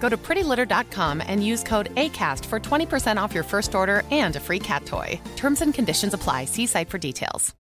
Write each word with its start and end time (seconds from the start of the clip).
Go 0.00 0.08
to 0.08 0.16
prettylitter.com 0.16 1.22
and 1.24 1.46
use 1.46 1.62
code 1.62 1.94
ACAST 1.94 2.44
for 2.46 2.58
20% 2.58 3.16
off 3.22 3.32
your 3.32 3.44
first 3.44 3.74
order 3.74 4.02
and 4.10 4.34
a 4.34 4.40
free 4.40 4.58
cat 4.58 4.84
toy. 4.86 5.20
Terms 5.36 5.60
and 5.62 5.72
conditions 5.72 6.14
apply. 6.14 6.46
See 6.46 6.66
site 6.66 6.88
for 6.88 6.98
details. 6.98 7.54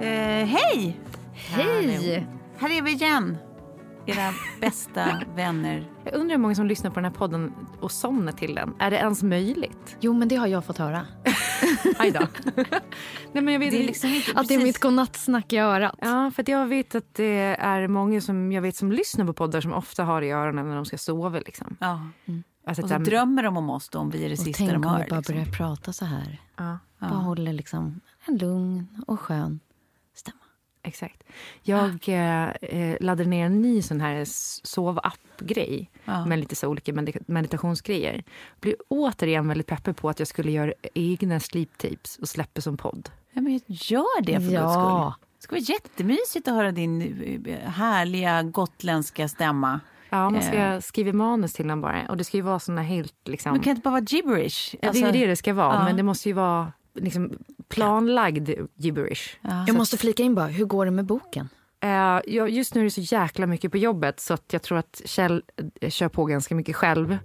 Eh, 0.00 0.46
hej! 0.46 0.96
Hej! 1.32 2.26
Här 2.58 2.70
är 2.70 2.82
vi 2.82 2.90
igen. 2.92 3.38
Era 4.06 4.32
bästa 4.60 5.20
vänner. 5.36 5.84
Jag 6.04 6.14
undrar 6.14 6.36
hur 6.36 6.42
många 6.42 6.54
som 6.54 6.66
lyssnar 6.66 6.90
på 6.90 6.94
den 6.94 7.04
här 7.04 7.12
podden 7.12 7.52
och 7.80 7.92
somnar 7.92 8.32
till 8.32 8.54
den. 8.54 8.74
Är 8.78 8.90
det 8.90 8.96
ens 8.96 9.22
möjligt? 9.22 9.96
Jo, 10.00 10.12
men 10.12 10.28
det 10.28 10.36
har 10.36 10.46
jag 10.46 10.64
fått 10.64 10.78
höra. 10.78 11.02
Aj 11.98 12.10
då. 12.10 12.20
Nej, 13.32 13.42
men 13.42 13.48
jag 13.48 13.58
vet 13.60 13.70
Det 13.70 13.82
är 13.82 13.86
liksom 13.86 14.10
inte 14.10 14.32
Att 14.34 14.48
det 14.48 14.54
är 14.54 14.58
mitt 14.62 14.78
godnattsnack 14.80 15.52
i 15.52 15.58
örat. 15.58 15.94
Ja, 16.00 16.30
för 16.34 16.42
att 16.42 16.48
jag 16.48 16.66
vet 16.66 16.94
att 16.94 17.14
det 17.14 17.56
är 17.60 17.88
många 17.88 18.20
som 18.20 18.52
jag 18.52 18.62
vet 18.62 18.76
som 18.76 18.92
lyssnar 18.92 19.26
på 19.26 19.32
poddar 19.32 19.60
som 19.60 19.72
ofta 19.72 20.04
har 20.04 20.20
det 20.20 20.26
i 20.26 20.30
öronen 20.30 20.68
när 20.68 20.76
de 20.76 20.84
ska 20.84 20.98
sova. 20.98 21.38
Liksom. 21.38 21.76
Ja. 21.80 22.00
Alltså, 22.66 22.82
Och 22.82 22.88
så 22.88 22.94
att- 22.94 23.04
drömmer 23.04 23.42
de 23.42 23.56
om 23.56 23.70
oss 23.70 23.88
då, 23.88 23.98
om 23.98 24.10
vi 24.10 24.24
är 24.24 24.28
det 24.28 24.32
Och 24.32 24.38
sista 24.38 24.58
tänk 24.58 24.70
de 24.70 24.76
om 24.76 24.84
hör. 24.94 25.04
vi 25.04 25.10
bara 25.10 25.16
liksom. 25.18 25.34
börjar 25.34 25.46
prata 25.52 25.92
så 25.92 26.04
här. 26.04 26.40
ja, 26.56 26.78
Bara 26.98 27.10
håller 27.10 27.52
liksom 27.52 28.00
en 28.26 28.38
lugn 28.38 28.88
och 29.06 29.20
skön. 29.20 29.60
Exakt. 30.86 31.22
Jag 31.62 32.08
eh, 32.08 32.48
eh, 32.50 32.96
laddade 33.00 33.28
ner 33.30 33.46
en 33.46 33.62
ny 33.62 33.82
sån 33.82 34.00
här 34.00 34.24
sovapp-grej 34.90 35.90
Ja. 36.04 36.26
med 36.26 36.38
lite 36.38 36.56
så 36.56 36.68
olika 36.68 36.92
medita- 36.92 37.20
meditationsgrejer. 37.26 38.24
Blev 38.60 38.74
återigen 38.88 39.48
väldigt 39.48 39.66
peppig 39.66 39.96
på 39.96 40.08
att 40.08 40.18
jag 40.18 40.28
skulle 40.28 40.50
göra 40.52 40.72
egna 40.94 41.40
sleep 41.40 41.78
tapes 41.78 42.16
och 42.18 42.28
släppa 42.28 42.60
som 42.60 42.76
podd. 42.76 43.10
Ja, 43.32 43.40
men 43.40 43.60
gör 43.66 44.22
det 44.22 44.40
för 44.40 44.50
Ja. 44.52 44.60
guds 44.60 44.74
skull. 44.74 45.12
Det 45.38 45.42
ska 45.42 45.54
vara 45.54 45.60
jättemysigt 45.78 46.48
att 46.48 46.54
höra 46.54 46.72
din 46.72 47.02
eh, 47.46 47.70
härliga 47.70 48.42
gotländska 48.42 49.28
stämma. 49.28 49.80
Ja, 50.10 50.30
man 50.30 50.42
ska 50.42 50.56
Eh. 50.56 50.80
skriva 50.80 51.12
manus 51.12 51.52
till 51.52 51.68
den 51.68 51.80
bara. 51.80 52.08
Och 52.08 52.16
det 52.16 52.24
ska 52.24 52.36
ju 52.36 52.42
vara 52.42 52.58
såna 52.58 52.82
helt 52.82 53.14
liksom... 53.28 53.52
Men 53.52 53.60
kan 53.60 53.70
inte 53.70 53.82
bara 53.82 53.90
vara 53.90 54.04
gibberish? 54.08 54.74
Ja, 54.74 54.78
det 54.80 54.86
är 54.86 54.88
Alltså- 54.88 55.06
ju 55.06 55.12
det 55.12 55.26
det 55.26 55.36
ska 55.36 55.54
vara, 55.54 55.74
ja. 55.74 55.84
men 55.84 55.96
det 55.96 56.02
måste 56.02 56.28
ju 56.28 56.32
vara 56.32 56.72
liksom 56.96 57.32
planlagd 57.68 58.50
gibberish. 58.74 59.36
Jag 59.66 59.76
måste 59.76 59.96
flika 59.98 60.22
in 60.22 60.34
bara, 60.34 60.46
hur 60.46 60.64
går 60.64 60.84
det 60.84 60.90
med 60.90 61.04
boken? 61.04 61.48
Eh, 61.80 61.90
ja, 62.26 62.48
just 62.48 62.74
nu 62.74 62.80
är 62.80 62.84
det 62.84 62.90
så 62.90 63.00
jäkla 63.00 63.46
mycket 63.46 63.70
på 63.72 63.78
jobbet 63.78 64.20
så 64.20 64.34
att 64.34 64.52
jag 64.52 64.62
tror 64.62 64.78
att 64.78 65.02
Kjell 65.04 65.42
eh, 65.80 65.90
kör 65.90 66.08
på 66.08 66.24
ganska 66.24 66.54
mycket 66.54 66.76
själv. 66.76 67.18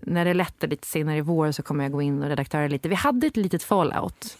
När 0.00 0.24
det 0.24 0.34
lättar 0.34 0.68
lite 0.68 0.86
senare 0.86 1.16
i 1.16 1.20
vår 1.20 1.52
så 1.52 1.62
kommer 1.62 1.84
jag 1.84 1.92
gå 1.92 2.02
in 2.02 2.22
och 2.22 2.28
redaktöra 2.28 2.68
lite. 2.68 2.88
Vi 2.88 2.94
hade 2.94 3.26
ett 3.26 3.36
litet 3.36 3.62
fallout 3.62 4.38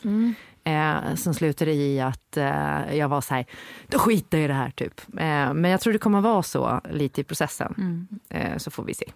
eh, 0.64 1.14
som 1.14 1.34
slutade 1.34 1.72
i 1.72 2.00
att 2.00 2.36
eh, 2.36 2.94
jag 2.96 3.08
var 3.08 3.20
så 3.20 3.34
här, 3.34 3.46
då 3.88 3.98
skiter 3.98 4.38
jag 4.38 4.44
i 4.44 4.48
det 4.48 4.54
här 4.54 4.70
typ. 4.70 5.00
Eh, 5.00 5.52
men 5.54 5.64
jag 5.64 5.80
tror 5.80 5.92
det 5.92 5.98
kommer 5.98 6.20
vara 6.20 6.42
så 6.42 6.80
lite 6.90 7.20
i 7.20 7.24
processen. 7.24 8.08
Eh, 8.28 8.56
så 8.56 8.70
får 8.70 8.84
vi 8.84 8.94
se. 8.94 9.12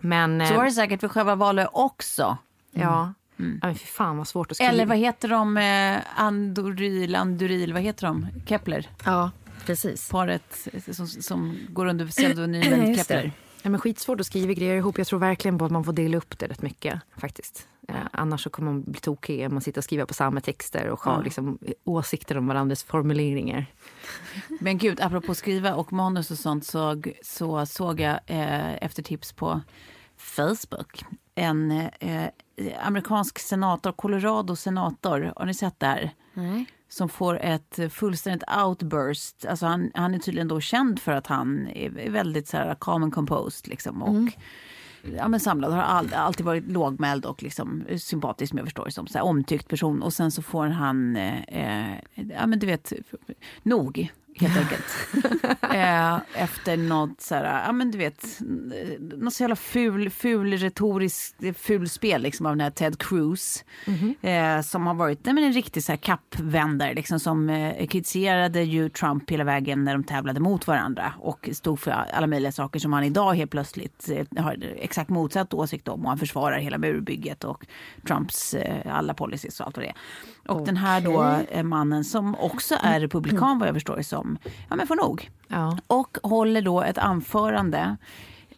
Men, 0.00 0.40
eh, 0.40 0.48
Så 0.48 0.54
var 0.54 0.64
det 0.64 0.70
säkert 0.70 1.00
för 1.00 1.08
själva 1.08 1.34
valet 1.34 1.68
också. 1.72 2.36
ja. 2.70 3.14
Ja, 3.36 3.44
men 3.62 3.74
fy 3.74 3.86
fan 3.86 4.16
vad 4.16 4.28
svårt 4.28 4.50
att 4.50 4.56
skriva. 4.56 4.72
Eller 4.72 4.86
vad 4.86 4.96
heter 4.98 5.28
de? 5.28 5.56
Eh, 5.56 6.20
Andoril, 6.22 7.14
Andoril, 7.14 7.72
vad 7.72 7.82
heter 7.82 8.06
de? 8.06 8.26
Kepler? 8.46 8.88
Ja, 9.04 9.30
precis. 9.66 10.08
Paret 10.10 10.68
som, 10.92 11.06
som 11.06 11.58
går 11.68 11.86
under 11.86 12.06
pseudonymen. 12.06 12.96
Kepler. 12.96 13.32
Ja, 13.62 13.70
men 13.70 13.80
skitsvårt 13.80 14.20
att 14.20 14.26
skriva 14.26 14.52
grejer 14.52 14.74
ihop. 14.74 14.98
Jag 14.98 15.06
tror 15.06 15.18
verkligen 15.18 15.58
på 15.58 15.64
att 15.64 15.72
man 15.72 15.84
får 15.84 15.92
dela 15.92 16.16
upp 16.16 16.38
det 16.38 16.46
rätt 16.46 16.62
mycket. 16.62 17.00
faktiskt. 17.16 17.68
Eh, 17.88 17.94
annars 18.12 18.42
så 18.42 18.50
kommer 18.50 18.72
man 18.72 18.82
bli 18.82 19.00
tokig 19.00 19.46
om 19.46 19.54
man 19.54 19.60
sitter 19.62 19.80
och 19.80 19.84
skriver 19.84 20.04
på 20.04 20.14
samma 20.14 20.40
texter 20.40 20.88
och 20.88 21.00
har 21.00 21.12
Ja. 21.12 21.20
liksom, 21.22 21.58
åsikter 21.84 22.38
om 22.38 22.46
varandras 22.46 22.82
formuleringar. 22.84 23.66
Men 24.60 24.78
gud, 24.78 25.00
apropå 25.00 25.34
skriva 25.34 25.74
och 25.74 25.92
manus 25.92 26.30
och 26.30 26.38
sånt 26.38 26.66
så, 26.66 27.02
så 27.22 27.66
såg 27.66 28.00
jag 28.00 28.18
eh, 28.26 28.74
efter 28.84 29.02
tips 29.02 29.32
på 29.32 29.60
Facebook 30.16 31.04
en 31.34 31.70
eh, 32.00 32.28
amerikansk 32.78 33.38
senator, 33.38 33.92
Colorado 33.92 34.56
senator, 34.56 35.32
har 35.36 35.46
ni 35.46 35.54
sett 35.54 35.80
det 35.80 35.86
här? 35.86 36.10
Nej. 36.34 36.66
Som 36.88 37.08
får 37.08 37.38
ett 37.40 37.78
fullständigt 37.92 38.44
outburst. 38.64 39.46
Alltså 39.46 39.66
han, 39.66 39.90
han 39.94 40.14
är 40.14 40.18
tydligen 40.18 40.48
då 40.48 40.60
känd 40.60 41.00
för 41.00 41.12
att 41.12 41.26
han 41.26 41.68
är 41.68 42.10
väldigt 42.10 42.48
så 42.48 42.56
här 42.56 42.76
calm 42.80 43.02
and 43.02 43.14
composed 43.14 43.68
liksom. 43.68 44.02
Och, 44.02 44.32
ja, 45.16 45.28
men 45.28 45.40
samlad, 45.40 45.72
har 45.72 45.82
all, 45.82 46.14
alltid 46.14 46.46
varit 46.46 46.66
lågmäld 46.66 47.24
och 47.24 47.42
liksom 47.42 47.84
sympatisk 47.98 48.50
som 48.50 48.58
jag 48.58 48.66
förstår 48.66 48.88
som. 48.88 49.06
Så 49.06 49.18
här, 49.18 49.24
omtyckt 49.24 49.68
person. 49.68 50.02
Och 50.02 50.12
sen 50.12 50.30
så 50.30 50.42
får 50.42 50.66
han, 50.66 51.16
eh, 51.16 51.42
eh, 51.42 51.98
ja 52.14 52.46
men 52.46 52.58
du 52.58 52.66
vet, 52.66 52.92
nog 53.62 54.12
helt 54.36 54.56
enkelt. 54.56 54.84
eh, 55.62 56.42
efter 56.42 56.76
något 56.76 57.20
så 57.20 57.34
här, 57.34 57.66
ja 57.66 57.72
men 57.72 57.90
du 57.90 57.98
vet, 57.98 58.40
något 59.00 59.34
så 59.34 59.42
jävla 59.42 59.56
ful, 59.56 60.10
ful 60.10 60.52
retoriskt 60.52 61.36
fulspel 61.56 62.22
liksom 62.22 62.46
av 62.46 62.52
den 62.52 62.60
här 62.60 62.70
Ted 62.70 62.98
Cruz. 62.98 63.64
Eh, 64.20 64.60
som 64.60 64.86
har 64.86 64.94
varit 64.94 65.24
nej, 65.24 65.34
men 65.34 65.44
en 65.44 65.52
riktig 65.52 65.84
så 65.84 65.92
här 65.92 65.96
kappvändare 65.96 66.94
liksom 66.94 67.20
som 67.20 67.50
eh, 67.50 67.86
kritiserade 67.86 68.62
ju 68.62 68.88
Trump 68.88 69.30
hela 69.30 69.44
vägen 69.44 69.84
när 69.84 69.92
de 69.92 70.04
tävlade 70.04 70.40
mot 70.40 70.66
varandra 70.66 71.14
och 71.18 71.48
stod 71.52 71.80
för 71.80 71.90
alla 71.90 72.26
möjliga 72.26 72.52
saker 72.52 72.80
som 72.80 72.92
han 72.92 73.04
idag 73.04 73.34
helt 73.34 73.50
plötsligt 73.50 74.10
eh, 74.10 74.44
har 74.44 74.56
exakt 74.76 75.10
motsatt 75.10 75.54
åsikt 75.54 75.88
om 75.88 76.02
och 76.02 76.08
han 76.08 76.18
försvarar 76.18 76.58
hela 76.58 76.78
murbygget 76.78 77.44
och 77.44 77.66
Trumps 78.06 78.54
eh, 78.54 78.96
alla 78.96 79.14
policies 79.14 79.60
och 79.60 79.66
allt 79.66 79.76
vad 79.76 79.84
det 79.86 79.88
är. 79.88 79.96
Och 80.48 80.64
den 80.64 80.76
här 80.76 81.00
då 81.00 81.36
eh, 81.48 81.62
mannen 81.62 82.04
som 82.04 82.34
också 82.34 82.74
är 82.80 83.00
republikan 83.00 83.58
vad 83.58 83.68
jag 83.68 83.74
förstår 83.74 83.96
det 83.96 84.04
som, 84.04 84.38
ja 84.68 84.76
men 84.76 84.86
får 84.86 84.96
nog. 84.96 85.30
Ja. 85.48 85.78
Och 85.86 86.18
håller 86.22 86.62
då 86.62 86.82
ett 86.82 86.98
anförande 86.98 87.96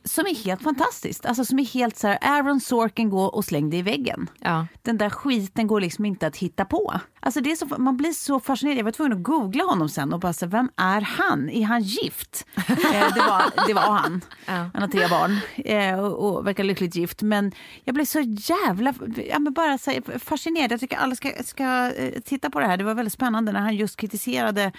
som 0.07 0.27
är 0.27 0.35
helt 0.35 0.63
fantastiskt. 0.63 1.27
Alltså 1.27 1.45
som 1.45 1.59
är 1.59 1.65
helt 1.65 1.97
så 1.97 2.07
här, 2.07 2.19
Aaron 2.21 2.61
Sorkin 2.61 3.11
går 3.11 3.35
och 3.35 3.45
släng 3.45 3.71
dig 3.71 3.79
i 3.79 3.83
väggen. 3.83 4.31
Ja. 4.41 4.67
Den 4.83 4.99
där 4.99 5.11
skiten 5.11 5.67
går 5.67 5.81
liksom 5.81 6.05
inte 6.05 6.27
att 6.27 6.37
hitta 6.37 6.65
på. 6.65 7.01
Alltså 7.21 7.41
det 7.41 7.53
är 7.53 7.57
så, 7.57 7.67
man 7.79 7.97
blir 7.97 8.13
så 8.13 8.41
fascinerad. 8.41 8.79
Jag 8.79 8.85
var 8.85 8.93
tvungen 8.93 9.13
att 9.13 9.23
googla 9.23 9.65
honom 9.65 9.89
sen 9.89 10.13
och 10.13 10.21
bara 10.21 10.33
så, 10.33 10.47
vem 10.47 10.71
är 10.77 11.01
han? 11.01 11.51
Är 11.51 11.65
han 11.65 11.83
gift? 11.83 12.47
eh, 12.57 13.15
det, 13.15 13.21
var, 13.21 13.67
det 13.67 13.75
var 13.75 13.83
han. 13.83 14.25
Ja. 14.47 14.53
Han 14.53 14.83
har 14.83 14.89
tre 14.89 15.09
barn 15.09 15.39
eh, 15.57 16.01
och, 16.01 16.37
och 16.37 16.47
verkar 16.47 16.65
lyckligt 16.65 16.97
gift. 16.97 17.23
Men 17.23 17.53
jag 17.85 17.95
blev 17.95 18.05
så 18.05 18.21
jävla 18.21 18.95
ja, 19.31 19.39
men 19.39 19.53
bara 19.53 19.79
så 19.79 19.91
här, 19.91 20.19
fascinerad. 20.19 20.73
Jag 20.73 20.81
tycker 20.81 20.97
alla 20.97 21.15
ska, 21.15 21.33
ska 21.45 21.93
eh, 21.93 22.21
titta 22.21 22.51
på 22.51 22.61
det 22.61 22.67
här. 22.67 22.77
Det 22.77 22.85
var 22.85 22.95
väldigt 22.95 23.13
spännande 23.13 23.53
när 23.53 23.61
han 23.61 23.77
just 23.77 23.97
kritiserade 23.97 24.73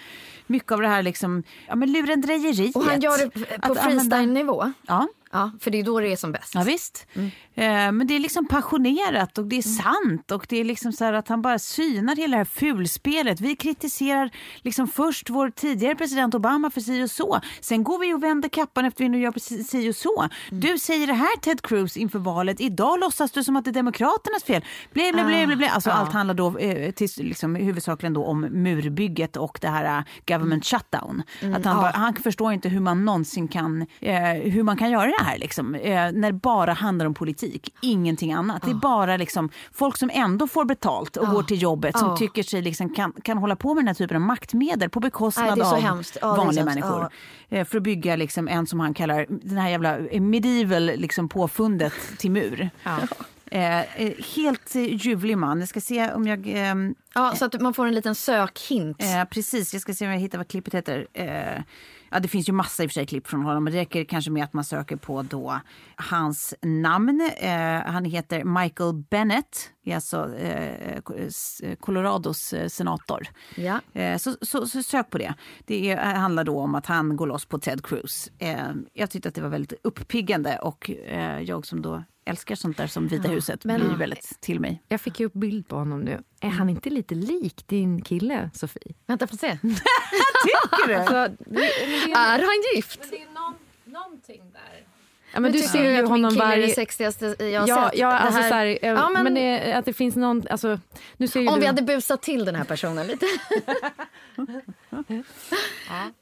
mycket 0.46 0.72
av 0.72 0.80
det 0.80 0.88
här 0.88 1.02
liksom, 1.02 1.42
ja, 1.68 1.76
men 1.76 1.92
lurendrejeriet. 1.92 2.76
Och 2.76 2.84
han 2.84 3.00
gör 3.00 3.18
det 3.18 3.58
på 3.60 3.74
freestyle-nivå. 3.74 4.72
Ja. 4.86 5.08
Ja, 5.32 5.50
för 5.60 5.70
det 5.70 5.80
är 5.80 5.84
då 5.84 6.00
det 6.00 6.12
är 6.12 6.16
som 6.16 6.32
bäst. 6.32 6.54
Ja, 6.54 6.62
visst. 6.62 7.06
Eh, 7.54 7.92
men 7.92 8.06
det 8.06 8.14
är 8.14 8.20
liksom 8.20 8.48
passionerat 8.48 9.38
och 9.38 9.44
det 9.44 9.58
är 9.58 9.62
sant 9.62 10.30
och 10.30 10.46
det 10.48 10.56
är 10.60 10.64
liksom 10.64 10.92
så 10.92 11.04
här 11.04 11.12
att 11.12 11.28
han 11.28 11.42
bara 11.42 11.58
synar 11.58 12.16
hela 12.16 12.30
det 12.30 12.36
här 12.36 12.44
fulspelet. 12.44 13.40
Vi 13.40 13.56
kritiserar 13.56 14.30
liksom 14.62 14.88
först 14.88 15.30
vår 15.30 15.50
tidigare 15.50 15.94
president 15.94 16.34
Obama 16.34 16.70
för 16.70 16.80
si 16.80 17.02
och 17.02 17.10
så. 17.10 17.40
Sen 17.60 17.84
går 17.84 17.98
vi 17.98 18.14
och 18.14 18.22
vänder 18.22 18.48
kappan 18.48 18.84
efter 18.84 19.04
vi 19.04 19.08
nu 19.08 19.20
gör 19.20 19.62
si 19.64 19.90
och 19.90 19.96
så. 19.96 20.28
Du 20.50 20.78
säger 20.78 21.06
det 21.06 21.12
här 21.12 21.40
Ted 21.40 21.62
Cruz 21.62 21.96
inför 21.96 22.18
valet. 22.18 22.60
Idag 22.60 23.00
låtsas 23.00 23.30
du 23.30 23.44
som 23.44 23.56
att 23.56 23.64
det 23.64 23.70
är 23.70 23.72
Demokraternas 23.72 24.44
fel. 24.44 24.64
Blä, 24.92 25.12
blä, 25.12 25.24
blä, 25.24 25.46
blä, 25.46 25.56
blä. 25.56 25.70
Alltså, 25.70 25.90
Allt 25.90 26.12
handlar 26.12 26.34
då 26.34 26.58
eh, 26.58 26.90
till, 26.92 27.08
liksom, 27.16 27.54
huvudsakligen 27.54 28.14
då 28.14 28.24
om 28.24 28.40
murbygget 28.40 29.36
och 29.36 29.58
det 29.60 29.68
här 29.68 29.98
eh, 29.98 30.04
government 30.26 30.64
shutdown. 30.64 31.22
Att 31.56 31.64
han, 31.64 31.76
bara, 31.76 31.90
han 31.90 32.14
förstår 32.14 32.52
inte 32.52 32.68
hur 32.68 32.80
man 32.80 33.04
någonsin 33.04 33.48
kan, 33.48 33.86
eh, 34.00 34.18
hur 34.32 34.62
man 34.62 34.76
kan 34.76 34.90
göra 34.90 35.06
det 35.06 35.17
här 35.24 35.38
liksom, 35.38 35.74
eh, 35.74 36.12
när 36.12 36.32
det 36.32 36.38
bara 36.38 36.72
handlar 36.72 37.06
om 37.06 37.14
politik, 37.14 37.74
ingenting 37.82 38.32
annat. 38.32 38.62
Det 38.62 38.70
är 38.70 38.74
bara 38.74 39.16
liksom, 39.16 39.50
folk 39.72 39.96
som 39.96 40.10
ändå 40.12 40.46
får 40.48 40.64
betalt 40.64 41.16
och 41.16 41.26
går 41.28 41.42
till 41.42 41.62
jobbet 41.62 41.98
som 41.98 42.08
Ja. 42.08 42.16
tycker 42.16 42.42
sig 42.42 42.62
liksom 42.62 42.94
kan, 42.94 43.12
kan 43.22 43.38
hålla 43.38 43.56
på 43.56 43.74
med 43.74 43.82
den 43.82 43.86
här 43.88 43.94
typen 43.94 44.16
av 44.16 44.20
maktmedel 44.22 44.90
på 44.90 45.00
bekostnad 45.00 45.60
av 45.62 46.36
vanliga 46.36 46.64
människor. 46.64 47.08
Eh, 47.48 47.64
för 47.64 47.76
att 47.76 47.82
bygga 47.82 48.16
liksom 48.16 48.48
en 48.48 48.66
som 48.66 48.80
han 48.80 48.94
kallar 48.94 49.26
den 49.28 49.58
här 49.58 49.68
jävla 49.70 49.98
medieval 50.20 50.84
liksom 50.96 51.28
påfundet 51.28 51.92
till 52.18 52.30
mur. 52.30 52.70
Eh, 53.50 53.80
eh, 53.80 54.12
helt 54.36 54.74
eh, 54.74 54.82
ljuvlig 54.94 55.38
man. 55.38 55.60
Jag 55.60 55.68
ska 55.68 55.80
se 55.80 56.12
om 56.12 56.26
jag... 56.26 56.46
ehm, 56.46 56.94
Ja, 57.14 57.34
så 57.36 57.44
att 57.44 57.60
man 57.60 57.74
får 57.74 57.86
en 57.86 57.94
liten 57.94 58.14
sökhint. 58.14 59.02
Eh, 59.02 59.24
precis, 59.24 59.72
jag 59.72 59.82
ska 59.82 59.94
se 59.94 60.06
om 60.06 60.12
jag 60.12 60.18
hittar 60.18 60.38
vad 60.38 60.48
klippet 60.48 60.74
heter. 60.74 61.06
Ja, 62.10 62.20
det 62.20 62.28
finns 62.28 62.48
ju 62.48 62.52
massa 62.52 62.84
i 62.84 62.86
och 62.86 62.90
för 62.90 62.94
sig 62.94 63.06
klipp 63.06 63.26
från 63.26 63.42
honom. 63.42 63.64
Men 63.64 63.72
det 63.72 63.78
räcker 63.78 64.04
kanske 64.04 64.30
med 64.30 64.44
att 64.44 64.52
man 64.52 64.64
söker 64.64 64.96
på 64.96 65.22
då 65.22 65.60
hans 65.96 66.54
namn. 66.62 67.30
Eh, 67.36 67.50
han 67.92 68.04
heter 68.04 68.44
Michael 68.44 68.94
Bennett. 68.94 69.70
Är 69.90 69.94
alltså 69.94 70.34
eh, 70.36 70.98
s- 71.26 71.60
Colorados 71.80 72.52
eh, 72.52 72.68
senator. 72.68 73.28
Ja. 73.56 73.80
Eh, 73.92 74.18
så, 74.18 74.36
så, 74.42 74.66
så 74.66 74.82
sök 74.82 75.10
på 75.10 75.18
det. 75.18 75.34
Det 75.64 75.90
är, 75.90 75.96
handlar 76.14 76.44
då 76.44 76.60
om 76.60 76.74
att 76.74 76.86
han 76.86 77.16
går 77.16 77.26
loss 77.26 77.44
på 77.44 77.58
Ted 77.58 77.84
Cruz. 77.86 78.30
Eh, 78.38 78.58
jag 78.92 79.10
tyckte 79.10 79.28
att 79.28 79.34
det 79.34 79.40
var 79.40 79.48
väldigt 79.48 79.80
uppiggande 79.82 80.58
och 80.58 80.90
eh, 80.90 81.40
jag 81.40 81.66
som 81.66 81.82
då 81.82 82.04
älskar 82.24 82.54
sånt 82.54 82.76
där 82.76 82.86
som 82.86 83.08
Vita 83.08 83.28
huset 83.28 83.64
men- 83.64 83.80
blir 83.80 83.96
väldigt 83.96 84.40
till 84.40 84.60
mig. 84.60 84.82
Jag 84.88 85.00
fick 85.00 85.20
ju 85.20 85.26
upp 85.26 85.32
bild 85.32 85.68
på 85.68 85.76
honom 85.76 86.00
nu. 86.00 86.22
Är 86.40 86.48
han 86.48 86.68
inte 86.70 86.90
lite 86.90 87.14
lik 87.14 87.66
din 87.66 88.02
kille, 88.02 88.50
Sofie? 88.54 88.94
Vänta, 89.06 89.26
får 89.26 89.36
se. 89.36 89.58
Tycker 89.62 90.88
du? 90.88 90.94
Alltså, 90.94 91.14
det, 91.14 91.34
men 91.50 91.60
det, 92.06 92.12
Är 92.12 92.38
han 92.38 92.62
gift? 92.76 93.00
det 93.10 93.22
är 93.22 93.26
någon, 93.34 93.54
någonting 93.84 94.42
där. 94.52 94.84
Ja, 95.34 95.40
Men 95.40 95.52
du 95.52 95.58
tycker 95.58 95.70
ser 95.72 95.90
ju 95.90 95.96
att 95.96 96.02
min 96.02 96.10
honom 96.10 96.30
kille 96.30 96.44
är 96.44 96.48
varje... 96.48 96.66
det 96.66 96.72
sexigaste 96.74 97.36
jag 97.38 97.60
har 97.60 97.68
Ja, 97.68 97.88
sett. 97.90 97.98
ja, 98.00 98.08
Det 98.08 98.14
alltså 98.18 98.40
här- 98.40 98.48
så 98.48 98.54
här, 98.54 98.78
Ja, 98.82 99.08
men, 99.08 99.24
men 99.24 99.34
det, 99.34 99.72
att 99.72 99.84
det 99.84 99.92
finns 99.92 100.16
någon... 100.16 100.42
Alltså, 100.50 100.78
nu 101.16 101.28
ser 101.28 101.40
ju 101.40 101.48
Om 101.48 101.54
du... 101.54 101.60
vi 101.60 101.66
hade 101.66 101.82
busat 101.82 102.22
till 102.22 102.44
den 102.44 102.54
här 102.54 102.64
personen 102.64 103.06
lite. 103.06 103.26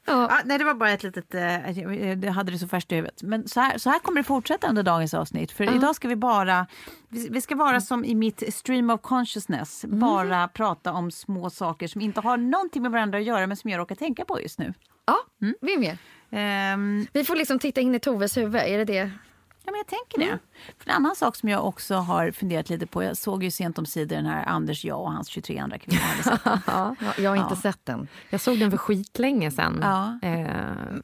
Ja, 0.05 0.41
nej, 0.45 0.57
det 0.57 0.63
var 0.63 0.73
bara 0.73 0.91
ett 0.91 1.03
litet... 1.03 1.35
Eh, 1.35 1.79
jag- 1.79 2.31
hade 2.31 2.51
det 2.51 2.57
så 2.59 2.67
färskt 2.67 2.91
i 2.91 2.95
huvudet. 2.95 3.23
Men 3.23 3.47
så 3.47 3.59
här, 3.59 3.77
så 3.77 3.89
här 3.89 3.99
kommer 3.99 4.19
det 4.21 4.23
fortsätta 4.23 4.69
under 4.69 4.83
dagens 4.83 5.13
avsnitt. 5.13 5.51
För 5.51 5.75
idag 5.75 5.95
ska 5.95 6.07
vi 6.07 6.15
bara... 6.15 6.67
Vi, 7.09 7.29
vi 7.29 7.41
ska 7.41 7.55
vara 7.55 7.81
som 7.81 8.05
i 8.05 8.15
mitt 8.15 8.53
stream 8.53 8.89
of 8.89 9.01
consciousness. 9.01 9.85
Bara 9.87 10.47
prata 10.47 10.93
om 10.93 11.11
små 11.11 11.49
saker 11.49 11.87
som 11.87 12.01
inte 12.01 12.21
har 12.21 12.37
någonting 12.37 12.81
med 12.81 12.91
varandra 12.91 13.17
att 13.17 13.23
göra 13.25 13.47
men 13.47 13.57
som 13.57 13.69
jag 13.69 13.77
råkar 13.79 13.95
tänka 13.95 14.25
på 14.25 14.41
just 14.41 14.59
nu. 14.59 14.73
Ja, 15.05 15.17
vi 15.61 15.73
är 15.73 15.79
med. 15.79 15.97
Ehm, 16.31 17.07
Vi 17.13 17.23
får 17.23 17.35
liksom 17.35 17.59
titta 17.59 17.81
in 17.81 17.95
i 17.95 17.99
Toves 17.99 18.37
huvud. 18.37 18.55
Är 18.61 18.77
det 18.77 18.85
det? 18.85 19.11
Ja, 19.67 19.71
men 19.71 19.77
jag 19.77 19.87
tänker 19.87 20.19
det. 20.31 20.39
För 20.77 20.89
en 20.89 20.95
annan 20.95 21.15
sak 21.15 21.35
som 21.35 21.49
jag 21.49 21.65
också 21.65 21.95
har 21.95 22.31
funderat 22.31 22.69
lite 22.69 22.87
på. 22.87 23.03
Jag 23.03 23.17
såg 23.17 23.43
ju 23.43 23.51
sent 23.51 23.77
om 23.77 23.85
sidor 23.85 24.15
den 24.15 24.25
här 24.25 24.45
Anders, 24.45 24.85
jag 24.85 24.99
och 25.01 25.11
hans 25.11 25.27
23 25.27 25.57
andra 25.59 25.77
kvinnor. 25.77 26.01
Ja, 26.67 26.95
jag 27.17 27.29
har 27.29 27.37
inte 27.37 27.55
sett 27.55 27.85
den. 27.85 28.07
Jag 28.29 28.41
såg 28.41 28.59
den 28.59 28.71
för 28.71 28.77
skitlänge 28.77 29.51
sen. 29.51 29.79
Ja. 29.81 30.19
Eh, 30.21 30.47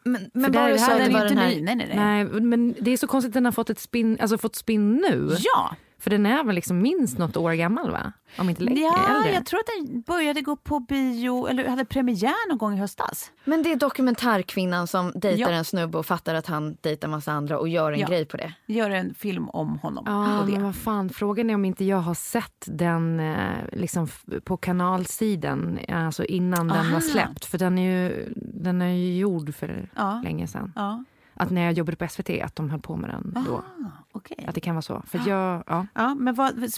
Men, 0.03 0.29
men 0.33 0.51
där- 0.51 0.69
det 0.69 0.79
så 0.79 0.85
här 0.91 0.97
det 0.99 1.03
den 1.03 1.13
var 1.13 1.19
är 1.19 1.29
ju 1.29 1.29
den 1.29 1.37
inte 1.37 1.41
här... 1.43 1.49
ny. 1.55 1.61
Nej, 1.61 1.75
nej, 1.75 1.87
nej. 1.95 2.25
nej, 2.25 2.41
men 2.41 2.75
det 2.79 2.91
är 2.91 2.97
så 2.97 3.07
konstigt 3.07 3.29
att 3.29 3.33
den 3.33 3.45
har 3.45 3.51
fått, 3.51 3.69
ett 3.69 3.79
spin, 3.79 4.17
alltså 4.21 4.37
fått 4.37 4.55
spin 4.55 4.93
nu. 5.09 5.35
Ja, 5.55 5.75
För 6.03 6.09
den 6.09 6.25
är 6.25 6.43
väl 6.43 6.55
liksom 6.55 6.81
minst 6.81 7.17
något 7.17 7.37
år 7.37 7.53
gammal, 7.53 7.91
va? 7.91 8.11
Om 8.37 8.49
inte 8.49 8.63
längre. 8.63 8.79
ja 8.79 9.15
äldre. 9.17 9.33
jag 9.33 9.45
tror 9.45 9.59
att 9.59 9.65
den 9.77 10.01
började 10.01 10.41
gå 10.41 10.55
på 10.55 10.79
bio, 10.79 11.47
eller 11.47 11.67
hade 11.67 11.85
premiär 11.85 12.49
någon 12.49 12.57
gång 12.57 12.73
i 12.73 12.77
höstas. 12.77 13.31
Men 13.45 13.63
det 13.63 13.71
är 13.71 13.75
dokumentärkvinnan 13.75 14.87
som 14.87 15.11
dejtar 15.15 15.51
Ja. 15.51 15.57
en 15.57 15.65
snubbe 15.65 15.97
och 15.97 16.05
fattar 16.05 16.35
att 16.35 16.47
han 16.47 16.77
dejtar 16.81 17.07
massa 17.07 17.31
andra 17.31 17.59
och 17.59 17.69
gör 17.69 17.91
en 17.91 17.99
Ja. 17.99 18.07
grej 18.07 18.25
på 18.25 18.37
det. 18.37 18.53
Gör 18.65 18.89
en 18.89 19.13
film 19.13 19.49
om 19.49 19.79
honom. 19.79 20.03
Ja, 20.07 20.39
och 20.39 20.45
det. 20.45 20.51
men 20.51 20.63
vad 20.63 20.75
fan. 20.75 21.09
Frågan 21.09 21.49
är 21.49 21.55
om 21.55 21.65
inte 21.65 21.85
jag 21.85 21.97
har 21.97 22.13
sett 22.13 22.65
den 22.67 23.19
eh, 23.19 23.35
liksom 23.71 24.07
på 24.43 24.57
kanalsidan, 24.57 25.79
alltså 25.89 26.23
innan 26.25 26.67
den 26.67 26.77
Aha. 26.77 26.93
var 26.93 26.99
släppt. 26.99 27.45
För 27.45 27.57
den 27.57 27.77
är 27.77 27.91
ju, 28.09 28.33
den 28.35 28.81
är 28.81 28.93
ju 28.93 29.17
gjord 29.17 29.55
för 29.55 29.89
Ja. 29.95 30.21
länge 30.23 30.47
sedan. 30.47 30.73
Ja, 30.75 31.03
Att 31.33 31.49
när 31.49 31.61
jag 31.63 31.73
jobbade 31.73 31.97
på 31.97 32.07
SVT, 32.07 32.29
att 32.43 32.55
de 32.55 32.69
höll 32.69 32.79
på 32.79 32.95
med 32.95 33.09
den 33.09 33.43
då. 33.47 33.55
ah, 33.55 33.63
okej. 34.11 34.45
Att 34.47 34.55
det 34.55 34.61
kan 34.61 34.75
vara 34.75 34.81
så. 34.81 35.03
För 35.07 35.21
jag, 35.27 35.63
ja. 35.67 35.87
Ja, 35.93 36.15
men 36.15 36.35
vad, 36.35 36.69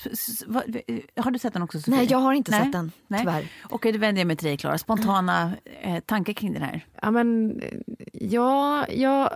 vad, 0.48 0.78
har 1.16 1.32
du 1.32 1.40
sett 1.40 1.54
den 1.54 1.62
också 1.62 1.80
Sofie? 1.80 1.96
Nej, 1.96 2.08
jag 2.10 2.18
har 2.18 2.34
inte 2.34 2.52
Nej. 2.52 2.64
sett 2.64 2.72
den, 2.72 2.92
Nej. 3.08 3.20
tyvärr. 3.20 3.48
Okej, 3.70 3.92
då 3.92 4.00
vänder 4.00 4.20
jag 4.20 4.28
mig 4.28 4.36
till 4.36 4.48
dig 4.48 4.58
Klara. 4.58 4.78
Spontana 4.78 5.52
eh, 5.82 6.00
tankar 6.00 6.34
kring 6.34 6.54
den 6.54 6.62
här. 6.62 6.86
Ja, 7.02 7.12
men 7.12 7.60
eh, 7.62 7.70
ja, 8.14 8.86
ja 8.90 9.32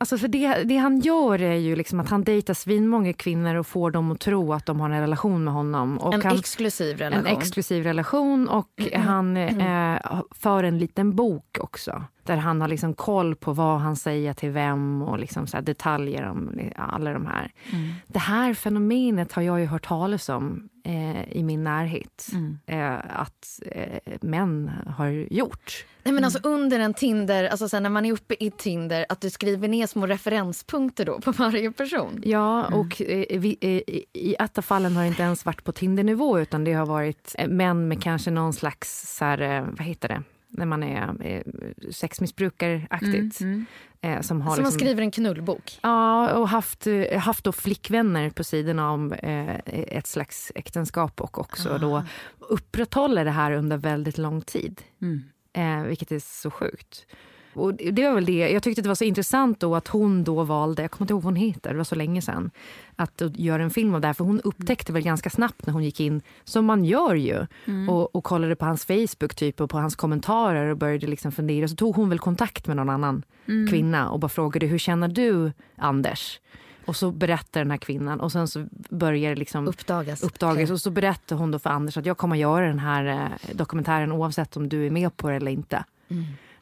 alltså 0.00 0.18
för 0.18 0.28
det, 0.28 0.62
det 0.64 0.76
han 0.76 1.00
gör 1.00 1.42
är 1.42 1.54
ju 1.56 1.76
liksom 1.76 2.00
att 2.00 2.08
han 2.08 2.24
dejtar 2.24 2.54
svinmånga 2.54 3.12
kvinnor 3.12 3.54
och 3.54 3.66
får 3.66 3.90
dem 3.90 4.10
att 4.12 4.20
tro 4.20 4.52
att 4.52 4.66
de 4.66 4.80
har 4.80 4.90
en 4.90 5.00
relation 5.00 5.44
med 5.44 5.54
honom. 5.54 5.98
Och 5.98 6.14
En 6.14 6.22
han, 6.22 6.36
exklusiv 6.38 6.98
relation. 6.98 7.26
en 7.26 7.36
exklusiv 7.36 7.82
relation 7.84 8.48
och 8.48 8.82
han 8.94 9.36
eh, 9.36 10.20
för 10.30 10.64
en 10.64 10.78
liten 10.78 11.16
bok 11.16 11.58
också. 11.60 12.04
Där 12.22 12.36
han 12.36 12.60
har 12.60 12.68
liksom 12.68 12.94
koll 12.94 13.34
på 13.36 13.52
vad 13.52 13.80
han 13.80 13.96
säger 13.96 14.32
till 14.34 14.50
vem 14.50 15.02
och 15.02 15.18
liksom 15.18 15.46
så 15.46 15.60
detaljer 15.60 16.28
om 16.28 16.60
alla 16.76 17.12
de 17.12 17.26
här. 17.26 17.52
Det 18.06 18.18
här 18.18 18.54
fenomenet 18.54 19.32
har 19.32 19.42
jag 19.42 19.60
ju 19.60 19.66
hört 19.66 19.86
talas 19.86 20.28
om 20.28 20.68
eh, 20.84 21.32
i 21.32 21.42
min 21.42 21.64
närhet. 21.64 22.28
Eh, 22.66 22.94
att 23.20 23.60
eh, 23.66 23.98
män 24.20 24.70
har 24.96 25.06
gjort. 25.08 25.84
Nej, 26.02 26.14
men 26.14 26.24
alltså 26.24 26.38
under 26.42 26.80
en 26.80 26.94
Tinder, 26.94 27.44
alltså 27.48 27.68
sen 27.68 27.82
när 27.82 27.90
man 27.90 28.06
är 28.06 28.12
uppe 28.12 28.34
i 28.44 28.50
Tinder, 28.50 29.06
att 29.08 29.20
du 29.20 29.30
skriver 29.30 29.68
ner 29.68 29.86
små 29.86 30.06
referenspunkter 30.06 31.04
då 31.04 31.20
på 31.20 31.32
varje 31.38 31.72
person. 31.72 32.20
Ja, 32.24 32.66
och 32.66 33.02
eh, 33.02 33.40
vi, 33.40 33.56
eh, 33.60 33.94
i- 34.22 34.36
ett 34.38 34.58
av 34.58 34.62
fallen 34.62 34.96
har 34.96 35.02
det 35.02 35.08
inte 35.08 35.22
ens 35.22 35.44
varit 35.46 35.64
på 35.64 35.72
Tinder-nivå 35.72 36.38
utan 36.40 36.64
det 36.64 36.72
har 36.72 36.86
varit 36.86 37.34
eh, 37.38 37.48
män 37.48 37.88
med 37.88 38.02
kanske 38.02 38.30
någon 38.30 38.52
slags, 38.52 39.16
så 39.18 39.24
här, 39.24 39.60
vad 39.78 39.86
heter 39.86 40.08
det, 40.08 40.22
när 40.60 40.66
man 40.66 40.82
är 40.82 41.14
eh, 41.20 41.42
sexmissbrukare-aktigt. 41.90 43.40
Eh, 44.02 44.20
som 44.20 44.40
har 44.40 44.54
Som 44.54 44.62
man 44.62 44.70
liksom, 44.70 44.72
skriver 44.72 45.02
en 45.02 45.10
knullbok. 45.10 45.78
Ja, 45.82 46.32
och 46.34 46.48
haft, 46.48 46.86
eh, 46.86 47.18
haft 47.18 47.44
då 47.44 47.52
flickvänner 47.52 48.30
på 48.30 48.44
sidorna 48.44 48.90
om 48.90 49.14
ett 49.66 50.06
slags 50.06 50.52
äktenskap 50.54 51.20
och 51.20 51.38
också 51.38 51.78
då 51.78 52.04
upprätthåller 52.38 53.24
det 53.24 53.30
här 53.30 53.52
under 53.52 53.76
väldigt 53.76 54.18
lång 54.18 54.40
tid. 54.40 54.82
Eh, 55.52 55.82
vilket 55.82 56.12
är 56.12 56.18
så 56.18 56.50
sjukt. 56.50 57.06
Och 57.54 57.74
det 57.74 58.08
var 58.08 58.14
väl 58.14 58.24
det. 58.24 58.50
Jag 58.50 58.62
tyckte 58.62 58.82
det 58.82 58.88
var 58.88 58.94
så 58.94 59.04
intressant 59.04 59.60
då 59.60 59.76
att 59.76 59.88
hon 59.88 60.24
då 60.24 60.44
valde, 60.44 60.82
jag 60.82 60.90
kommer 60.90 61.04
inte 61.04 61.12
ihåg 61.12 61.22
vad 61.22 61.32
hon 61.32 61.42
heter, 61.42 61.70
det 61.70 61.76
var 61.76 61.84
så 61.84 61.94
länge 61.94 62.22
sedan, 62.22 62.50
att 62.96 63.22
göra 63.34 63.62
en 63.62 63.70
film 63.70 63.94
av 63.94 64.00
det 64.00 64.06
här. 64.06 64.14
För 64.14 64.24
hon 64.24 64.40
upptäckte 64.40 64.92
väl 64.92 65.02
ganska 65.02 65.30
snabbt 65.30 65.66
när 65.66 65.72
hon 65.72 65.84
gick 65.84 66.00
in, 66.00 66.22
som 66.44 66.64
man 66.64 66.84
gör 66.84 67.14
ju, 67.14 67.46
och, 67.88 68.16
och 68.16 68.24
kollade 68.24 68.56
på 68.56 68.64
hans 68.64 68.84
Facebook 68.84 69.34
typ 69.34 69.60
och 69.60 69.70
på 69.70 69.78
hans 69.78 69.96
kommentarer 69.96 70.66
och 70.66 70.76
började 70.76 71.06
liksom 71.06 71.32
fundera. 71.32 71.68
Så 71.68 71.76
tog 71.76 71.96
hon 71.96 72.08
väl 72.08 72.18
kontakt 72.18 72.66
med 72.66 72.76
någon 72.76 72.90
annan 72.90 73.22
kvinna 73.70 74.10
och 74.10 74.20
bara 74.20 74.28
frågade 74.28 74.66
hur 74.66 74.78
känner 74.78 75.08
du 75.08 75.52
Anders? 75.76 76.40
Och 76.84 76.96
så 76.96 77.10
berättar 77.10 77.60
den 77.60 77.70
här 77.70 77.78
kvinnan 77.78 78.20
och 78.20 78.32
sen 78.32 78.48
så 78.48 78.66
börjar 78.88 79.30
det 79.30 79.36
liksom 79.36 79.68
Uppdagas. 79.68 80.22
uppdagas. 80.22 80.70
Och 80.70 80.80
så 80.80 80.90
berättar 80.90 81.36
hon 81.36 81.50
då 81.50 81.58
för 81.58 81.70
Anders 81.70 81.96
att 81.96 82.06
jag 82.06 82.16
kommer 82.18 82.36
göra 82.36 82.66
den 82.66 82.78
här 82.78 83.04
eh, 83.04 83.54
dokumentären 83.56 84.12
oavsett 84.12 84.56
om 84.56 84.68
du 84.68 84.86
är 84.86 84.90
med 84.90 85.16
på 85.16 85.28
det 85.28 85.36
eller 85.36 85.50
inte. 85.50 85.84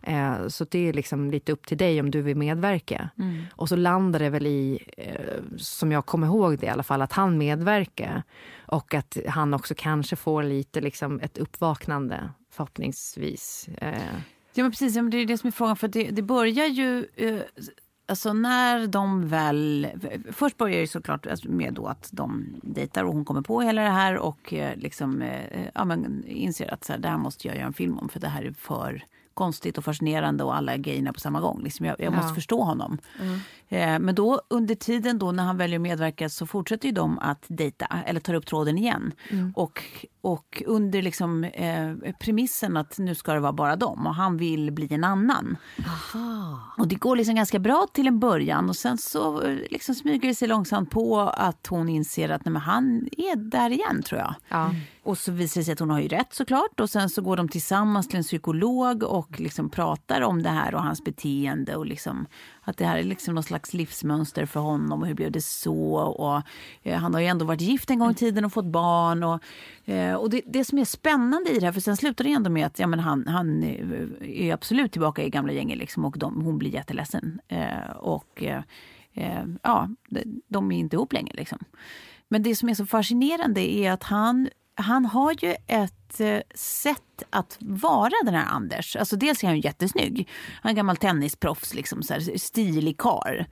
Eh, 0.03 0.49
så 0.49 0.65
det 0.65 0.89
är 0.89 0.93
liksom 0.93 1.31
lite 1.31 1.53
upp 1.53 1.67
till 1.67 1.79
dig 1.79 2.01
om 2.01 2.11
du 2.11 2.23
vill 2.23 2.37
medverka. 2.37 3.11
Mm. 3.19 3.45
Och 3.53 3.69
så 3.69 3.77
landar 3.77 4.19
det 4.19 4.31
väl 4.31 4.47
i, 4.47 4.79
eh, 4.97 5.57
som 5.57 5.93
jag 5.93 6.07
kommer 6.07 6.27
ihåg 6.27 6.59
det 6.59 6.67
i 6.67 6.71
alla 6.71 6.83
fall, 6.83 7.03
att 7.03 7.13
han 7.13 7.39
medverkar. 7.39 8.23
Och 8.67 8.95
att 8.95 9.17
han 9.29 9.55
också 9.55 9.75
kanske 9.77 10.17
får 10.17 10.43
lite 10.43 10.81
liksom 10.81 11.21
ett 11.21 11.39
uppvaknande, 11.39 12.31
förhoppningsvis. 12.51 13.69
Eh, 13.79 14.19
Ja, 14.59 14.65
men 14.65 14.71
precis. 14.71 14.95
Det 14.95 15.17
är 15.17 15.27
det 15.27 15.39
som 15.39 15.49
är 15.49 15.53
frågan. 15.53 15.77
För 15.77 15.89
det, 15.89 16.11
det 16.11 16.23
börjar 16.23 16.67
ju... 16.67 17.07
Eh, 17.17 17.41
alltså 18.07 18.33
när 18.33 18.87
de 18.87 19.29
väl... 19.29 19.89
Först 20.33 20.57
börjar 20.57 20.81
det 20.81 20.87
såklart 20.87 21.45
med 21.45 21.75
då 21.75 21.87
att 21.87 22.09
de 22.13 22.47
dejtar 22.63 23.05
och 23.05 23.15
hon 23.15 23.25
kommer 23.25 23.43
på 23.43 23.61
hela 23.61 23.83
det 23.83 23.91
här 23.91 24.17
och 24.17 24.53
eh, 24.53 24.77
liksom, 24.77 25.23
eh, 25.23 25.67
ja, 25.75 25.85
men 25.85 26.25
inser 26.27 26.75
att 26.75 26.85
så 26.85 26.93
här, 26.93 27.01
det 27.01 27.09
här 27.09 27.19
måste 27.19 27.49
jag 27.49 27.57
göra 27.57 27.67
en 27.67 27.73
film 27.73 27.99
om 27.99 28.09
för 28.09 28.21
det 28.21 28.29
här 28.29 28.43
är 28.43 28.53
för 28.53 29.05
konstigt 29.39 29.79
och 29.79 29.85
fascinerande 29.85 30.45
och 30.45 30.57
alla 30.57 30.77
grejerna 30.77 31.13
på 31.13 31.21
samma 31.21 31.41
gång. 31.41 31.63
Liksom 31.65 31.87
jag, 31.87 31.97
jag 31.99 32.13
måste 32.13 32.29
Ja. 32.29 32.35
förstå 32.35 32.63
honom. 32.63 32.99
Eh, 33.69 33.99
men 33.99 34.15
då 34.15 34.41
under 34.51 34.75
tiden 34.75 35.19
då 35.19 35.33
när 35.33 35.45
han 35.45 35.57
väljer 35.57 35.79
att 35.79 35.83
medverka 35.83 36.29
så 36.29 36.47
fortsätter 36.47 36.89
ju 36.89 36.93
de 36.95 37.19
att 37.19 37.45
dejta 37.49 37.87
eller 38.07 38.21
tar 38.21 38.35
upp 38.35 38.47
tråden 38.47 38.79
igen. 38.79 39.13
Och, 39.55 39.83
och 40.21 40.63
under 40.67 41.03
liksom, 41.03 41.45
eh, 41.45 41.93
premissen 42.21 42.77
att 42.77 42.99
nu 42.99 43.15
ska 43.15 43.33
det 43.33 43.41
vara 43.41 43.53
bara 43.53 43.77
dem 43.77 44.07
och 44.07 44.15
han 44.15 44.37
vill 44.37 44.71
bli 44.73 44.95
en 44.95 45.05
annan. 45.05 45.57
Och 46.79 46.89
det 46.89 46.95
går 46.95 47.17
liksom 47.17 47.35
ganska 47.35 47.59
bra 47.59 47.87
till 47.93 48.07
en 48.07 48.19
början 48.19 48.69
och 48.69 48.77
sen 48.77 48.99
så 48.99 49.43
eh, 49.43 49.57
liksom 49.71 49.95
smyger 49.95 50.29
det 50.29 50.35
sig 50.35 50.49
långsamt 50.49 50.91
på 50.91 51.21
att 51.21 51.67
hon 51.67 51.89
inser 51.89 52.29
att 52.29 52.45
nej, 52.45 52.55
han 52.63 53.09
är 53.17 53.37
där 53.37 53.71
igen 53.71 54.03
tror 54.03 54.21
jag. 54.21 54.35
ja. 54.49 54.71
Och 55.09 55.19
så 55.19 55.33
visar 55.33 55.61
det 55.61 55.65
sig 55.65 55.73
att 55.73 55.79
hon 55.79 55.91
har 55.91 56.01
ju 56.01 56.09
rätt 56.09 56.35
såklart. 56.35 56.81
Och 56.81 56.91
sen 56.91 57.09
så 57.09 57.23
går 57.23 57.37
de 57.37 57.49
tillsammans 57.49 58.09
till 58.09 58.17
en 58.17 58.23
psykolog 58.23 59.03
och 59.03 59.41
liksom 59.41 59.71
pratar 59.71 60.21
om 60.21 60.43
det 60.43 60.49
här 60.49 60.75
och 60.75 60.83
hans 60.83 61.05
beteende. 61.05 61.77
Och 61.77 61.87
liksom, 61.87 62.27
att 62.61 62.77
det 62.77 62.85
här 62.85 62.99
är 62.99 63.03
liksom 63.03 63.35
någon 63.35 63.43
slags 63.43 63.75
livsmönster 63.75 64.47
för 64.47 64.61
honom 64.61 65.03
och 65.03 65.09
hur 65.09 65.15
blev 65.15 65.33
det 65.33 65.45
så? 65.45 65.95
Och, 65.97 66.43
eh, 66.83 66.99
han 66.99 67.15
har 67.15 67.21
ju 67.21 67.27
ändå 67.27 67.45
varit 67.45 67.61
gift 67.61 67.91
en 67.91 67.99
gång 67.99 68.11
i 68.11 68.15
tiden 68.15 68.45
och 68.45 68.53
fått 68.53 68.65
barn. 68.65 69.23
Och, 69.23 69.43
eh, 69.89 70.15
och 70.15 70.31
det, 70.31 70.43
det 70.47 70.65
som 70.65 70.79
är 70.79 70.85
spännande 70.85 71.51
i 71.51 71.59
det 71.59 71.67
här, 71.67 71.73
för 71.73 71.81
sen 71.81 71.97
slutar 71.97 72.25
det 72.25 72.33
ändå 72.33 72.51
med 72.51 72.67
att 72.67 72.79
ja, 72.79 72.87
men 72.87 72.99
han, 72.99 73.27
han 73.27 73.63
eh, 73.63 74.47
är 74.49 74.55
absolut 74.55 74.93
tillbaka 74.93 75.23
i 75.23 75.31
gamla 75.31 75.53
gänget 75.53 75.79
liksom, 75.79 76.05
och 76.05 76.19
de, 76.19 76.41
hon 76.45 76.59
blir 76.59 76.71
jätteledsen. 76.71 77.41
Eh, 77.49 77.91
och 77.97 78.43
eh, 78.43 78.63
eh 79.15 79.45
ja, 79.63 79.89
de 80.49 80.73
är 80.73 80.79
inte 80.79 80.97
ihop 80.97 81.13
längre 81.13 81.33
liksom. 81.35 81.59
Men 82.29 82.43
det 82.43 82.57
som 82.57 82.69
är 82.69 82.75
så 82.75 82.87
fascinerande 82.87 83.61
är 83.61 83.93
att 83.93 84.03
han, 84.03 84.49
han 84.79 85.05
har 85.05 85.35
ju 85.45 85.55
ett 85.67 86.21
eh, 86.21 86.41
sätt 86.55 87.23
att 87.31 87.57
vara 87.61 88.13
den 88.25 88.35
här 88.35 88.47
Anders. 88.47 88.97
Alltså 88.97 89.17
dels 89.17 89.43
är 89.43 89.47
han 89.47 89.57
ju 89.57 89.63
jättesnygg. 89.63 90.29
Han 90.63 90.69
är 90.69 90.73
en 90.73 90.77
gammal 90.77 90.97
tennisproffs, 90.97 91.75
liksom, 91.75 92.03
så 92.03 92.13
här, 92.15 92.39
stilig 92.39 92.99
karl. 92.99 93.45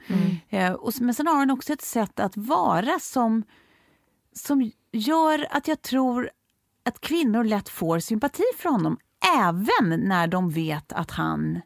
Eh, 0.48 0.72
och, 0.72 0.88
s- 0.88 1.00
men 1.00 1.14
sen 1.14 1.26
har 1.26 1.34
han 1.36 1.50
också 1.50 1.72
ett 1.72 1.82
sätt 1.82 2.20
att 2.20 2.36
vara 2.36 2.98
som, 3.00 3.42
som 4.32 4.70
gör 4.92 5.46
att 5.50 5.68
jag 5.68 5.82
tror 5.82 6.30
att 6.84 7.00
kvinnor 7.00 7.44
lätt 7.44 7.68
får 7.68 7.98
sympati 7.98 8.42
för 8.58 8.68
honom. 8.68 8.98
Även 9.38 10.00
när 10.08 10.26
de 10.26 10.50
vet 10.50 10.92
att 10.92 11.10
han 11.10 11.60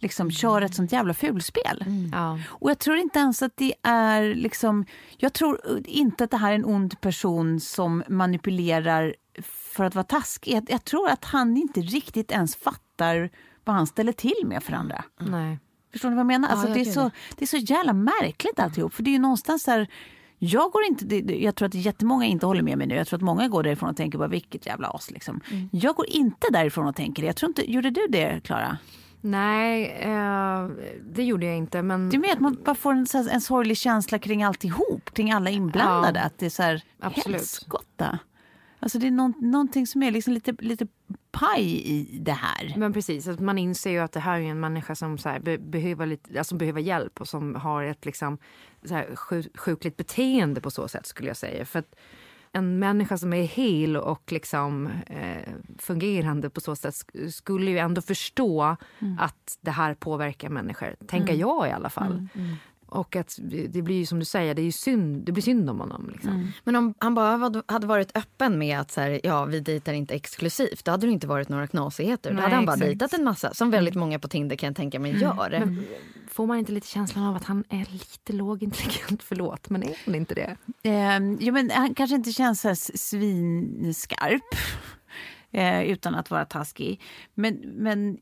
liksom 0.00 0.30
kör 0.30 0.62
ett 0.62 0.74
sånt 0.74 0.92
jävla 0.92 1.14
fulspel. 1.14 1.84
Ja. 2.12 2.38
Och 2.46 2.70
jag 2.70 2.78
tror 2.78 2.96
inte 2.96 3.18
ens 3.18 3.42
att 3.42 3.56
det 3.56 3.74
är 3.82 4.34
liksom... 4.34 4.86
Jag 5.16 5.32
tror 5.32 5.60
inte 5.84 6.24
att 6.24 6.30
det 6.30 6.36
här 6.36 6.50
är 6.50 6.54
en 6.54 6.64
ond 6.64 7.00
person 7.00 7.60
som 7.60 8.02
manipulerar 8.08 9.14
för 9.42 9.84
att 9.84 9.94
vara 9.94 10.04
taskig. 10.04 10.52
Jag, 10.52 10.66
jag 10.70 10.84
tror 10.84 11.08
att 11.08 11.24
han 11.24 11.56
inte 11.56 11.80
riktigt 11.80 12.32
ens 12.32 12.56
fattar 12.56 13.30
vad 13.64 13.76
han 13.76 13.86
ställer 13.86 14.12
till 14.12 14.42
med 14.44 14.62
för 14.62 14.72
andra. 14.72 15.04
Nej. 15.20 15.58
Förstår 15.92 16.08
ni 16.10 16.14
vad 16.14 16.20
jag 16.20 16.26
menar? 16.26 16.48
Alltså, 16.48 16.68
jag 16.68 16.76
det, 16.76 16.80
är 16.80 16.92
så, 16.92 17.10
det 17.36 17.44
är 17.44 17.46
så 17.46 17.56
jävla 17.56 17.92
märkligt 17.92 18.58
alltihop. 18.58 18.94
För 18.94 19.02
det 19.02 19.10
är 19.10 19.12
ju 19.12 19.18
någonstans 19.18 19.66
här, 19.66 19.88
jag, 20.38 20.72
går 20.72 20.82
inte, 20.84 21.16
jag 21.34 21.54
tror 21.54 21.68
att 21.68 21.74
jättemånga 21.74 22.26
inte 22.26 22.46
håller 22.46 22.62
med 22.62 22.78
mig 22.78 22.86
nu. 22.86 22.94
Jag 22.94 23.06
tror 23.06 23.18
att 23.18 23.22
många 23.22 23.48
går 23.48 23.62
därifrån 23.62 23.90
och 23.90 23.96
tänker 23.96 24.18
bara 24.18 24.28
vilket 24.28 24.66
jävla 24.66 24.88
as. 24.88 25.10
Liksom. 25.10 25.40
Jag 25.72 25.94
går 25.94 26.06
inte 26.08 26.46
därifrån 26.52 26.86
och 26.86 26.96
tänker 26.96 27.22
det. 27.22 27.26
Jag 27.26 27.36
tror 27.36 27.50
inte, 27.50 27.72
gjorde 27.72 27.90
du 27.90 28.06
det 28.08 28.40
Klara? 28.44 28.78
Nej, 29.20 29.90
eh, 30.00 30.68
det 31.02 31.24
gjorde 31.24 31.46
jag 31.46 31.56
inte. 31.56 31.82
Men 31.82 32.14
är 32.14 32.18
mer 32.18 32.32
att 32.32 32.40
man 32.40 32.58
bara 32.64 32.74
får 32.74 32.92
en, 32.92 33.06
här, 33.12 33.28
en 33.28 33.40
sorglig 33.40 33.76
känsla 33.76 34.18
kring 34.18 34.42
alltihop, 34.42 35.14
kring 35.14 35.32
alla 35.32 35.50
inblandade. 35.50 36.18
Ja, 36.18 36.26
att 36.26 36.38
det 36.38 36.46
är 36.46 36.50
så 36.50 36.62
här, 36.62 36.82
absolut. 37.00 37.36
helskotta. 37.36 38.18
Alltså 38.82 38.98
det 38.98 39.06
är 39.06 39.10
någon, 39.10 39.34
någonting 39.38 39.86
som 39.86 40.02
är 40.02 40.10
liksom 40.10 40.32
lite, 40.32 40.52
lite 40.58 40.86
paj 41.30 41.82
i 41.86 42.18
det 42.18 42.32
här. 42.32 42.74
Men 42.76 42.92
precis, 42.92 43.28
att 43.28 43.40
man 43.40 43.58
inser 43.58 43.90
ju 43.90 43.98
att 43.98 44.12
det 44.12 44.20
här 44.20 44.40
är 44.40 44.44
en 44.44 44.60
människa 44.60 44.94
som 44.94 45.18
så 45.18 45.28
här, 45.28 45.40
be, 45.40 45.58
behöver, 45.58 46.06
lite, 46.06 46.38
alltså 46.38 46.54
behöver 46.54 46.80
hjälp 46.80 47.20
och 47.20 47.28
som 47.28 47.54
har 47.54 47.82
ett 47.84 48.04
liksom, 48.04 48.38
så 48.84 48.94
här, 48.94 49.16
sjuk, 49.16 49.58
sjukligt 49.58 49.96
beteende 49.96 50.60
på 50.60 50.70
så 50.70 50.88
sätt 50.88 51.06
skulle 51.06 51.28
jag 51.28 51.36
säga. 51.36 51.64
För 51.64 51.78
att 51.78 51.94
en 52.52 52.78
människa 52.78 53.18
som 53.18 53.32
är 53.32 53.42
hel 53.42 53.96
och 53.96 54.32
liksom, 54.32 54.86
eh, 55.06 55.52
fungerande 55.78 56.50
på 56.50 56.60
så 56.60 56.76
sätt 56.76 56.94
sk- 56.94 57.28
skulle 57.30 57.70
ju 57.70 57.78
ändå 57.78 58.00
förstå 58.02 58.76
att 59.18 59.58
det 59.60 59.70
här 59.70 59.94
påverkar 59.94 60.48
människor. 60.48 60.94
Tänker 61.06 61.34
jag 61.34 61.68
i 61.68 61.70
alla 61.70 61.90
fall. 61.90 62.28
Och 62.90 63.16
att 63.16 63.38
det 63.68 63.82
blir 63.82 63.98
ju 63.98 64.06
som 64.06 64.18
du 64.18 64.24
säger, 64.24 64.54
det, 64.54 64.62
är 64.62 64.64
ju 64.64 64.72
synd, 64.72 65.24
det 65.24 65.32
blir 65.32 65.42
synd 65.42 65.70
om 65.70 65.80
honom. 65.80 66.10
Liksom. 66.12 66.52
Men 66.64 66.76
om 66.76 66.94
han 66.98 67.14
bara 67.14 67.62
hade 67.66 67.86
varit 67.86 68.16
öppen 68.16 68.58
med 68.58 68.80
att 68.80 68.90
så 68.90 69.00
här, 69.00 69.20
ja, 69.22 69.44
vi 69.44 69.60
dejtar 69.60 69.92
inte 69.92 70.14
exklusivt, 70.14 70.84
då 70.84 70.90
hade 70.90 71.06
det 71.06 71.12
inte 71.12 71.26
varit 71.26 71.48
några 71.48 71.66
knasigheter. 71.66 72.30
Då 72.30 72.34
Nej, 72.34 72.42
hade 72.42 72.54
han 72.54 72.66
bara 72.66 72.72
exakt. 72.72 72.86
dejtat 72.86 73.12
en 73.12 73.24
massa, 73.24 73.54
som 73.54 73.70
väldigt 73.70 73.94
många 73.94 74.18
på 74.18 74.28
Tinder 74.28 74.56
kan 74.56 74.66
jag 74.66 74.76
tänka 74.76 74.98
mig 74.98 75.20
gör. 75.20 75.50
Men 75.50 75.84
får 76.28 76.46
man 76.46 76.58
inte 76.58 76.72
lite 76.72 76.86
känslan 76.86 77.24
av 77.24 77.36
att 77.36 77.44
han 77.44 77.64
är 77.68 77.86
lite 77.92 78.32
lågintelligent? 78.32 79.22
Förlåt, 79.30 79.70
men 79.70 79.82
är 79.82 79.96
han 80.04 80.14
inte 80.14 80.34
det? 80.34 80.56
Eh, 80.82 81.18
jo, 81.40 81.54
men 81.54 81.70
han 81.70 81.94
kanske 81.94 82.16
inte 82.16 82.32
känns 82.32 82.60
så 82.60 82.74
svinskarp. 82.94 84.42
Eh, 85.52 85.82
utan 85.82 86.14
att 86.14 86.30
vara 86.30 86.44
taskig. 86.44 87.00
Men, 87.34 87.54
men 87.76 88.18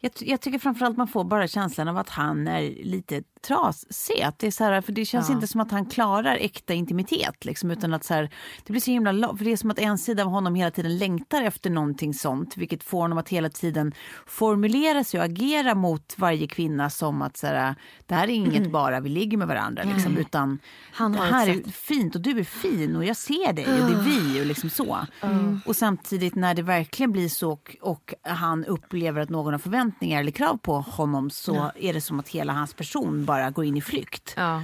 jag, 0.00 0.12
jag 0.20 0.40
tycker 0.40 0.58
framförallt 0.58 0.96
man 0.96 1.08
får 1.08 1.24
bara 1.24 1.48
känslan 1.48 1.88
av 1.88 1.96
att 1.96 2.08
han 2.08 2.48
är 2.48 2.84
lite 2.84 3.22
trasig. 3.42 4.22
Att 4.22 4.38
Det, 4.38 4.46
är 4.46 4.50
så 4.50 4.64
här, 4.64 4.80
för 4.80 4.92
det 4.92 5.04
känns 5.04 5.28
Ja. 5.28 5.34
inte 5.34 5.46
som 5.46 5.60
att 5.60 5.70
han 5.70 5.86
klarar 5.86 6.36
äkta 6.36 6.74
intimitet. 6.74 7.44
Liksom, 7.44 7.70
utan 7.70 7.94
att 7.94 8.04
så 8.04 8.14
här, 8.14 8.30
det 8.66 8.72
blir 8.72 8.80
så 8.80 8.90
himla 8.90 9.36
för 9.36 9.44
Det 9.44 9.52
är 9.52 9.56
som 9.56 9.70
att 9.70 9.78
en 9.78 9.98
sida 9.98 10.22
av 10.24 10.30
honom 10.30 10.54
hela 10.54 10.70
tiden 10.70 10.98
längtar 10.98 11.42
efter 11.42 11.70
någonting 11.70 12.14
sånt. 12.14 12.56
Vilket 12.56 12.84
får 12.84 13.00
honom 13.00 13.18
att 13.18 13.28
hela 13.28 13.48
tiden 13.48 13.92
formulera 14.26 15.04
sig 15.04 15.20
och 15.20 15.24
agera 15.26 15.74
mot 15.74 16.14
varje 16.18 16.46
kvinna 16.46 16.90
som 16.90 17.22
att 17.22 17.36
så 17.36 17.46
här, 17.46 17.74
det 18.06 18.14
här 18.14 18.24
är 18.24 18.32
inget 18.32 18.70
bara 18.70 19.00
vi 19.00 19.08
ligger 19.08 19.38
med 19.38 19.48
varandra. 19.48 19.82
Liksom, 19.82 20.16
utan 20.16 20.58
Han 20.92 21.12
det 21.12 21.18
här 21.18 21.48
är 21.48 21.70
fint 21.70 22.14
och 22.14 22.20
du 22.20 22.38
är 22.38 22.44
fin 22.44 22.96
och 22.96 23.04
jag 23.04 23.16
ser 23.16 23.52
dig 23.52 23.64
och 23.66 23.90
det 23.90 23.96
är 23.96 24.02
vi 24.02 24.42
och 24.42 24.46
liksom 24.46 24.70
så. 24.70 24.98
Och 25.66 25.76
samtidigt 25.76 26.34
när 26.34 26.54
det 26.54 26.62
verkligen 26.62 27.12
blir 27.12 27.28
så 27.28 27.48
och, 27.50 27.76
och 27.80 28.14
han 28.22 28.64
upplever 28.64 29.20
att 29.20 29.28
någon 29.28 29.54
har 29.54 29.58
förväntningar 29.58 30.20
eller 30.20 30.30
krav 30.30 30.56
på 30.56 30.80
honom 30.80 31.30
så 31.30 31.70
är 31.80 31.92
det 31.92 32.00
som 32.00 32.20
att 32.20 32.28
hela 32.28 32.52
hans 32.52 32.74
person 32.74 33.24
bara 33.28 33.50
går 33.50 33.64
in 33.64 33.76
i 33.76 33.80
flykt. 33.80 34.34
Ja. 34.36 34.62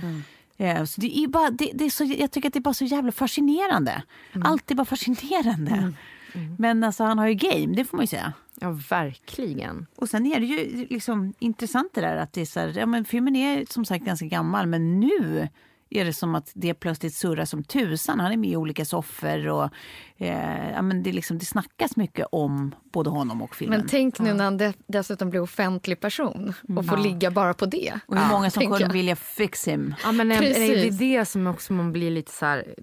Eh, 0.57 0.85
Så 0.85 1.01
det 1.01 1.19
är 1.19 1.29
bara, 1.29 1.51
det, 1.51 1.71
det 1.75 1.85
är 1.85 1.91
så, 1.91 2.05
jag 2.05 2.31
tycker 2.31 2.49
att 2.49 2.53
det 2.53 2.59
är 2.59 2.69
bara 2.71 2.75
så 2.75 2.85
jävla 2.85 3.13
fascinerande. 3.13 4.03
Allt 4.45 4.71
är 4.71 4.75
bara 4.75 4.85
fascinerande. 4.85 5.93
Men 6.59 6.85
alltså 6.85 7.05
han 7.05 7.19
har 7.19 7.27
ju 7.27 7.35
game, 7.35 7.75
det 7.77 7.85
får 7.85 7.97
man 7.97 8.03
ju 8.03 8.07
säga. 8.07 8.33
ja, 8.61 8.79
verkligen. 8.91 9.87
Och 9.97 10.09
sen 10.09 10.27
är 10.27 10.41
det 10.41 10.47
ju 10.47 10.87
liksom 10.91 11.35
intressant 11.39 11.91
det 11.95 12.01
där 12.01 12.17
att 12.17 12.33
det 12.33 12.41
är 12.41 12.47
så 12.47 12.61
här, 12.61 12.73
ja 12.79 12.87
men 12.87 13.05
filmen 13.05 13.37
är 13.37 13.65
som 13.71 13.85
sagt 13.85 14.05
ganska 14.05 14.27
gammal 14.27 14.67
men 14.67 15.01
nu 15.01 15.49
är 15.95 16.05
det 16.05 16.13
som 16.13 16.35
att 16.35 16.53
det 16.55 16.75
plötsligt 16.75 17.15
surrar 17.15 17.45
som 17.45 17.65
tusan. 17.65 18.21
Han 18.21 18.33
är 18.33 18.37
med 18.37 18.51
i 18.51 18.57
olika 18.57 18.85
soffor 18.85 19.49
och 19.49 19.71
eh, 20.17 20.71
ja, 20.71 20.83
men 20.83 21.03
det, 21.03 21.11
är 21.11 21.15
liksom, 21.15 21.39
det 21.39 21.45
snackas 21.45 21.97
mycket 21.97 22.27
om 22.33 22.75
både 22.93 23.11
honom 23.11 23.43
och 23.43 23.57
filmen. 23.57 23.79
Men 23.79 23.89
tänk 23.89 24.19
nu 24.19 24.33
när 24.35 24.45
han 24.45 24.57
de- 24.57 24.73
dessutom 24.87 25.31
blir 25.31 25.41
offentlig 25.41 26.01
person 26.01 26.55
och 26.77 26.87
får 26.87 26.97
ligga 26.97 27.31
bara 27.31 27.55
på 27.55 27.67
det. 27.67 27.93
och 28.07 28.19
hur 28.19 28.29
många 28.29 28.51
som 28.51 28.63
kommer 28.63 28.93
vilja 28.93 29.17
fix 29.17 29.69
him. 29.69 29.95
Ja, 30.05 30.13
men 30.13 30.33
är, 30.33 30.37
är 30.37 30.41
det 30.41 30.55
Precis. 30.55 31.01
är 31.01 31.19
det 31.19 31.25
som 31.25 31.47
också 31.47 31.73
man 31.73 31.93
blir 31.93 32.11
lite 32.11 32.33
så 32.33 32.47
här, 32.47 32.75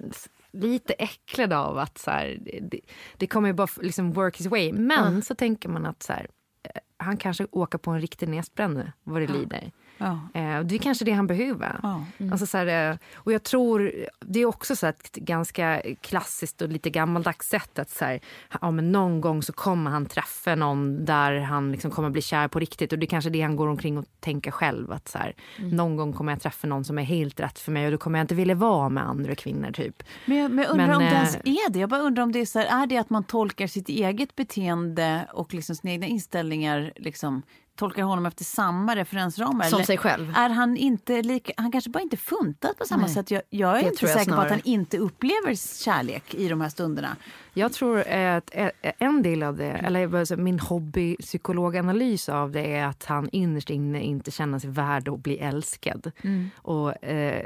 lite 0.53 0.93
äcklad 0.93 1.53
av 1.53 1.77
att 1.77 1.97
så 1.97 2.11
här, 2.11 2.37
det, 2.61 2.79
det 3.17 3.27
kommer 3.27 3.47
ju 3.49 3.53
bara 3.53 3.67
liksom 3.81 4.11
work 4.11 4.37
his 4.39 4.47
way. 4.47 4.73
Men 4.73 5.21
så 5.21 5.35
tänker 5.35 5.69
man 5.69 5.85
att 5.85 6.03
så 6.03 6.13
här, 6.13 6.27
eh, 6.63 6.81
han 6.97 7.17
kanske 7.17 7.47
åker 7.51 7.77
på 7.77 7.91
en 7.91 8.01
riktig 8.01 8.29
näsbränna 8.29 8.93
vad 9.03 9.21
det 9.21 9.27
lider. 9.27 9.71
Ja. 10.01 10.39
Eh, 10.39 10.59
det 10.63 10.75
är 10.75 10.79
kanske 10.79 11.05
det 11.05 11.11
han 11.11 11.27
behöver. 11.27 11.79
Ja. 11.83 12.05
Alltså 12.31 12.45
så 12.45 12.57
här, 12.57 12.91
eh, 12.91 12.97
och 13.15 13.33
jag 13.33 13.43
tror, 13.43 13.91
det 14.19 14.39
är 14.39 14.45
också 14.45 14.75
så 14.75 14.87
ett 14.87 15.11
ganska 15.15 15.81
klassiskt 16.01 16.61
och 16.61 16.69
lite 16.69 16.89
gammaldags 16.89 17.49
sätt 17.49 17.79
att 17.79 17.89
så 17.89 18.05
här, 18.05 18.19
ja, 18.61 18.71
men 18.71 18.91
någon 18.91 19.21
gång 19.21 19.43
så 19.43 19.53
kommer 19.53 19.91
han 19.91 20.05
träffa 20.05 20.55
någon 20.55 21.05
där 21.05 21.39
han 21.39 21.71
liksom 21.71 21.91
kommer 21.91 22.09
bli 22.09 22.21
kär 22.21 22.47
på 22.47 22.59
riktigt. 22.59 22.93
Och 22.93 22.99
det 22.99 23.05
är 23.05 23.07
kanske 23.07 23.29
det 23.29 23.41
han 23.41 23.55
går 23.55 23.67
omkring 23.67 23.97
och 23.97 24.05
tänker 24.19 24.51
själv. 24.51 24.91
Att 24.91 25.07
så 25.07 25.17
här, 25.17 25.35
Någon 25.57 25.95
gång 25.95 26.13
kommer 26.13 26.31
jag 26.31 26.41
träffa 26.41 26.67
någon 26.67 26.83
som 26.83 26.97
är 26.97 27.03
helt 27.03 27.39
rätt 27.39 27.59
för 27.59 27.71
mig 27.71 27.85
och 27.85 27.91
då 27.91 27.97
kommer 27.97 28.19
jag 28.19 28.23
inte 28.23 28.35
vilja 28.35 28.55
vara 28.55 28.89
med 28.89 29.07
andra 29.07 29.35
kvinnor. 29.35 29.71
typ. 29.71 30.03
Men 30.25 30.37
jag, 30.37 30.51
men 30.51 30.63
jag 30.63 30.71
undrar 30.71 30.87
Men, 30.87 30.95
om 30.95 31.03
det 31.03 31.07
eh, 31.09 31.13
ens 31.15 31.35
är 31.35 31.71
det. 31.71 31.79
Jag 31.79 31.89
bara 31.89 32.01
undrar 32.01 32.23
om 32.23 32.31
det 32.31 32.39
är 32.39 32.45
så 32.45 32.59
här, 32.59 32.83
är 32.83 32.87
det 32.87 32.97
att 32.97 33.09
man 33.09 33.23
tolkar 33.23 33.67
sitt 33.67 33.89
eget 33.89 34.35
beteende 34.35 35.27
och 35.33 35.53
liksom 35.53 35.75
sina 35.75 35.93
egna 35.93 36.05
inställningar 36.05 36.93
liksom 36.95 37.41
tolkar 37.75 38.03
honom 38.03 38.25
efter 38.25 38.43
samma 38.43 38.95
referensramar? 38.95 39.65
Som 39.65 39.77
eller 39.77 39.85
sig 39.85 39.97
själv. 39.97 40.33
Är 40.35 40.49
han 40.49 40.77
inte 40.77 41.21
lika, 41.21 41.53
han 41.57 41.71
kanske 41.71 41.89
bara 41.89 42.03
inte 42.03 42.17
funtat 42.17 42.77
på 42.77 42.85
samma 42.85 43.01
Nej. 43.05 43.13
sätt. 43.13 43.31
Jag, 43.31 43.41
jag 43.49 43.69
är 43.79 43.83
Det 43.83 43.89
inte 43.89 44.05
jag 44.05 44.13
säker 44.13 44.15
på 44.15 44.19
att 44.19 44.25
snarare. 44.25 44.49
han 44.49 44.61
inte 44.63 44.97
upplever 44.97 45.83
kärlek 45.83 46.35
i 46.35 46.47
de 46.47 46.61
här 46.61 46.69
stunderna. 46.69 47.15
Jag 47.53 47.73
tror 47.73 47.99
att 48.07 48.49
eh, 48.53 48.69
en 48.81 49.21
del 49.23 49.43
av 49.43 49.57
det, 49.57 49.71
eller 49.71 50.35
min 50.35 50.59
hobbypsykologanalys 50.59 52.29
av 52.29 52.51
det 52.51 52.75
är 52.75 52.85
att 52.85 53.05
han 53.05 53.29
innerst 53.31 53.69
inne 53.69 54.01
inte 54.01 54.31
känner 54.31 54.59
sig 54.59 54.69
värd 54.69 55.07
att 55.09 55.19
bli 55.19 55.37
älskad. 55.37 56.11
Och 56.55 57.03
eh, 57.03 57.45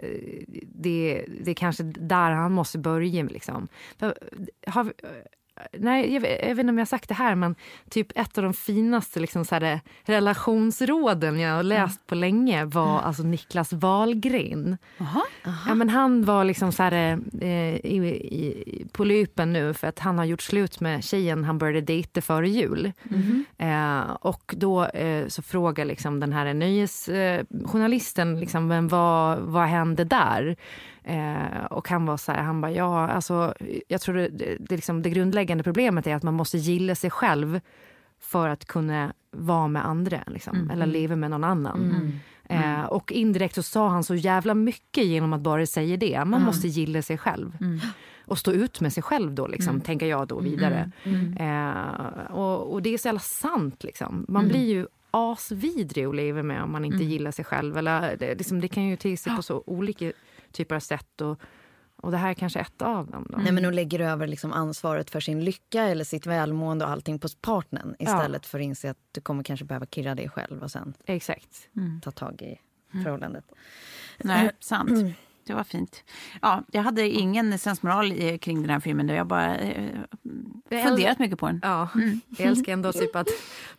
det, 0.67 1.25
det 1.43 1.51
är 1.51 1.55
kanske 1.55 1.83
där 1.83 2.31
han 2.31 2.51
måste 2.51 2.77
börja. 2.77 3.23
Liksom. 3.23 3.67
För, 3.99 4.17
har, 4.67 4.93
nej, 5.77 6.13
jag, 6.13 6.21
vet- 6.21 6.39
jag 6.41 6.49
vet 6.49 6.59
inte 6.59 6.69
om 6.69 6.77
jag 6.77 6.81
har 6.85 6.85
sagt 6.85 7.09
det 7.09 7.15
här, 7.15 7.35
men 7.35 7.55
typ 7.89 8.07
ett 8.15 8.37
av 8.37 8.43
de 8.43 8.53
finaste 8.53 9.19
liksom, 9.19 9.45
så 9.45 9.55
här, 9.55 9.79
relationsråden 10.03 11.39
jag 11.39 11.55
har 11.55 11.63
läst 11.63 12.07
på 12.07 12.15
länge 12.15 12.65
var 12.65 12.99
alltså 12.99 13.23
Niklas 13.23 13.73
Wahlgren. 13.73 14.77
Ja, 15.67 15.73
men 15.75 15.89
han 15.89 16.25
var 16.25 16.43
liksom 16.43 16.71
så 16.71 16.83
här, 16.83 17.19
eh, 17.41 17.75
i, 17.75 17.97
i, 18.31 18.85
på 18.91 19.03
lypen 19.03 19.53
nu 19.53 19.73
för 19.73 19.87
att 19.87 19.99
han 19.99 20.17
har 20.17 20.25
gjort 20.25 20.41
slut 20.41 20.79
med 20.79 21.03
tjejen 21.03 21.43
han 21.43 21.57
började 21.57 21.81
dejta 21.81 22.21
före 22.21 22.49
jul. 22.49 22.91
Eh, 23.57 24.01
och 24.21 24.53
då 24.57 24.85
eh, 24.85 25.27
så 25.27 25.41
frågar 25.41 25.85
liksom 25.85 26.19
den 26.19 26.33
här 26.33 26.53
nöjesjournalisten 26.53 27.85
journalisten 27.85 28.39
liksom, 28.39 28.67
men 28.67 28.87
vad, 28.87 29.39
vad 29.39 29.67
hände 29.67 30.03
där? 30.03 30.55
Eh, 31.07 31.65
och 31.69 31.89
han 31.89 32.05
var 32.05 32.17
så 32.17 32.31
här, 32.31 32.43
han 32.43 32.61
bara, 32.61 32.71
ja 32.71 33.07
alltså 33.07 33.53
jag 33.87 34.01
tror 34.01 34.15
det, 34.15 34.27
det, 34.27 34.57
det, 34.59 34.75
liksom, 34.75 35.01
det 35.01 35.09
grundläggande 35.09 35.63
problemet 35.63 36.07
är 36.07 36.15
att 36.15 36.23
man 36.23 36.33
måste 36.33 36.57
gilla 36.57 36.95
sig 36.95 37.09
själv 37.09 37.59
för 38.19 38.49
att 38.49 38.65
kunna 38.65 39.13
vara 39.31 39.67
med 39.67 39.85
andra, 39.85 40.19
liksom, 40.27 40.69
eller 40.71 40.85
leva 40.85 41.15
med 41.15 41.29
någon 41.29 41.43
annan. 41.43 41.79
Eh, 42.49 42.83
och 42.83 43.11
indirekt 43.11 43.55
så 43.55 43.63
sa 43.63 43.89
han 43.89 44.03
så 44.03 44.15
jävla 44.15 44.53
mycket 44.53 45.05
genom 45.05 45.33
att 45.33 45.41
bara 45.41 45.65
säga 45.65 45.97
det. 45.97 46.25
Man 46.25 46.41
måste 46.41 46.67
gilla 46.67 47.01
sig 47.01 47.17
själv. 47.17 47.57
Och 48.25 48.37
stå 48.37 48.51
ut 48.51 48.81
med 48.81 48.93
sig 48.93 49.03
själv 49.03 49.33
då, 49.33 49.47
liksom, 49.47 49.81
tänker 49.81 50.05
jag 50.05 50.27
då 50.27 50.39
vidare. 50.39 50.91
Eh, 51.39 52.31
och, 52.31 52.73
och 52.73 52.81
det 52.81 52.93
är 52.93 52.97
så 52.97 53.07
jävla 53.07 53.19
sant. 53.19 53.83
Liksom. 53.83 54.25
Man 54.27 54.47
blir 54.47 54.73
ju 54.73 54.87
asvidrig 55.11 56.05
att 56.05 56.15
leva 56.15 56.43
med 56.43 56.63
om 56.63 56.71
man 56.71 56.85
inte 56.85 57.03
gillar 57.03 57.31
sig 57.31 57.45
själv. 57.45 57.77
Eller, 57.77 58.17
det, 58.17 58.35
liksom, 58.35 58.61
det 58.61 58.67
kan 58.67 58.83
ju 58.83 58.95
te 58.95 59.17
sig 59.17 59.35
på 59.35 59.41
så 59.41 59.63
olika 59.65 60.11
typer 60.55 60.75
av 60.75 60.79
sätt. 60.79 61.21
Och, 61.21 61.39
och 61.95 62.11
det 62.11 62.17
här 62.17 62.29
är 62.29 62.33
kanske 62.33 62.59
ett 62.59 62.81
av 62.81 63.07
dem. 63.11 63.27
Då. 63.29 63.37
Nej, 63.37 63.51
men 63.51 63.65
hon 63.65 63.75
lägger 63.75 63.99
över 63.99 64.27
liksom 64.27 64.53
ansvaret 64.53 65.09
för 65.09 65.19
sin 65.19 65.43
lycka 65.43 65.83
eller 65.83 66.03
sitt 66.03 66.25
välmående 66.25 66.85
och 66.85 66.91
allting 66.91 67.19
på 67.19 67.27
partnern 67.41 67.95
istället 67.99 68.45
för 68.45 68.59
att 68.59 68.63
inse 68.63 68.89
att 68.89 68.97
du 69.11 69.21
kommer 69.21 69.43
kanske 69.43 69.65
behöva 69.65 69.85
kirra 69.85 70.15
dig 70.15 70.29
själv 70.29 70.63
och 70.63 70.71
sen 70.71 70.93
Exakt. 71.05 71.69
ta 72.01 72.11
tag 72.11 72.41
i 72.41 72.59
förhållandet. 73.03 73.45
Nej, 74.17 74.51
sant. 74.59 75.15
Det 75.47 75.53
var 75.53 75.63
fint. 75.63 76.03
Ja, 76.41 76.63
jag 76.71 76.81
hade 76.81 77.09
ingen 77.09 77.59
sensmoral 77.59 78.37
kring 78.37 78.61
den 78.61 78.69
här 78.69 78.79
filmen. 78.79 79.07
Där 79.07 79.15
jag 79.15 79.27
bara 79.27 79.57
eh, 79.57 79.89
funderat 80.69 81.19
mycket 81.19 81.39
på 81.39 81.47
den. 81.47 81.59
Ja, 81.63 81.89
jag 82.37 82.47
älskar 82.47 82.73
ändå 82.73 82.93
typ 82.93 83.15
att 83.15 83.27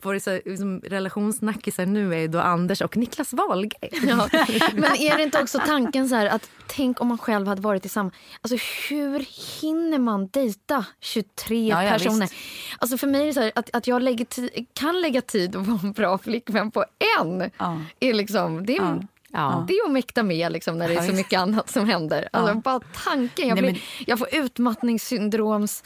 våra 0.03 0.21
så, 0.21 0.41
liksom, 0.45 0.81
relationssnackisar 0.81 1.87
nu 1.87 2.15
är 2.15 2.29
då 2.29 2.41
Anders 2.41 2.81
och 2.81 2.97
Niklas 2.97 3.33
Wahlgren. 3.33 3.91
Ja. 4.09 4.29
Men 4.75 4.85
är 4.85 5.17
det 5.17 5.23
inte 5.23 5.43
också 5.43 5.59
tanken 5.67 6.09
så 6.09 6.15
här 6.15 6.27
att 6.27 6.51
tänk 6.67 7.01
om 7.01 7.09
man 7.09 7.19
själv 7.19 7.47
hade 7.47 7.63
varit 7.63 7.87
i 7.87 7.89
samma... 7.89 8.11
Alltså 8.41 8.59
hur 8.89 9.27
hinner 9.61 9.99
man 9.99 10.29
dejta 10.29 10.85
23 11.01 11.69
Ja, 11.69 11.85
ja, 11.85 11.91
personer? 11.91 12.21
visst. 12.21 12.35
Alltså 12.79 12.99
för 12.99 13.07
mig 13.07 13.23
är 13.23 13.27
det 13.27 13.35
så 13.35 13.41
här 13.41 13.53
att, 13.55 13.77
att 13.77 13.87
jag 13.87 14.03
lägger 14.03 14.27
kan 14.75 15.01
lägga 15.01 15.23
tid 15.23 15.57
och 15.57 15.67
vara 15.67 15.81
en 15.83 15.93
bra 15.93 16.19
flickvän 16.19 16.71
på 16.71 16.85
en. 17.21 17.51
Ja. 17.59 17.81
Är 18.01 18.15
liksom, 18.15 18.67
det, 18.67 18.77
är, 18.77 19.07
Ja. 19.37 19.53
Ja. 19.53 19.65
det 19.69 19.75
är 19.75 19.85
att 19.87 19.93
mäkta 19.93 20.23
med 20.23 20.53
liksom, 20.53 20.79
när 20.79 20.89
det 20.89 20.95
är 20.95 21.03
så 21.03 21.13
mycket 21.13 21.41
annat 21.41 21.71
som 21.71 21.89
händer. 21.89 22.29
Alltså, 22.33 22.55
Ja. 22.55 22.61
Bara 22.61 22.81
tanken. 23.05 23.49
Jag, 23.49 23.55
Nej, 23.55 23.63
blir, 23.63 23.73
men- 23.73 23.81
jag 24.07 24.19
får 24.19 24.29
utmattningssyndroms 24.35 25.85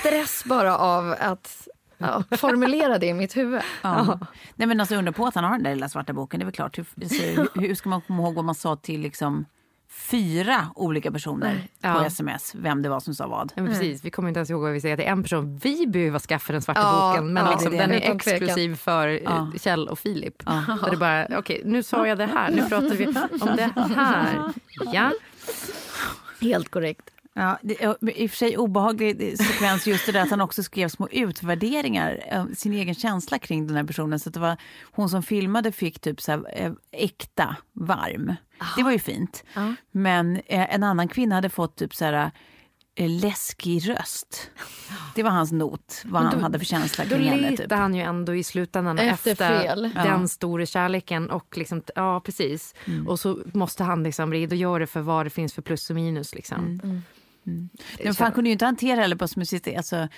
stress 0.00 0.44
bara 0.44 0.78
av 0.78 1.14
att 1.20 1.68
ja, 1.98 2.24
formulera 2.36 2.98
det 2.98 3.06
i 3.06 3.14
mitt 3.14 3.36
huvud. 3.36 3.60
Ja. 3.82 4.18
Nej, 4.54 4.68
men 4.68 4.80
alltså, 4.80 4.94
undra 4.96 5.12
på 5.12 5.26
att 5.26 5.34
han 5.34 5.44
har 5.44 5.50
den 5.50 5.62
där 5.62 5.74
lilla 5.74 5.88
svarta 5.88 6.12
boken. 6.12 6.40
Det 6.40 6.42
är 6.42 6.46
väl 6.46 6.54
klart. 6.54 6.78
Hur, 6.78 6.86
alltså, 7.02 7.22
hur, 7.22 7.48
hur 7.60 7.74
ska 7.74 7.88
man 7.88 8.00
komma 8.00 8.22
ihåg 8.22 8.34
vad 8.34 8.44
man 8.44 8.54
sa 8.54 8.76
till 8.76 9.00
liksom, 9.00 9.44
fyra 10.00 10.66
olika 10.74 11.12
personer 11.12 11.54
på 11.80 11.88
Ja. 11.88 12.06
sms? 12.06 12.54
Vem 12.54 12.82
det 12.82 12.88
var 12.88 13.00
som 13.00 13.14
sa 13.14 13.26
vad. 13.26 13.52
Ja, 13.56 13.62
men 13.62 13.72
precis, 13.72 14.04
vi 14.04 14.10
kommer 14.10 14.28
inte 14.28 14.38
ens 14.38 14.50
ihåg 14.50 14.62
vad 14.62 14.72
vi 14.72 14.80
säger 14.80 14.96
till 14.96 15.06
en 15.06 15.22
person. 15.22 15.56
Vi 15.62 15.86
behöver 15.86 16.18
skaffa 16.18 16.52
den 16.52 16.62
svarta 16.62 16.80
Ja, 16.80 17.08
boken 17.12 17.32
men 17.32 17.44
ja, 17.44 17.50
liksom, 17.50 17.70
det 17.70 17.76
är 17.76 17.80
den 17.80 17.90
det. 17.90 17.96
är 17.96 18.00
Utan 18.08 18.18
tvekan. 18.18 18.36
exklusiv 18.48 18.76
för 18.76 19.08
eh, 19.08 19.14
Ja. 19.24 19.52
Kjell 19.58 19.88
och 19.88 19.98
Filip. 19.98 20.44
Där 20.46 20.90
det 20.90 20.96
bara, 20.96 21.26
okej 21.38 21.62
nu 21.64 21.82
sa 21.82 22.06
jag 22.06 22.18
det 22.18 22.26
här, 22.26 22.50
nu 22.50 22.68
pratar 22.68 22.94
vi 22.94 23.06
om 23.06 23.56
det 23.56 23.72
här. 23.96 24.52
Ja, 24.92 25.10
Helt 26.40 26.68
korrekt. 26.70 27.10
Ja, 27.34 27.58
det 27.62 27.74
i 28.16 28.26
och 28.26 28.30
för 28.30 28.36
sig 28.36 28.56
obehaglig 28.58 29.38
sekvens 29.38 29.86
just 29.86 30.06
det 30.06 30.12
där 30.12 30.22
att 30.22 30.30
han 30.30 30.40
också 30.40 30.62
skrev 30.62 30.88
små 30.88 31.08
utvärderingar, 31.08 32.20
sin 32.54 32.72
egen 32.72 32.94
känsla 32.94 33.38
kring 33.38 33.66
den 33.66 33.76
här 33.76 33.84
personen. 33.84 34.18
Så 34.18 34.28
att 34.28 34.34
det 34.34 34.40
var 34.40 34.56
hon 34.92 35.08
som 35.08 35.22
filmade 35.22 35.72
fick 35.72 36.00
typ 36.00 36.20
så 36.20 36.32
här, 36.32 36.44
eh, 36.64 36.72
äkta 36.92 37.56
varm. 37.72 38.34
Det 38.76 38.82
var 38.82 38.92
ju 38.92 38.98
fint. 38.98 39.44
Ja. 39.54 39.74
Men 39.90 40.36
eh, 40.36 40.74
en 40.74 40.82
annan 40.82 41.08
kvinna 41.08 41.34
hade 41.34 41.48
fått 41.48 41.76
typ 41.76 41.94
så 41.94 42.04
här 42.04 42.30
eh, 42.94 43.10
läskig 43.10 43.88
röst. 43.88 44.50
Det 45.14 45.22
var 45.22 45.30
hans 45.30 45.52
not, 45.52 46.02
vad 46.04 46.22
han 46.22 46.40
hade 46.42 46.58
för 46.58 46.66
känsla 46.66 47.04
då 47.04 47.16
kring 47.16 47.28
henne. 47.28 47.50
litar 47.50 47.64
Typ. 47.64 47.72
han 47.72 47.94
ju 47.94 48.02
ändå 48.02 48.34
i 48.34 48.42
slutändan 48.44 48.98
Efter 48.98 49.32
efter, 49.32 49.60
fel. 49.62 49.82
den 49.94 50.20
Ja. 50.20 50.28
stora 50.28 50.66
kärleken. 50.66 51.30
Och 51.30 51.56
liksom, 51.58 51.82
ja, 51.94 52.20
precis. 52.24 52.74
Och 53.08 53.20
så 53.20 53.38
måste 53.54 53.84
han 53.84 54.02
liksom 54.02 54.32
redogöra 54.32 54.86
för 54.86 55.00
vad 55.00 55.26
det 55.26 55.30
finns 55.30 55.52
för 55.54 55.62
plus 55.62 55.90
och 55.90 55.96
minus. 55.96 56.34
Liksom. 56.34 56.80
Men 57.44 58.14
för 58.14 58.24
han 58.24 58.32
kunde 58.32 58.50
ju 58.50 58.52
inte 58.52 58.64
hantera 58.64 59.00
heller, 59.00 59.16
bara 59.16 59.28
som 59.28 59.44
sist- 59.44 59.68
alltså, 59.76 60.08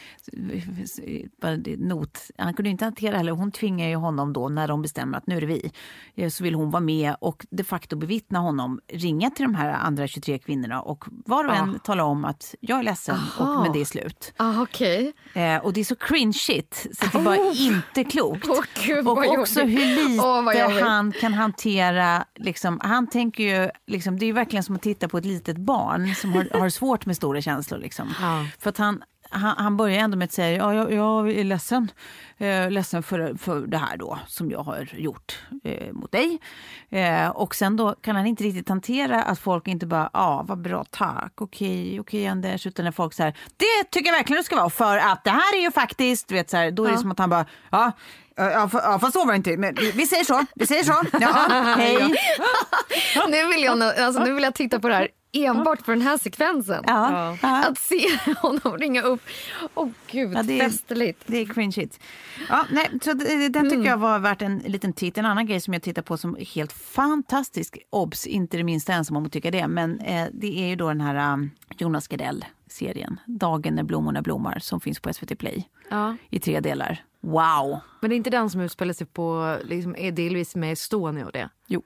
not, 1.78 2.18
han 2.38 2.54
kunde 2.54 2.70
inte 2.70 2.84
hantera 2.84 3.16
heller, 3.16 3.32
hon 3.32 3.52
tvingar 3.52 3.88
ju 3.88 3.94
honom 3.96 4.32
då 4.32 4.48
när 4.48 4.68
de 4.68 4.82
bestämmer 4.82 5.18
att 5.18 5.26
nu 5.26 5.36
är 5.36 5.40
det 5.40 5.46
vi, 5.46 5.72
eh, 6.14 6.28
så 6.28 6.44
vill 6.44 6.54
hon 6.54 6.70
vara 6.70 6.80
med 6.80 7.14
och 7.20 7.46
de 7.50 7.64
facto 7.64 7.96
bevittna 7.96 8.38
honom, 8.38 8.80
ringa 8.92 9.30
till 9.30 9.44
de 9.44 9.54
här 9.54 9.68
andra 9.68 10.06
23 10.06 10.38
kvinnorna 10.38 10.82
och 10.82 11.04
var 11.08 11.44
och 11.44 11.54
en 11.54 11.78
tala 11.78 12.04
om 12.04 12.24
att 12.24 12.54
jag 12.60 12.78
är 12.78 12.82
ledsen 12.82 13.14
Aha. 13.16 13.56
och 13.56 13.62
men 13.62 13.72
det 13.72 13.80
är 13.80 13.84
slut. 13.84 14.32
Ah, 14.36 14.62
Okej. 14.62 15.12
Eh, 15.34 15.56
och 15.56 15.72
det 15.72 15.80
är 15.80 15.84
så 15.84 15.96
cringeigt 15.96 16.86
så 16.92 17.18
det 17.18 17.24
bara 17.24 17.36
inte 17.52 18.04
klokt. 18.04 18.46
Åh, 18.48 18.64
gud, 18.86 19.08
och 19.08 19.38
också 19.38 19.60
jobbigt. 19.60 19.78
hur 19.78 20.08
lite 20.08 20.26
jobbigt. 20.66 20.82
han 20.84 21.12
kan 21.12 21.34
hantera, 21.34 22.24
liksom, 22.34 22.80
han 22.82 23.06
tänker 23.06 23.44
ju, 23.44 23.70
liksom, 23.86 24.18
det 24.18 24.24
är 24.24 24.26
ju 24.26 24.32
verkligen 24.32 24.62
som 24.62 24.74
att 24.74 24.82
titta 24.82 25.08
på 25.08 25.18
ett 25.18 25.24
litet 25.24 25.56
barn 25.56 26.14
som 26.14 26.32
har, 26.32 26.58
har 26.58 26.68
svårt 26.68 27.06
med 27.06 27.11
stora 27.14 27.40
känslor. 27.40 27.78
Liksom. 27.78 28.14
Ja. 28.20 28.46
För 28.58 28.70
att 28.70 28.78
han, 28.78 29.02
han, 29.30 29.54
han 29.58 29.76
börjar 29.76 29.98
ändå 29.98 30.16
med 30.16 30.24
att 30.24 30.32
säga, 30.32 30.56
ja, 30.58 30.74
jag, 30.74 30.92
jag 30.92 31.30
är 31.30 31.44
ledsen, 31.44 31.90
eh, 32.38 32.70
ledsen 32.70 33.02
för, 33.02 33.34
för 33.38 33.60
det 33.60 33.78
här 33.78 33.96
då 33.96 34.18
som 34.26 34.50
jag 34.50 34.62
har 34.62 34.88
gjort 34.92 35.38
eh, 35.64 35.92
mot 35.92 36.12
dig. 36.12 36.38
Eh, 36.90 37.28
och 37.28 37.54
sen 37.54 37.76
då 37.76 37.94
kan 37.94 38.16
han 38.16 38.26
inte 38.26 38.44
riktigt 38.44 38.68
hantera 38.68 39.22
att 39.22 39.38
folk 39.38 39.68
inte 39.68 39.86
bara, 39.86 40.10
ja 40.12 40.44
vad 40.48 40.60
bra, 40.62 40.84
tack, 40.90 41.32
okej, 41.40 42.00
okej 42.00 42.26
Anders, 42.26 42.66
utan 42.66 42.84
när 42.84 42.92
folk 42.92 43.14
säger, 43.14 43.36
det 43.56 43.90
tycker 43.90 44.10
jag 44.10 44.16
verkligen 44.16 44.40
det 44.40 44.44
ska 44.44 44.56
vara 44.56 44.70
för 44.70 44.96
att 44.96 45.24
det 45.24 45.30
här 45.30 45.56
är 45.56 45.60
ju 45.62 45.70
faktiskt, 45.70 46.28
du 46.28 46.34
vet 46.34 46.50
så 46.50 46.56
här, 46.56 46.70
då 46.70 46.84
är 46.84 46.92
det 46.92 46.98
som 46.98 47.10
att 47.10 47.18
han 47.18 47.30
bara, 47.30 47.46
ja, 47.70 47.92
fa- 48.36 48.80
ja, 48.84 48.98
fast 48.98 49.12
så 49.12 49.24
var 49.24 49.32
det 49.32 49.36
inte. 49.36 49.56
Men 49.56 49.74
vi 49.94 50.06
säger 50.06 50.24
så. 50.24 50.44
Vi 50.54 50.66
säger 50.66 50.84
så. 50.84 50.92
Ja, 51.20 51.28
hej. 51.76 51.96
Nu, 53.28 53.46
vill 53.46 53.62
jag, 53.62 53.82
alltså, 53.82 54.24
nu 54.24 54.32
vill 54.32 54.44
jag 54.44 54.54
titta 54.54 54.80
på 54.80 54.88
det 54.88 54.94
här 54.94 55.08
enbart 55.32 55.82
för 55.82 55.92
den 55.92 56.02
här 56.02 56.18
sekvensen. 56.18 56.84
Ja, 56.86 57.36
ja. 57.42 57.64
Att 57.68 57.78
se 57.78 58.06
honom 58.36 58.78
ringa 58.78 59.02
upp. 59.02 59.20
Åh 59.74 59.88
gud, 60.10 60.34
Ja, 60.36 60.42
det 60.42 60.60
är- 60.60 60.70
festligt. 60.70 61.22
Det 61.26 61.38
är 61.38 61.46
cringeigt. 61.54 62.00
Ja, 62.48 62.66
nej, 62.70 62.90
så 63.02 63.12
det- 63.12 63.48
den 63.48 63.70
tycker 63.70 63.84
jag 63.86 63.96
var 63.96 64.18
värt 64.18 64.42
en 64.42 64.58
liten 64.58 64.92
titt. 64.92 65.18
En 65.18 65.26
annan 65.26 65.46
grej 65.46 65.60
som 65.60 65.74
jag 65.74 65.82
tittar 65.82 66.02
på 66.02 66.16
som 66.16 66.36
är 66.36 66.44
helt 66.44 66.72
fantastisk, 66.72 67.78
obs, 67.90 68.26
inte 68.26 68.56
det 68.56 68.64
minsta 68.64 68.92
ensam 68.92 69.16
om 69.16 69.26
att 69.26 69.32
tycka 69.32 69.50
det, 69.50 69.68
men 69.68 70.00
eh, 70.00 70.26
det 70.32 70.58
är 70.58 70.66
ju 70.68 70.76
då 70.76 70.88
den 70.88 71.00
här 71.00 71.32
um, 71.32 71.50
Jonas 71.78 72.08
Gardell-serien, 72.08 73.20
Dagen 73.26 73.74
när 73.74 73.82
blommorna 73.82 74.22
blommar, 74.22 74.58
som 74.58 74.80
finns 74.80 75.00
på 75.00 75.12
SVT 75.12 75.38
Play 75.38 75.68
Ja. 75.90 76.16
i 76.30 76.40
tre 76.40 76.60
delar. 76.60 77.04
Wow! 77.20 77.78
Men 78.00 78.10
det 78.10 78.14
är 78.14 78.16
inte 78.16 78.30
den 78.30 78.50
som 78.50 78.60
utspelar 78.60 78.92
sig 78.92 79.06
på, 79.06 79.56
liksom, 79.64 79.96
är 79.98 80.12
delvis 80.12 80.54
med 80.56 80.72
Estonia 80.72 81.26
och 81.26 81.32
det? 81.32 81.48
Jo. 81.66 81.82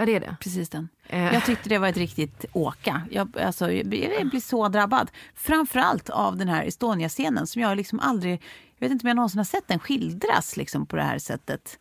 Ja, 0.00 0.06
det 0.06 0.14
är 0.16 0.20
det. 0.20 0.36
Precis 0.40 0.68
den. 0.68 0.88
Eh. 1.08 1.34
Jag 1.34 1.44
tyckte 1.44 1.68
det 1.68 1.78
var 1.78 1.88
ett 1.88 1.96
riktigt 1.96 2.44
åka. 2.52 3.02
Jag, 3.10 3.38
alltså, 3.38 3.72
jag, 3.72 3.86
blir- 3.86 4.10
jag 4.18 4.30
blir 4.30 4.40
så 4.40 4.68
drabbad. 4.68 5.10
Framförallt 5.34 6.10
av 6.10 6.36
den 6.36 6.48
här 6.48 6.64
Estonia-scenen 6.64 7.46
som 7.46 7.62
jag 7.62 7.76
liksom 7.76 8.00
aldrig... 8.00 8.42
Jag 8.78 8.88
vet 8.88 8.92
inte 8.92 9.04
om 9.04 9.08
jag 9.08 9.14
någonsin 9.16 9.38
har 9.38 9.44
sett 9.44 9.68
den 9.68 9.78
skildras 9.78 10.56
liksom 10.56 10.86
på 10.86 10.96
det 10.96 11.02
här 11.02 11.18
sättet. 11.18 11.78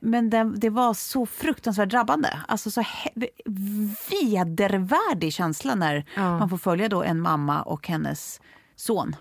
Men 0.00 0.30
det, 0.30 0.52
det 0.56 0.70
var 0.70 0.94
så 0.94 1.26
fruktansvärt 1.26 1.88
drabbande. 1.90 2.28
Alltså 2.48 2.70
så 2.70 2.82
vedervärdig 4.10 5.32
känsla 5.32 5.74
när 5.74 6.04
Ja. 6.16 6.38
man 6.38 6.48
får 6.48 6.58
följa 6.58 6.88
då 6.88 7.02
en 7.02 7.20
mamma 7.20 7.62
och 7.62 7.88
hennes 7.88 8.40
son 8.76 9.16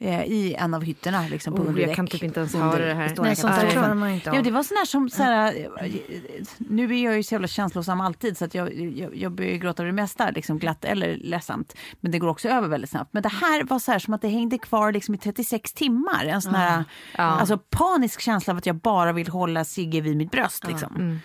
eh, 0.00 0.24
i 0.24 0.54
en 0.54 0.74
av 0.74 0.82
hytterna 0.82 1.28
liksom, 1.30 1.54
på 1.54 1.62
Oh, 1.62 1.68
underdäck. 1.68 1.88
jag 1.88 1.96
kan 1.96 2.06
typ 2.06 2.22
inte 2.22 2.40
ens 2.40 2.54
höra 2.54 2.86
det 2.86 2.94
här. 2.94 3.14
Nej, 3.18 3.36
sånt 3.36 3.56
där 3.56 3.70
klarar 3.70 3.94
man 3.94 4.10
inte 4.10 4.30
av. 4.30 4.36
Ja, 4.36 4.42
det 4.42 4.50
var 4.50 4.62
sån 4.62 4.76
här 4.76 4.84
som, 4.84 5.10
så 5.10 5.22
här, 5.22 5.54
eh, 5.80 5.90
nu 6.58 6.84
är 6.84 7.04
jag 7.04 7.16
ju 7.16 7.22
så 7.22 7.34
jävla 7.34 7.48
känslosam 7.48 8.00
alltid 8.00 8.38
så 8.38 8.44
att 8.44 8.54
jag, 8.54 8.74
jag, 8.74 9.16
jag 9.16 9.32
börjar 9.32 9.56
gråta 9.56 9.82
över 9.82 9.92
det 9.92 9.96
mesta, 10.02 10.30
liksom 10.30 10.58
glatt 10.58 10.84
eller 10.84 11.16
ledsamt. 11.16 11.74
Men 12.00 12.12
det 12.12 12.18
går 12.18 12.28
också 12.28 12.48
över 12.48 12.68
väldigt 12.68 12.90
snabbt. 12.90 13.12
Men 13.12 13.22
det 13.22 13.28
här 13.28 13.64
var 13.64 13.78
så 13.78 13.92
här 13.92 13.98
som 13.98 14.14
att 14.14 14.22
det 14.22 14.28
hängde 14.28 14.58
kvar 14.58 14.92
liksom 14.92 15.14
i 15.14 15.18
36 15.18 15.72
timmar. 15.72 16.24
En 16.24 16.42
sån 16.42 16.54
här 16.54 16.84
alltså, 17.16 17.58
panisk 17.58 18.20
känsla 18.20 18.50
av 18.52 18.58
att 18.58 18.66
jag 18.66 18.76
bara 18.76 19.12
vill 19.12 19.28
hålla 19.28 19.64
Sigge 19.64 20.00
vid 20.00 20.16
mitt 20.16 20.30
bröst. 20.30 20.66
Liksom. 20.68 21.20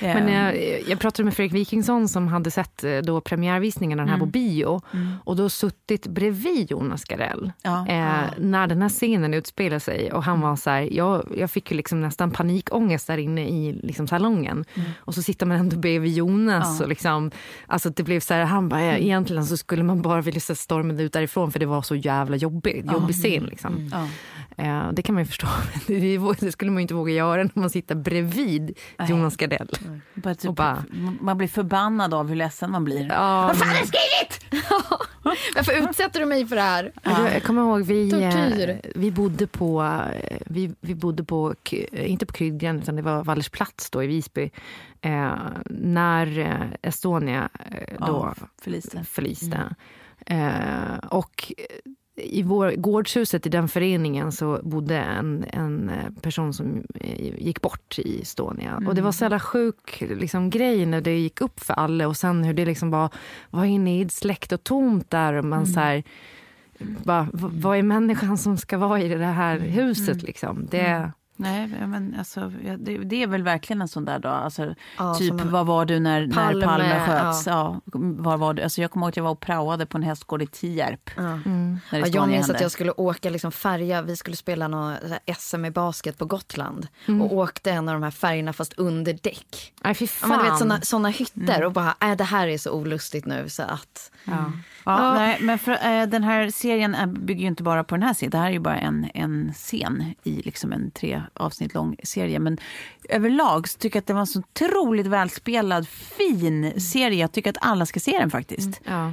Men 0.00 0.28
Eh, 0.28 0.34
jag, 0.34 0.82
jag 0.88 0.98
pratade 1.00 1.24
med 1.24 1.34
Fredrik 1.34 1.54
Wikingsson 1.60 2.08
som 2.08 2.28
hade 2.28 2.50
sett 2.50 2.84
eh, 2.84 2.98
då 2.98 3.20
premiärvisningen 3.20 4.00
av 4.00 4.06
den 4.06 4.12
här 4.12 4.18
på 4.20 4.26
bio. 4.26 4.80
Och 5.24 5.36
då 5.36 5.48
suttit 5.48 6.06
bredvid 6.06 6.70
Jonas 6.70 7.04
Gardell 7.04 7.52
Ja. 7.62 7.86
eh, 7.88 8.30
när 8.38 8.66
den 8.66 8.82
här 8.82 8.88
scenen 8.88 9.34
utspelar 9.34 9.78
sig. 9.78 10.12
Och 10.12 10.24
han 10.24 10.40
var 10.40 10.56
så 10.56 10.70
här, 10.70 10.88
jag, 10.92 11.34
jag 11.36 11.50
fick 11.50 11.70
ju 11.70 11.76
liksom 11.76 12.00
nästan 12.00 12.30
panikångest 12.30 13.06
där 13.06 13.18
inne 13.18 13.48
i 13.48 13.80
liksom 13.82 14.06
salongen. 14.06 14.64
Och 14.98 15.14
så 15.14 15.22
sitter 15.22 15.46
man 15.46 15.56
ändå 15.56 15.76
bredvid 15.76 16.12
Jonas 16.12 16.80
och 16.80 16.88
liksom, 16.88 17.30
alltså 17.66 17.90
det 17.90 18.02
blev 18.02 18.20
så 18.20 18.34
här, 18.34 18.44
han 18.44 18.68
bara, 18.68 18.84
ja, 18.84 18.92
egentligen 18.92 19.46
så 19.46 19.56
skulle 19.56 19.82
man 19.82 20.02
bara 20.02 20.20
vilja 20.20 20.40
se 20.40 20.54
stormen 20.54 21.00
ut 21.00 21.12
därifrån 21.12 21.52
för 21.52 21.58
det 21.58 21.66
var 21.66 21.82
så 21.82 21.94
jävla 21.94 22.36
jobbigt, 22.36 22.92
jobbig 22.92 23.14
scen 23.14 23.44
liksom. 23.44 23.90
ja. 23.92 24.08
Eh, 24.58 24.92
det 24.92 25.02
kan 25.02 25.14
man 25.14 25.22
ju 25.24 25.26
förstå, 25.26 25.46
det, 26.40 26.52
skulle 26.52 26.70
man 26.70 26.78
ju 26.80 26.82
inte 26.82 26.94
våga 26.94 27.12
göra 27.12 27.42
när 27.42 27.50
man 27.60 27.70
sitter 27.70 27.94
bredvid 27.94 28.78
Jonas 29.08 29.36
Gardell. 29.36 29.70
Bara 30.14 30.34
typ, 30.34 30.56
bara- 30.56 30.84
Man 31.20 31.38
blir 31.38 31.48
förbannad 31.48 32.14
av 32.14 32.28
hur 32.28 32.36
ledsen 32.36 32.70
man 32.70 32.84
blir. 32.84 33.06
Ja, 33.08 33.46
Vad 33.46 33.56
fan 33.58 33.68
har 33.68 33.74
du 33.80 33.86
skrivit? 33.86 34.62
Varför 35.54 35.88
utsätter 35.88 36.20
du 36.20 36.26
mig 36.26 36.46
för 36.46 36.56
det 36.56 36.62
här? 36.62 36.92
Du, 37.04 37.10
Jag 37.10 37.42
kommer 37.42 37.62
ihåg, 37.62 37.82
vi, 37.82 38.10
Tortyr. 38.10 38.68
eh, 38.68 38.90
vi 38.94 39.10
bodde 39.10 39.46
på, 39.46 39.82
eh, 40.14 40.36
vi, 40.46 40.74
vi 40.80 40.94
bodde 40.94 41.24
på, 41.24 41.54
eh, 41.92 42.10
inte 42.10 42.26
på 42.26 42.32
Kryddgren, 42.32 42.78
utan 42.78 42.96
det 42.96 43.02
var 43.02 43.24
Vallersplats 43.24 43.90
då 43.90 44.02
i 44.02 44.06
Visby. 44.06 44.50
Eh, 45.00 45.32
när 45.70 46.68
Estonia 46.82 47.48
då 47.88 47.94
Ja, 47.98 48.34
förliste. 48.62 49.04
förliste. 49.04 49.74
Eh, 50.26 50.98
och 51.10 51.52
i 52.18 52.42
vår, 52.42 52.70
gårdshuset 52.70 53.46
i 53.46 53.48
den 53.48 53.68
föreningen 53.68 54.32
så 54.32 54.60
bodde 54.62 54.96
en, 54.98 55.44
en 55.52 55.90
eh, 55.90 56.20
person 56.22 56.52
som 56.52 56.84
eh, 56.94 57.44
gick 57.44 57.60
bort 57.60 57.98
i 57.98 58.20
Estonia. 58.22 58.82
Och 58.86 58.94
det 58.94 59.02
var 59.02 59.12
så 59.12 59.24
jävla 59.24 59.40
sjuk 59.40 60.00
liksom, 60.00 60.50
grej 60.50 60.86
när 60.86 61.00
det 61.00 61.18
gick 61.18 61.40
upp 61.40 61.60
för 61.60 61.74
alla. 61.74 62.08
Och 62.08 62.16
sen 62.16 62.44
hur 62.44 62.54
det 62.54 62.64
liksom 62.64 62.90
var, 62.90 63.10
var 63.50 63.64
inne 63.64 64.00
i 64.00 64.08
släkt 64.08 64.52
och 64.52 64.64
tomt 64.64 65.10
där 65.10 65.32
och 65.32 65.44
man 65.44 65.66
så 65.66 65.80
här, 65.80 66.02
bara, 66.78 67.28
vad 67.32 67.78
är 67.78 67.82
människan 67.82 68.38
som 68.38 68.56
ska 68.56 68.78
vara 68.78 69.00
i 69.00 69.08
det 69.08 69.24
här 69.24 69.58
huset 69.58 70.22
liksom? 70.22 70.66
Det, 70.70 71.12
Nej, 71.40 71.66
men 71.66 72.14
alltså, 72.18 72.52
ja, 72.64 72.76
det, 72.76 72.98
det 72.98 73.22
är 73.22 73.26
väl 73.26 73.42
verkligen 73.42 73.82
en 73.82 73.88
sån 73.88 74.04
där 74.04 74.18
dag. 74.18 74.32
Alltså, 74.34 74.74
Ja, 74.98 75.14
typ, 75.14 75.34
var 75.40 75.64
var 75.64 75.84
du 75.84 76.00
när 76.00 76.32
Palme, 76.32 76.60
när 76.60 76.66
Palme, 76.66 77.06
sköts? 77.06 77.46
Ja. 77.46 77.80
var 78.18 78.36
var 78.36 78.54
du? 78.54 78.62
Alltså, 78.62 78.80
jag 78.80 78.90
kommer 78.90 79.06
ihåg 79.06 79.08
att 79.10 79.16
jag 79.16 79.24
var 79.24 79.30
och 79.30 79.40
praoade 79.40 79.86
på 79.86 79.96
en 79.98 80.02
hästgård 80.02 80.42
i 80.42 80.46
Tierp. 80.46 81.10
Ja. 81.16 81.22
När 81.22 81.80
Ja, 81.92 82.06
jag 82.06 82.28
minns 82.28 82.50
att 82.50 82.60
jag 82.60 82.70
skulle 82.70 82.92
åka 82.92 83.30
liksom 83.30 83.52
färja, 83.52 84.02
vi 84.02 84.16
skulle 84.16 84.36
spela 84.36 84.68
här 84.68 85.34
SM 85.38 85.64
i 85.64 85.70
basket 85.70 86.18
på 86.18 86.24
Gotland 86.24 86.88
och 87.06 87.32
åkte 87.32 87.70
en 87.70 87.88
av 87.88 87.94
de 87.94 88.02
här 88.02 88.10
färgerna 88.10 88.52
fast 88.52 88.72
under 88.72 89.12
däck. 89.22 89.72
fy 89.94 90.04
Ja, 90.04 90.06
fan. 90.06 90.28
men 90.30 90.38
du 90.38 90.44
vet 90.50 90.58
såna, 90.58 90.80
såna 90.80 91.08
hytter 91.08 91.64
och 91.64 91.72
bara, 91.72 91.94
äh, 92.00 92.16
det 92.16 92.24
här 92.24 92.48
är 92.48 92.58
så 92.58 92.72
olustigt 92.72 93.26
nu 93.26 93.48
så 93.48 93.62
att. 93.62 94.10
Ja. 94.88 95.04
Ja, 95.04 95.14
Nej, 95.14 95.38
men 95.40 95.58
för, 95.58 95.72
eh, 95.72 96.06
den 96.06 96.24
här 96.24 96.50
serien 96.50 96.94
är- 96.94 97.06
bygger 97.06 97.40
ju 97.40 97.46
inte 97.46 97.62
bara 97.62 97.84
på 97.84 97.94
den 97.94 98.02
här 98.02 98.14
serien. 98.14 98.30
Det 98.30 98.38
här 98.38 98.46
är 98.46 98.50
ju 98.50 98.58
bara 98.58 98.76
en, 98.78 99.06
en 99.14 99.52
scen 99.54 100.04
i 100.24 100.42
liksom 100.42 100.72
en 100.72 100.90
tre 100.90 101.22
avsnitt 101.34 101.74
lång 101.74 101.96
serie. 102.02 102.38
Men 102.38 102.58
överlag 103.08 103.68
så 103.68 103.78
tycker 103.78 103.96
jag 103.96 104.00
att 104.02 104.06
det 104.06 104.12
var 104.12 104.20
en 104.20 104.26
så 104.26 104.38
otroligt 104.38 105.06
välspelad, 105.06 105.88
fin 105.88 106.80
serie. 106.80 107.20
Jag 107.20 107.32
tycker 107.32 107.50
att 107.50 107.56
alla 107.60 107.86
ska 107.86 108.00
se 108.00 108.18
den 108.18 108.30
faktiskt. 108.30 108.80
Ja. 108.84 109.12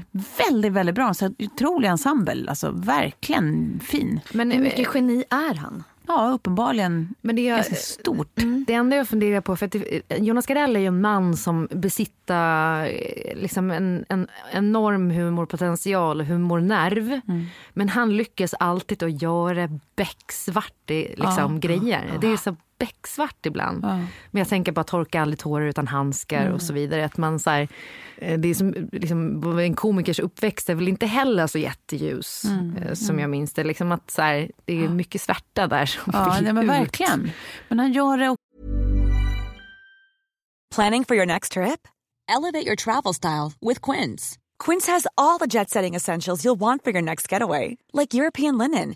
Väldigt, 0.49 0.71
väldigt 0.71 0.95
bra. 0.95 1.13
Så 1.13 1.33
otrolig 1.39 1.87
ensemble. 1.89 2.49
Alltså 2.49 2.71
verkligen 2.71 3.79
fin. 3.83 4.19
Men, 4.33 4.51
Hur 4.51 4.57
eh, 4.57 4.63
mycket 4.63 4.87
geni 4.95 5.23
är 5.29 5.55
han? 5.55 5.83
Ja, 6.07 6.31
uppenbarligen 6.33 7.15
men 7.21 7.35
det 7.35 7.49
är, 7.49 7.55
ganska 7.55 7.75
stort. 7.75 8.39
Det 8.67 8.73
enda 8.73 8.95
jag 8.95 9.07
funderar 9.07 9.41
på, 9.41 9.55
för 9.55 9.65
att 9.65 9.75
Jonas 10.17 10.45
Gardell 10.45 10.75
är 10.75 10.79
ju 10.79 10.85
en 10.85 11.01
man 11.01 11.37
som 11.37 11.67
besitter 11.71 12.85
eh, 12.85 13.35
liksom 13.35 13.71
en, 13.71 14.05
en 14.09 14.27
enorm 14.51 15.11
humorpotential 15.11 16.21
humornerv. 16.21 17.21
Men 17.73 17.89
han 17.89 18.17
lyckas 18.17 18.53
alltid 18.59 19.03
att 19.03 19.21
göra 19.21 19.69
becksvart 19.95 20.73
liksom, 20.87 21.59
grejer. 21.59 22.17
Det 22.21 22.27
är 22.27 22.37
så 22.37 22.55
becksvart 22.79 23.45
ibland. 23.45 23.83
Men 24.31 24.39
jag 24.39 24.47
tänker 24.47 24.71
bara 24.71 24.83
torka 24.83 25.21
aldrig 25.21 25.39
tårar 25.39 25.65
utan 25.65 25.87
handskar 25.87 26.49
och 26.49 26.61
så 26.61 26.73
vidare. 26.73 27.05
Att 27.05 27.17
man 27.17 27.39
så 27.39 27.49
här, 27.49 27.67
eh, 28.17 28.39
det 28.39 28.49
är 28.49 28.53
som, 28.53 28.89
liksom, 28.91 29.59
en 29.59 29.75
komikers 29.75 30.19
uppväxt 30.19 30.69
är 30.69 30.75
väl 30.75 30.87
inte 30.87 31.05
heller 31.05 31.47
så 31.47 31.57
jätteljus 31.57 32.43
eh, 32.81 32.93
som 32.93 33.19
jag 33.19 33.29
minns 33.29 33.53
det. 33.53 33.63
Liksom 33.63 33.91
att 33.91 34.11
så 34.11 34.21
här, 34.21 34.51
det 34.65 34.83
är 34.83 34.89
mycket 34.89 35.21
svärta 35.21 35.67
där 35.67 35.85
som 35.85 36.11
Ja, 36.15 36.37
nej, 36.41 36.53
men 36.53 36.67
verkligen. 36.67 37.31
Men 37.67 37.79
han 37.79 37.93
gör 37.93 38.17
det 38.17 38.35
Planning 40.75 41.05
for 41.05 41.15
your 41.15 41.25
next 41.25 41.53
trip? 41.53 41.87
Elevate 42.27 42.65
your 42.65 42.75
travel 42.75 43.13
style 43.13 43.53
with 43.61 43.81
Quince. 43.81 44.37
Quince 44.59 44.87
has 44.87 45.07
all 45.15 45.37
the 45.37 45.47
jet 45.47 45.69
setting 45.69 45.95
essentials 45.95 46.43
you'll 46.43 46.59
want 46.59 46.83
for 46.83 46.91
your 46.91 47.01
next 47.01 47.31
getaway, 47.31 47.77
like 47.93 48.13
European 48.13 48.57
linen, 48.57 48.95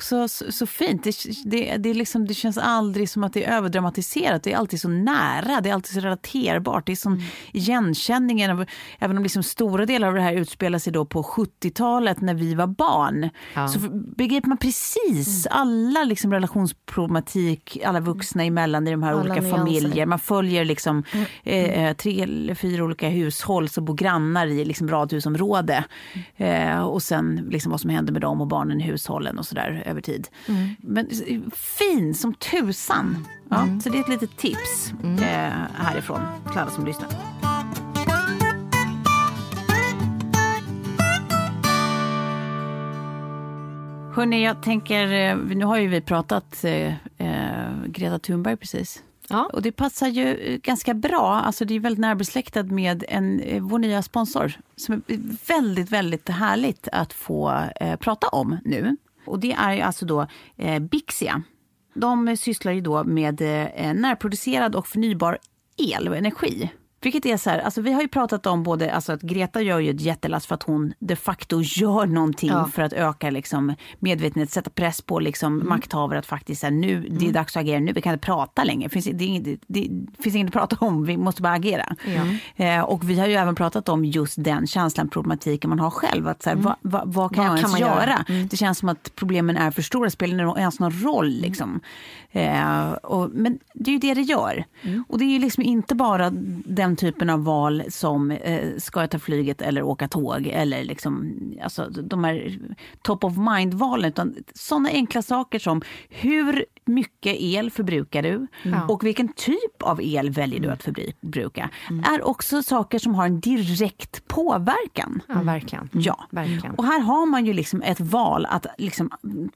Också 0.00 0.28
så, 0.28 0.52
så 0.52 0.66
fint. 0.66 1.04
Det, 1.04 1.12
det, 1.44 1.76
det, 1.76 1.94
liksom, 1.94 2.26
det 2.26 2.34
känns 2.34 2.58
aldrig 2.58 3.08
som 3.10 3.24
att 3.24 3.32
det 3.32 3.44
är 3.44 3.56
överdramatiserat. 3.56 4.42
Det 4.42 4.52
är 4.52 4.56
alltid 4.56 4.80
så 4.80 4.88
nära, 4.88 5.60
det 5.60 5.70
är 5.70 5.74
alltid 5.74 5.94
så 5.94 6.00
relaterbart. 6.00 6.86
Det 6.86 6.92
är 6.92 6.96
som 6.96 7.22
igenkänningen. 7.52 8.50
Av, 8.50 8.64
även 8.98 9.16
om 9.16 9.22
liksom 9.22 9.42
stora 9.42 9.86
delar 9.86 10.08
av 10.08 10.14
det 10.14 10.20
här 10.20 10.32
utspelar 10.32 10.78
sig 10.78 10.92
då 10.92 11.04
på 11.04 11.22
70-talet 11.22 12.20
när 12.20 12.34
vi 12.34 12.54
var 12.54 12.66
barn. 12.66 13.30
Ja. 13.54 13.68
Så 13.68 13.78
begriper 14.16 14.48
man 14.48 14.58
precis 14.58 15.46
alla 15.50 16.04
liksom 16.04 16.32
relationsproblematik, 16.32 17.78
alla 17.84 18.00
vuxna 18.00 18.44
emellan 18.44 18.88
i 18.88 18.90
de 18.90 19.02
här 19.02 19.10
Alla 19.12 19.20
olika 19.20 19.40
nyanser. 19.40 19.56
familjer. 19.58 20.06
Man 20.06 20.18
följer 20.18 20.64
liksom 20.64 21.04
eh, 21.44 21.96
tre 21.96 22.22
eller 22.22 22.54
fyra 22.54 22.84
olika 22.84 23.08
hushåll 23.08 23.68
som 23.68 23.84
bor 23.84 23.94
grannar 23.94 24.46
i 24.46 24.64
liksom 24.64 24.88
radhusområde. 24.88 25.84
Eh, 26.36 26.80
och 26.80 27.02
sen 27.02 27.46
liksom 27.50 27.70
vad 27.70 27.80
som 27.80 27.90
händer 27.90 28.12
med 28.12 28.22
dem 28.22 28.40
och 28.40 28.46
barnen 28.46 28.80
i 28.80 28.84
hushållen 28.84 29.38
och 29.38 29.46
sådär. 29.46 29.82
Över 29.90 30.00
tid. 30.00 30.28
Men 30.78 31.06
eh, 31.26 31.40
fin 31.52 32.14
som 32.14 32.34
tusan. 32.34 33.26
Ja, 33.48 33.66
Så 33.82 33.88
det 33.88 33.98
är 33.98 34.00
ett 34.00 34.08
litet 34.08 34.36
tips 34.36 34.92
eh, 35.02 35.52
härifrån 35.74 36.20
till 36.50 36.58
alla 36.58 36.70
som 36.70 36.86
lyssnar. 36.86 37.08
Hörni, 44.14 44.44
jag 44.44 44.62
tänker, 44.62 45.12
eh, 45.12 45.36
nu 45.36 45.64
har 45.64 45.78
ju 45.78 45.88
vi 45.88 46.00
pratat 46.00 46.64
eh, 46.64 46.94
eh, 47.18 47.84
Greta 47.86 48.18
Thunberg 48.18 48.56
precis. 48.56 49.02
Ja. 49.28 49.50
Och 49.52 49.62
det 49.62 49.72
passar 49.72 50.08
ju 50.08 50.58
ganska 50.62 50.94
bra, 50.94 51.34
alltså 51.34 51.64
det 51.64 51.74
är 51.74 51.80
väldigt 51.80 52.00
närbesläktat 52.00 52.66
med 52.66 53.04
en, 53.08 53.42
vår 53.68 53.78
nya 53.78 54.02
sponsor 54.02 54.52
som 54.76 54.94
är 54.94 55.02
väldigt, 55.48 55.90
väldigt 55.90 56.28
härligt 56.28 56.88
att 56.92 57.12
få 57.12 57.64
eh, 57.80 57.96
prata 57.96 58.28
om 58.28 58.56
nu. 58.64 58.96
Och 59.24 59.40
det 59.40 59.52
är 59.52 59.74
ju 59.74 59.80
alltså 59.80 60.06
då 60.06 60.26
eh, 60.56 60.78
Bixia. 60.78 61.42
De 61.94 62.36
sysslar 62.36 62.72
ju 62.72 62.80
då 62.80 63.04
med 63.04 63.40
eh, 63.40 63.94
närproducerad 63.94 64.74
och 64.74 64.86
förnybar 64.86 65.38
el 65.76 66.08
och 66.08 66.16
energi. 66.16 66.70
Vilket 67.02 67.26
är 67.26 67.36
så 67.36 67.50
här, 67.50 67.58
alltså 67.58 67.80
vi 67.80 67.92
har 67.92 68.02
ju 68.02 68.08
pratat 68.08 68.46
om 68.46 68.62
både, 68.62 68.94
alltså 68.94 69.12
att 69.12 69.22
Greta 69.22 69.60
gör 69.62 69.78
ju 69.78 69.90
ett 69.90 70.00
jättelass 70.00 70.46
för 70.46 70.54
att 70.54 70.62
hon 70.62 70.92
de 70.98 71.16
facto 71.16 71.60
gör 71.62 72.06
någonting 72.06 72.48
Ja. 72.50 72.68
för 72.74 72.82
att 72.82 72.92
öka 72.92 73.30
liksom 73.30 73.74
medvetenhet, 73.98 74.50
sätta 74.50 74.70
press 74.70 75.02
på 75.02 75.18
liksom 75.20 75.68
makthavare 75.68 76.18
att 76.18 76.26
faktiskt 76.26 76.60
säga 76.60 76.70
nu, 76.70 77.06
det 77.10 77.28
är 77.28 77.32
dags 77.32 77.56
att 77.56 77.60
agera 77.60 77.80
nu, 77.80 77.92
vi 77.92 78.02
kan 78.02 78.12
inte 78.12 78.26
prata 78.26 78.64
längre. 78.64 78.88
Det 78.88 78.92
finns, 78.92 79.04
det 79.12 79.24
inget, 79.24 79.60
det, 79.66 79.88
finns 80.18 80.36
inget 80.36 80.46
att 80.46 80.52
prata 80.52 80.76
om, 80.86 81.04
vi 81.04 81.16
måste 81.16 81.42
bara 81.42 81.52
agera. 81.52 81.96
Eh, 82.56 82.80
och 82.80 83.10
vi 83.10 83.18
har 83.18 83.26
ju 83.26 83.34
även 83.34 83.54
pratat 83.54 83.88
om 83.88 84.04
just 84.04 84.44
den 84.44 84.66
känslan, 84.66 85.08
problematiken 85.08 85.70
man 85.70 85.78
har 85.80 85.90
själv. 85.90 86.28
Att 86.28 86.42
så 86.42 86.50
här, 86.50 86.56
vad, 86.56 86.74
vad, 86.82 87.14
vad 87.14 87.34
kan 87.34 87.44
Vad 87.48 87.58
jag 87.58 87.62
kan 87.64 87.70
ens 87.70 87.72
man 87.72 87.80
göra? 87.80 88.24
göra? 88.28 88.44
Det 88.50 88.56
känns 88.56 88.78
som 88.78 88.88
att 88.88 89.12
problemen 89.14 89.56
är 89.56 89.70
för 89.70 89.82
stora, 89.82 90.10
spelar 90.10 90.44
det 90.54 90.60
ens 90.60 90.80
någon 90.80 90.92
roll? 91.02 91.28
Liksom. 91.30 91.80
Eh, 92.32 92.92
och, 92.92 93.30
men 93.30 93.58
det 93.72 93.90
är 93.90 93.92
ju 93.92 93.98
det 93.98 94.14
det 94.14 94.20
gör. 94.20 94.64
Och 95.08 95.18
det 95.18 95.24
är 95.24 95.32
ju 95.32 95.38
liksom 95.38 95.62
inte 95.62 95.94
bara 95.94 96.30
den 96.64 96.96
typen 96.96 97.30
av 97.30 97.44
val 97.44 97.82
som 97.88 98.30
eh, 98.30 98.76
ska 98.78 99.00
jag 99.00 99.10
ta 99.10 99.18
flyget 99.18 99.62
eller 99.62 99.82
åka 99.82 100.08
tåg 100.08 100.46
eller 100.46 100.84
liksom, 100.84 101.34
alltså, 101.62 101.88
de 101.90 102.24
här 102.24 102.58
top 103.02 103.24
of 103.24 103.36
mind-valen. 103.36 104.08
Utan 104.08 104.34
sådana 104.54 104.88
enkla 104.88 105.22
saker 105.22 105.58
som 105.58 105.82
hur 106.08 106.64
mycket 106.84 107.36
el 107.40 107.70
förbrukar 107.70 108.22
du 108.22 108.46
och 108.88 109.04
vilken 109.04 109.28
typ 109.28 109.82
av 109.82 110.02
el 110.02 110.30
väljer 110.30 110.60
du 110.60 110.70
att 110.70 110.82
förbruka 110.82 111.70
är 112.12 112.22
också 112.26 112.62
saker 112.62 112.98
som 112.98 113.14
har 113.14 113.26
en 113.26 113.40
direkt 113.40 114.28
påverkan. 114.28 115.22
Ja, 115.28 115.42
verkligen. 115.42 115.88
Ja, 115.92 116.24
Verkligen. 116.30 116.74
och 116.74 116.84
här 116.84 117.00
har 117.00 117.26
man 117.26 117.46
ju 117.46 117.52
liksom 117.52 117.82
ett 117.82 118.00
val 118.00 118.46
att 118.46 118.66
liksom 118.78 119.10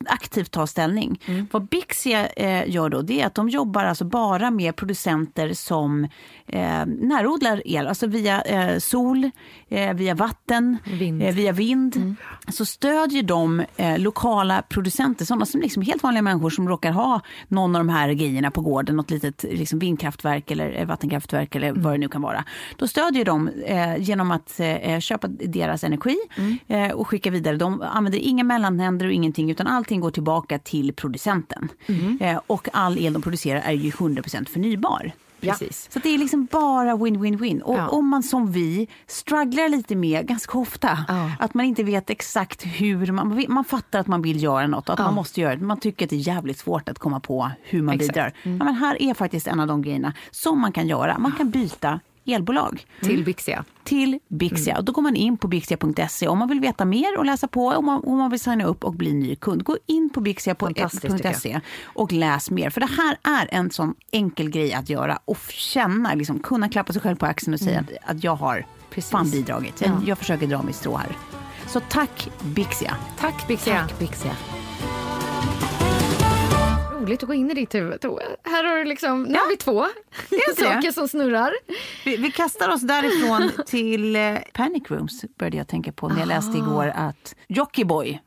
aktivt 0.06 0.50
ta 0.50 0.66
ställning. 0.66 1.20
Mm. 1.26 1.46
Vad 1.52 1.66
Bixia 1.66 2.26
eh, 2.26 2.70
gör 2.70 2.88
då, 2.88 3.02
det 3.02 3.20
är 3.20 3.26
att 3.26 3.34
de 3.34 3.48
jobbar 3.48 3.84
alltså 3.84 4.04
bara 4.04 4.50
med 4.50 4.76
producenter 4.76 5.52
som 5.52 6.04
eh, 6.46 6.86
närodlar 6.86 7.62
el, 7.64 7.86
alltså 7.86 8.06
via 8.06 8.42
eh, 8.42 8.78
sol, 8.78 9.30
eh, 9.68 9.94
via 9.94 10.14
vatten, 10.14 10.78
Vind. 10.84 11.22
Eh, 11.22 11.34
via 11.34 11.52
vind. 11.52 12.14
Så 12.48 12.64
stödjer 12.64 13.22
de 13.22 13.62
eh, 13.76 13.98
lokala 13.98 14.62
producenter, 14.62 15.24
sådana 15.24 15.46
som 15.46 15.60
liksom 15.60 15.82
helt 15.82 16.02
vanliga 16.02 16.22
människor 16.22 16.50
som 16.50 16.68
råkar 16.68 16.90
ha 16.92 17.13
någon 17.48 17.76
av 17.76 17.80
de 17.80 17.88
här 17.88 18.12
grejerna 18.12 18.50
på 18.50 18.60
gården, 18.60 18.96
något 18.96 19.10
litet 19.10 19.42
liksom 19.42 19.78
vindkraftverk 19.78 20.50
eller 20.50 20.80
eh, 20.80 20.86
vattenkraftverk 20.86 21.54
eller 21.54 21.72
vad 21.72 21.94
det 21.94 21.98
nu 21.98 22.08
kan 22.08 22.22
vara. 22.22 22.44
Då 22.76 22.88
stödjer 22.88 23.24
de 23.24 23.48
eh, 23.48 23.96
genom 23.96 24.30
att 24.30 24.60
eh, 24.60 25.00
köpa 25.00 25.28
deras 25.28 25.84
energi 25.84 26.16
eh, 26.68 26.90
och 26.90 27.08
skicka 27.08 27.30
vidare. 27.30 27.56
De 27.56 27.82
använder 27.82 28.18
inga 28.18 28.44
mellanhänder 28.44 29.06
och 29.06 29.12
ingenting 29.12 29.50
utan 29.50 29.66
allting 29.66 30.00
går 30.00 30.10
tillbaka 30.10 30.58
till 30.58 30.92
producenten. 30.92 31.68
Eh, 32.20 32.40
och 32.46 32.68
all 32.72 32.98
el 32.98 33.12
de 33.12 33.22
producerar 33.22 33.60
är 33.60 33.72
ju 33.72 33.90
100% 33.90 34.48
förnybar. 34.48 35.12
Precis. 35.50 35.88
Så 35.92 35.98
det 35.98 36.08
är 36.14 36.18
liksom 36.18 36.44
bara 36.50 36.96
win-win-win. 36.96 37.60
Och 37.60 37.78
Ja. 37.78 37.88
om 37.88 38.08
man 38.08 38.22
som 38.22 38.52
vi 38.52 38.88
strugglar 39.06 39.68
lite 39.68 39.96
med, 39.96 40.26
ganska 40.28 40.58
ofta, 40.58 40.98
Ja. 41.08 41.30
att 41.38 41.54
man 41.54 41.64
inte 41.64 41.82
vet 41.82 42.10
exakt 42.10 42.62
hur 42.66 43.12
man... 43.12 43.44
Man 43.48 43.64
fattar 43.64 43.98
att 43.98 44.06
man 44.06 44.22
vill 44.22 44.42
göra 44.42 44.66
något 44.66 44.88
att 44.88 44.98
man 44.98 45.14
måste 45.14 45.40
göra 45.40 45.56
det. 45.56 45.64
Man 45.64 45.80
tycker 45.80 46.06
att 46.06 46.10
det 46.10 46.16
är 46.16 46.28
jävligt 46.28 46.58
svårt 46.58 46.88
att 46.88 46.98
komma 46.98 47.20
på 47.20 47.50
hur 47.62 47.82
man 47.82 47.94
Exakt. 47.94 48.14
bidrar. 48.14 48.32
Ja, 48.42 48.50
men 48.64 48.74
här 48.74 49.02
är 49.02 49.14
faktiskt 49.14 49.46
en 49.46 49.60
av 49.60 49.66
de 49.66 49.82
grejerna 49.82 50.12
som 50.30 50.60
man 50.60 50.72
kan 50.72 50.88
göra. 50.88 51.18
Man 51.18 51.32
kan 51.32 51.50
byta 51.50 52.00
elbolag 52.26 52.86
Till 53.02 53.24
Bixia. 53.24 53.64
till 53.84 54.18
Bixia. 54.28 54.78
Och 54.78 54.84
då 54.84 54.92
går 54.92 55.02
man 55.02 55.16
in 55.16 55.36
på 55.36 55.48
bixia.se 55.48 56.28
om 56.28 56.38
man 56.38 56.48
vill 56.48 56.60
veta 56.60 56.84
mer 56.84 57.18
och 57.18 57.24
läsa 57.24 57.48
på 57.48 57.68
om 57.68 57.84
man, 57.86 58.04
om 58.04 58.18
man 58.18 58.30
vill 58.30 58.40
signa 58.40 58.64
upp 58.64 58.84
och 58.84 58.94
bli 58.94 59.12
ny 59.12 59.36
kund. 59.36 59.64
Gå 59.64 59.78
in 59.86 60.10
på 60.10 60.20
bixia.se 60.20 61.60
och 61.84 62.12
läs 62.12 62.50
mer. 62.50 62.70
För 62.70 62.80
det 62.80 62.90
här 62.96 63.18
är 63.40 63.48
en 63.54 63.70
sån 63.70 63.94
enkel 64.12 64.50
grej 64.50 64.74
att 64.74 64.88
göra 64.88 65.18
och 65.24 65.38
känna, 65.48 66.14
liksom, 66.14 66.38
kunna 66.38 66.68
klappa 66.68 66.92
sig 66.92 67.02
själv 67.02 67.16
på 67.16 67.26
axeln 67.26 67.54
och 67.54 67.60
säga 67.60 67.80
att, 67.80 68.10
att 68.16 68.24
jag 68.24 68.34
har 68.36 68.66
Precis. 68.90 69.10
fan 69.10 69.30
bidragit. 69.30 69.80
Jag, 69.80 70.02
jag 70.06 70.18
försöker 70.18 70.46
dra 70.46 70.62
mitt 70.62 70.76
strå 70.76 70.96
här. 70.96 71.16
Så 71.66 71.80
tack 71.80 72.28
Bixia. 72.42 72.96
Tack 73.18 73.48
Bixia. 73.48 73.80
Tack 73.88 73.98
Bixia. 73.98 74.32
Roligt 77.04 77.22
att 77.22 77.26
gå 77.28 77.34
in 77.34 77.50
i 77.50 77.54
ditt 77.54 77.74
huvud. 77.74 78.04
Här 78.44 78.64
har 78.64 78.76
du 78.76 78.84
liksom, 78.84 79.22
nu 79.22 79.38
har 79.38 79.50
vi 79.50 79.56
två 79.56 79.86
det. 80.30 80.56
saker 80.64 80.92
som 80.92 81.08
snurrar. 81.08 81.52
Vi, 82.04 82.16
vi 82.16 82.30
kastar 82.30 82.68
oss 82.68 82.80
därifrån 82.80 83.50
till 83.66 84.16
eh, 84.16 84.36
Panic 84.52 84.90
Rooms 84.90 85.24
började 85.38 85.56
jag 85.56 85.68
tänka 85.68 85.92
på 85.92 86.08
när 86.08 86.18
jag 86.18 86.28
läste 86.28 86.58
igår 86.58 86.86
att 86.94 87.34
Jockiboi 87.48 88.20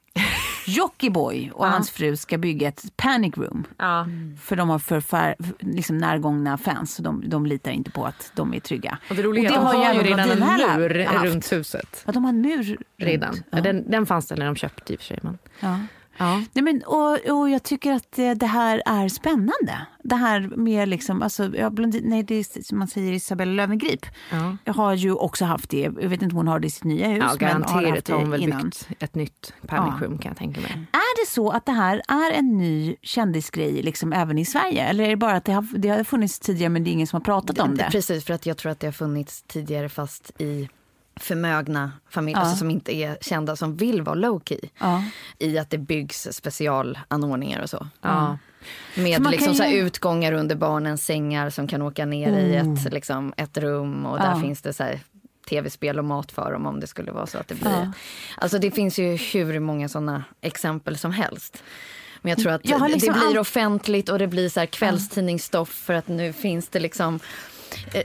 Jockiboi 0.68 1.52
och 1.54 1.68
hans 1.68 1.90
fru 1.92 2.18
ska 2.18 2.38
bygga 2.38 2.68
ett 2.68 2.98
panic 2.98 3.38
room. 3.38 3.64
Ja. 3.78 4.08
För 4.42 4.56
de 4.56 4.70
har 4.70 4.80
för 4.80 5.36
liksom 5.60 5.98
närgångna 5.98 6.58
fans. 6.58 6.96
Så 6.96 7.02
de, 7.02 7.30
de 7.30 7.46
litar 7.46 7.72
inte 7.72 7.92
på 7.92 8.06
att 8.06 8.32
de 8.36 8.54
är 8.54 8.60
trygga. 8.60 8.98
Och 9.10 9.16
det 9.16 9.24
roliga 9.24 9.50
är 9.50 9.60
Och 9.60 9.66
att 9.66 9.74
de 9.74 9.86
har 9.86 9.94
ju 9.94 10.02
redan 10.02 10.30
en 10.30 10.40
mur 10.40 11.06
haft. 11.06 11.26
runt 11.26 11.52
huset. 11.52 12.04
Ja, 12.06 12.12
de 12.12 12.24
har 12.24 12.30
en 12.30 12.42
mur 12.42 12.78
Redan. 12.98 13.36
Ja. 13.50 13.62
Den, 13.62 13.92
den 13.92 14.06
fanns 14.06 14.28
där 14.28 14.38
när 14.38 14.46
de 14.46 14.56
köpte 14.56 14.94
i 14.94 14.96
och 14.96 15.00
för 15.00 15.06
sig. 15.06 15.20
Men... 15.22 15.38
Ja. 16.18 16.44
Nej, 16.54 16.64
men, 16.64 16.84
och, 16.84 17.40
och 17.40 17.50
jag 17.50 17.64
tycker 17.64 17.92
att 17.94 18.12
det 18.36 18.46
här 18.46 18.82
är 18.86 19.08
spännande. 19.10 19.88
Det 20.04 20.16
här 20.16 20.40
med 20.40 20.90
liksom, 20.90 21.22
alltså, 21.22 21.56
ja, 21.58 21.70
nej, 22.04 22.24
det 22.24 22.36
är, 22.36 22.64
som 22.64 22.78
man 22.80 22.88
säger 22.88 23.14
Isabella 23.14 23.52
Löwengrip. 23.52 24.06
Ja. 24.32 24.58
Jag 24.66 24.74
har 24.74 24.94
ju 24.94 25.14
också 25.14 25.46
haft 25.46 25.70
det. 25.70 25.78
Jag 25.78 26.10
vet 26.10 26.22
inte 26.22 26.34
om 26.34 26.38
hon 26.38 26.48
har 26.48 26.60
det 26.60 26.68
i 26.68 26.70
sitt 26.70 26.84
nya 26.84 27.08
hus. 27.08 27.18
Ja, 27.20 27.28
har 27.28 27.38
garanterat 27.38 28.08
har 28.08 28.18
hon 28.18 28.32
väl 28.32 28.44
innan. 28.44 28.62
byggt 28.64 28.90
ett 29.00 29.16
nytt 29.16 29.54
panic 29.68 29.94
Ja. 30.02 30.08
kan 30.08 30.22
jag 30.24 30.38
tänka 30.38 30.62
mig. 30.62 30.72
Är 30.92 31.26
det 31.26 31.32
så 31.32 31.50
att 31.50 31.66
det 31.66 31.72
här 31.72 32.02
är 32.08 32.32
en 32.32 32.58
ny 32.58 32.96
kändisgrej 33.02 33.82
liksom 33.82 34.14
även 34.14 34.38
i 34.38 34.46
Sverige? 34.46 34.84
Eller 34.84 35.04
är 35.04 35.10
det 35.10 35.16
bara 35.16 35.36
att 35.36 35.46
det 35.46 35.52
har, 35.54 35.68
det 35.78 35.90
har 35.90 36.04
funnits 36.04 36.40
tidigare 36.40 36.70
men 36.70 36.84
det 36.84 36.90
är 36.90 36.92
ingen 36.92 37.08
som 37.08 37.18
har 37.18 37.26
pratat 37.26 37.60
om 37.60 37.76
det? 37.78 37.88
Precis, 37.92 38.26
för 38.26 38.34
att 38.34 38.46
jag 38.46 38.58
tror 38.58 38.72
att 38.72 38.80
det 38.80 38.88
har 38.88 38.92
funnits 38.92 39.44
tidigare 39.48 39.90
fast 39.90 40.42
i 40.42 40.70
förmögna 41.20 41.92
familjer 42.10 42.42
alltså 42.42 42.56
som 42.58 42.72
inte 42.72 42.96
är 42.96 43.18
kända, 43.22 43.56
som 43.56 43.76
vill 43.76 44.02
vara 44.02 44.16
low 44.16 44.42
key. 44.46 44.60
Ja. 44.80 45.04
I 45.40 45.58
att 45.58 45.70
det 45.70 45.78
byggs 45.78 46.28
specialanordningar 46.32 47.62
och 47.62 47.70
så. 47.70 47.88
Ja. 48.02 48.38
För 48.94 49.02
Med 49.02 49.22
man 49.22 49.32
liksom 49.32 49.48
kan 49.48 49.56
så 49.56 49.64
ju- 49.64 49.78
utgångar 49.80 50.32
under 50.34 50.56
barnens 50.56 51.06
sängar 51.06 51.50
som 51.50 51.68
kan 51.68 51.82
åka 51.82 52.06
ner 52.06 52.38
i 52.40 52.56
ett, 52.56 52.94
liksom, 52.94 53.34
ett 53.38 53.58
rum 53.58 54.06
och 54.06 54.18
där 54.20 54.32
Ja. 54.32 54.42
finns 54.42 54.62
det 54.62 54.74
så 54.74 54.84
här 54.84 55.00
tv-spel 55.50 56.00
och 56.00 56.06
mat 56.06 56.32
för 56.32 56.52
dem 56.52 56.66
om 56.66 56.80
det 56.80 56.88
skulle 56.88 57.12
vara 57.12 57.28
så 57.28 57.38
att 57.38 57.48
det 57.48 57.56
blir. 57.56 57.72
Ja. 57.72 57.92
Alltså 58.38 58.60
det 58.60 58.72
finns 58.72 59.00
ju 59.00 59.16
hur 59.16 59.60
många 59.60 59.90
såna 59.90 60.24
exempel 60.42 60.98
som 60.98 61.12
helst. 61.12 61.64
Men 62.22 62.30
jag 62.30 62.40
tror 62.40 62.52
att 62.52 62.62
Jag 62.70 62.92
liksom 62.92 63.14
det 63.14 63.20
blir 63.20 63.28
all- 63.30 63.38
offentligt 63.38 64.10
och 64.10 64.20
det 64.20 64.28
blir 64.28 64.50
så 64.50 64.60
här 64.60 64.68
kvällstidningsstoff 64.68 65.70
för 65.70 65.94
att 65.94 66.08
nu 66.08 66.34
finns 66.34 66.68
det 66.70 66.80
liksom 66.80 67.20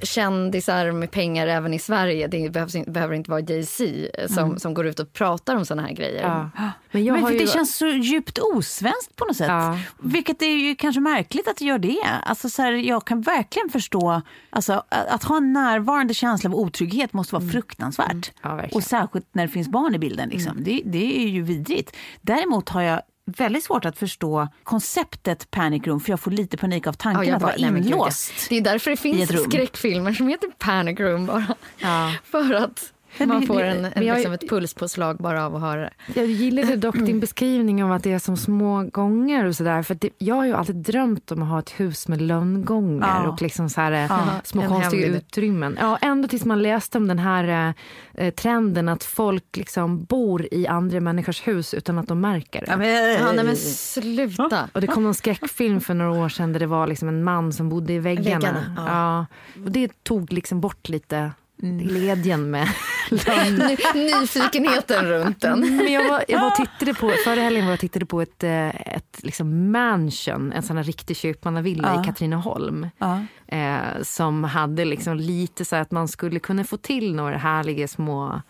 kändisar 0.03 0.93
med 0.93 1.11
pengar 1.11 1.47
även 1.47 1.75
i 1.75 1.79
Sverige. 1.79 2.27
Det 2.27 2.53
behövs, 2.53 2.87
behöver 2.87 3.15
inte 3.15 3.31
vara 3.31 3.41
Jay-Z 3.41 3.85
eh, 4.15 4.29
som, 4.29 4.59
som 4.59 4.75
går 4.75 4.87
ut 4.87 5.01
och 5.01 5.13
pratar 5.13 5.57
om 5.57 5.67
såna 5.67 5.83
här 5.83 5.93
grejer. 5.93 6.23
Ja. 6.23 6.71
Men 6.91 7.05
jag 7.05 7.15
men 7.15 7.23
har 7.23 7.31
för 7.31 7.39
ju... 7.39 7.45
det 7.45 7.51
känns 7.51 7.77
så 7.77 7.87
djupt 7.87 8.39
osvenskt 8.39 9.17
på 9.17 9.25
något 9.25 9.37
sätt. 9.37 9.49
Ja. 9.49 9.79
Vilket 9.99 10.43
är 10.43 10.47
ju 10.47 10.75
kanske 10.75 11.01
märkligt 11.01 11.49
att 11.49 11.57
det 11.57 11.65
gör 11.65 11.79
det. 11.79 12.03
Alltså 12.25 12.51
så 12.51 12.63
här, 12.63 12.73
jag 12.73 13.05
kan 13.05 13.21
verkligen 13.21 13.69
förstå, 13.69 14.23
alltså, 14.51 14.73
att, 14.89 15.07
att 15.07 15.25
ha 15.25 15.37
en 15.37 15.53
närvarande 15.53 16.15
känsla 16.15 16.51
av 16.51 16.57
otrygghet 16.57 17.13
måste 17.13 17.35
vara 17.35 17.51
fruktansvärt. 17.51 18.11
Mm. 18.11 18.23
Ja. 18.43 18.53
Mm. 18.53 18.71
och 18.73 18.83
särskilt 18.83 19.27
när 19.33 19.47
det 19.47 19.53
finns 19.53 19.69
barn 19.69 19.95
i 19.95 19.99
bilden. 19.99 20.29
Liksom. 20.29 20.57
Det, 20.65 20.83
det 20.85 21.25
är 21.25 21.29
ju 21.29 21.43
vidrigt. 21.43 21.97
Däremot 22.21 22.69
har 22.69 22.83
jag 22.83 23.03
väldigt 23.27 23.65
svårt 23.65 23.85
att 23.85 23.99
förstå 23.99 24.49
konceptet 24.65 25.51
panic 25.51 25.87
room 25.87 26.01
för 26.01 26.11
jag 26.11 26.21
får 26.21 26.31
lite 26.31 26.57
panik 26.57 26.87
av 26.87 26.93
tanken 26.93 27.23
Ja, 27.23 27.29
jag 27.29 27.37
att 27.37 27.43
bara, 27.43 27.57
vara 27.59 27.71
nej, 27.71 27.87
inlåst. 27.87 28.33
Det 28.49 28.57
är 28.57 28.61
därför 28.61 28.91
det 28.91 28.97
finns 28.97 29.43
skräckfilmer 29.45 30.13
som 30.13 30.29
heter 30.29 30.49
Panic 30.59 31.01
Room 31.01 31.27
bara. 31.27 31.55
Ja. 31.79 32.15
För 32.25 32.55
att 32.55 32.93
Man 33.19 33.47
får 33.47 33.63
en, 33.63 33.85
en, 33.85 34.07
jag- 34.07 34.15
liksom 34.15 34.33
ett 34.33 34.49
pulspåslag 34.49 35.17
bara 35.17 35.47
av 35.47 35.55
att 35.57 35.61
höra 35.61 35.81
det. 35.81 35.91
Jag 36.15 36.27
gillade 36.27 36.77
dock 36.77 36.95
din 36.97 37.21
beskrivning 37.21 37.85
av 37.85 37.93
att 37.93 38.03
det 38.03 38.13
är 38.13 38.19
som 38.19 38.37
små 38.37 38.83
gånger 38.93 39.45
och 39.45 39.57
sådär. 39.57 39.83
För 39.83 39.95
det, 39.95 40.11
jag 40.19 40.35
har 40.35 40.47
ju 40.47 40.53
alltid 40.53 40.77
drömt 40.77 41.33
om 41.33 41.43
att 41.43 41.49
ha 41.49 41.59
ett 41.59 41.71
hus 41.71 42.09
med 42.09 42.23
lönngångar 42.23 43.23
Ja. 43.25 43.29
och 43.31 43.43
liksom 43.43 43.69
så 43.69 43.81
här, 43.81 43.93
eh, 43.93 44.29
små 44.45 44.63
en 44.63 44.69
konstiga 44.69 45.07
hemlig- 45.07 45.17
utrymmen. 45.17 45.77
Ja, 45.81 45.99
ända 46.01 46.29
tills 46.29 46.45
man 46.45 46.63
läste 46.63 46.99
om 46.99 47.09
den 47.09 47.19
här 47.19 47.75
eh, 48.15 48.31
trenden 48.35 48.89
att 48.89 49.05
folk 49.05 49.57
liksom 49.57 50.05
bor 50.05 50.47
i 50.55 50.67
andra 50.67 51.01
människors 51.01 51.47
hus 51.49 51.75
utan 51.75 51.99
att 51.99 52.09
de 52.09 52.21
märker 52.21 52.61
det. 52.61 52.67
Ja, 52.69 52.77
men, 52.77 53.13
Ja, 53.13 53.33
nej 53.33 53.45
men 53.45 53.57
sluta. 53.57 54.69
Och 54.73 54.81
det 54.81 54.87
kom 54.87 55.03
någon 55.03 55.15
skräckfilm 55.15 55.81
för 55.81 55.95
några 55.95 56.11
år 56.25 56.29
sedan 56.29 56.53
där 56.53 56.61
det 56.61 56.67
var 56.67 56.87
liksom 56.87 57.09
en 57.09 57.25
man 57.25 57.53
som 57.53 57.69
bodde 57.69 57.93
i 57.93 57.99
väggarna. 57.99 58.39
Väggarna, 58.39 58.75
ja. 58.77 59.27
ja. 59.57 59.63
Och 59.65 59.71
det 59.71 60.03
tog 60.05 60.33
liksom 60.33 60.61
bort 60.61 60.89
lite 60.89 61.31
glädjen 61.63 62.51
med 62.51 62.69
Ny, 63.11 63.77
nyfikenheten 63.95 65.05
runt 65.07 65.41
den. 65.41 65.77
Men 65.77 65.93
jag 65.93 66.09
var, 66.09 66.25
jag 66.29 66.41
var 66.41 66.47
och 66.47 66.55
tittade 66.55 66.95
på, 66.95 67.13
förra 67.25 67.41
helgen 67.41 67.65
var 67.65 67.73
jag 67.73 67.81
tittade 67.81 68.07
på 68.07 68.21
ett, 68.21 68.45
eh, 68.45 68.69
ett 68.69 69.19
liksom 69.23 69.71
mansion, 69.73 70.53
en 70.53 70.63
sån 70.63 70.77
här 70.77 70.85
riktig 70.85 71.17
köpmannavilla 71.17 71.93
Ja. 71.95 72.03
i 72.03 72.05
Katrineholm. 72.07 72.87
Ja. 72.99 73.21
Eh, 73.47 74.03
som 74.03 74.45
hade 74.45 74.85
liksom 74.85 75.17
lite 75.17 75.65
så 75.65 75.77
att 75.77 75.91
man 75.91 76.09
skulle 76.09 76.39
kunna 76.41 76.65
få 76.65 76.77
till 76.77 77.15
några 77.15 77.37
härliga 77.37 77.89
små, 77.89 78.43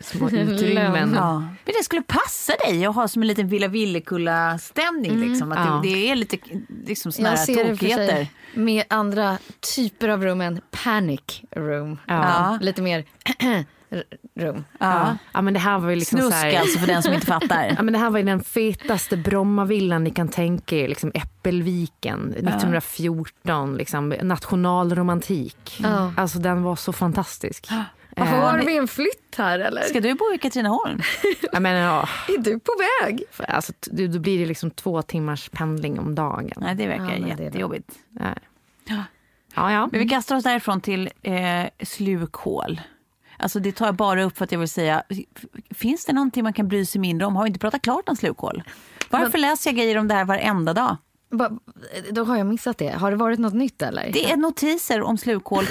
små 0.00 0.28
utrymmen. 0.30 1.12
Ja. 1.16 1.38
Men 1.38 1.74
det 1.78 1.84
skulle 1.84 2.02
passa 2.02 2.52
dig 2.66 2.86
att 2.86 2.94
ha 2.94 3.08
som 3.08 3.22
en 3.22 3.28
liten 3.28 3.48
Villa 3.48 3.68
Villekulla-stämning. 3.68 5.20
Liksom. 5.20 5.52
Att 5.52 5.58
Ja. 5.66 5.80
det, 5.84 5.88
det 5.94 6.10
är 6.10 6.16
lite 6.16 6.36
liksom, 6.86 7.12
såna 7.12 7.28
Jag 7.28 7.38
ser 7.38 7.54
det 7.56 7.64
för 7.64 7.70
tokigheter. 7.74 8.06
sig 8.06 8.30
med 8.54 8.84
andra 8.90 9.38
typer 9.76 10.08
av 10.08 10.22
rum 10.24 10.40
än 10.40 10.60
panic 10.84 11.42
room. 11.56 11.98
Ja. 12.06 12.58
Lite 12.60 12.82
mer 12.82 13.04
rum. 14.40 14.64
Ja. 14.80 15.16
Ja, 15.32 15.42
men 15.42 15.54
det 15.54 15.60
här 15.60 15.78
var 15.78 15.90
ju 15.90 15.96
liksom 15.96 16.18
Snusk 16.18 16.32
så 16.32 16.38
här, 16.46 16.60
alltså 16.60 16.78
för 16.78 16.86
den 16.86 17.02
som 17.02 17.12
inte 17.14 17.26
fattar. 17.26 17.66
Ja, 17.76 17.82
men 17.82 17.92
det 17.92 17.98
här 17.98 18.10
var 18.10 18.18
ju 18.18 18.24
den 18.24 18.44
fetaste 18.44 19.16
Brommavillan 19.16 20.04
ni 20.04 20.10
kan 20.10 20.28
tänka 20.28 20.76
er. 20.76 20.88
Liksom 20.88 21.10
Äppelviken 21.14 22.20
1914. 22.32 23.76
Liksom, 23.76 24.08
nationalromantik. 24.08 25.78
Ja. 25.82 26.12
Alltså 26.16 26.38
den 26.38 26.62
var 26.62 26.76
så 26.76 26.92
fantastisk. 26.92 27.68
Har 28.26 28.58
vi 28.58 28.76
en 28.76 28.88
flytt 28.88 29.34
här 29.38 29.58
eller? 29.58 29.82
Ska 29.82 30.00
du 30.00 30.14
bo 30.14 30.32
i 30.34 30.38
Katrineholm? 30.38 31.00
Jag 31.52 31.62
menar, 31.62 31.80
ja, 31.80 32.08
Är 32.34 32.38
du 32.38 32.58
på 32.60 32.72
väg? 33.02 33.22
alltså, 33.48 33.72
då 33.90 34.18
blir 34.18 34.38
det 34.38 34.46
liksom 34.46 34.70
två 34.70 35.02
timmars 35.02 35.48
pendling 35.48 35.98
om 35.98 36.14
dagen. 36.14 36.52
Nej, 36.56 36.74
det 36.74 36.86
verkar 36.86 37.04
Ja, 37.04 37.10
nej, 37.10 37.20
det 37.30 37.34
det. 37.36 37.42
jättejobbigt. 37.44 37.90
Nej. 38.10 38.34
Ja, 39.54 39.72
ja. 39.72 39.88
Men 39.92 40.00
vi 40.00 40.08
kastar 40.08 40.36
oss 40.36 40.44
därifrån 40.44 40.80
till 40.80 41.10
eh, 41.22 41.66
slukhål. 41.82 42.80
Alltså 43.38 43.60
det 43.60 43.72
tar 43.72 43.86
jag 43.86 43.94
bara 43.94 44.22
upp 44.22 44.38
för 44.38 44.44
att 44.44 44.52
jag 44.52 44.58
vill 44.58 44.68
säga, 44.68 45.02
finns 45.74 46.04
det 46.06 46.12
någonting 46.12 46.42
man 46.44 46.52
kan 46.52 46.68
bry 46.68 46.86
sig 46.86 47.00
mindre 47.00 47.26
om? 47.26 47.36
Har 47.36 47.42
vi 47.42 47.48
inte 47.48 47.60
pratat 47.60 47.82
klart 47.82 48.08
om 48.08 48.16
slukhål? 48.16 48.62
Varför 49.10 49.38
läser 49.38 49.70
jag 49.70 49.76
grejer 49.76 49.98
om 49.98 50.08
det 50.08 50.14
här 50.14 50.24
varenda 50.24 50.74
dag? 50.74 50.96
Då 52.10 52.24
har 52.24 52.36
jag 52.36 52.46
missat 52.46 52.78
det. 52.78 52.88
Har 52.90 53.10
det 53.10 53.16
varit 53.16 53.38
något 53.38 53.54
nytt 53.54 53.82
eller? 53.82 54.10
Det 54.12 54.30
är 54.30 54.36
notiser 54.36 55.02
om 55.02 55.18
slukhål 55.18 55.64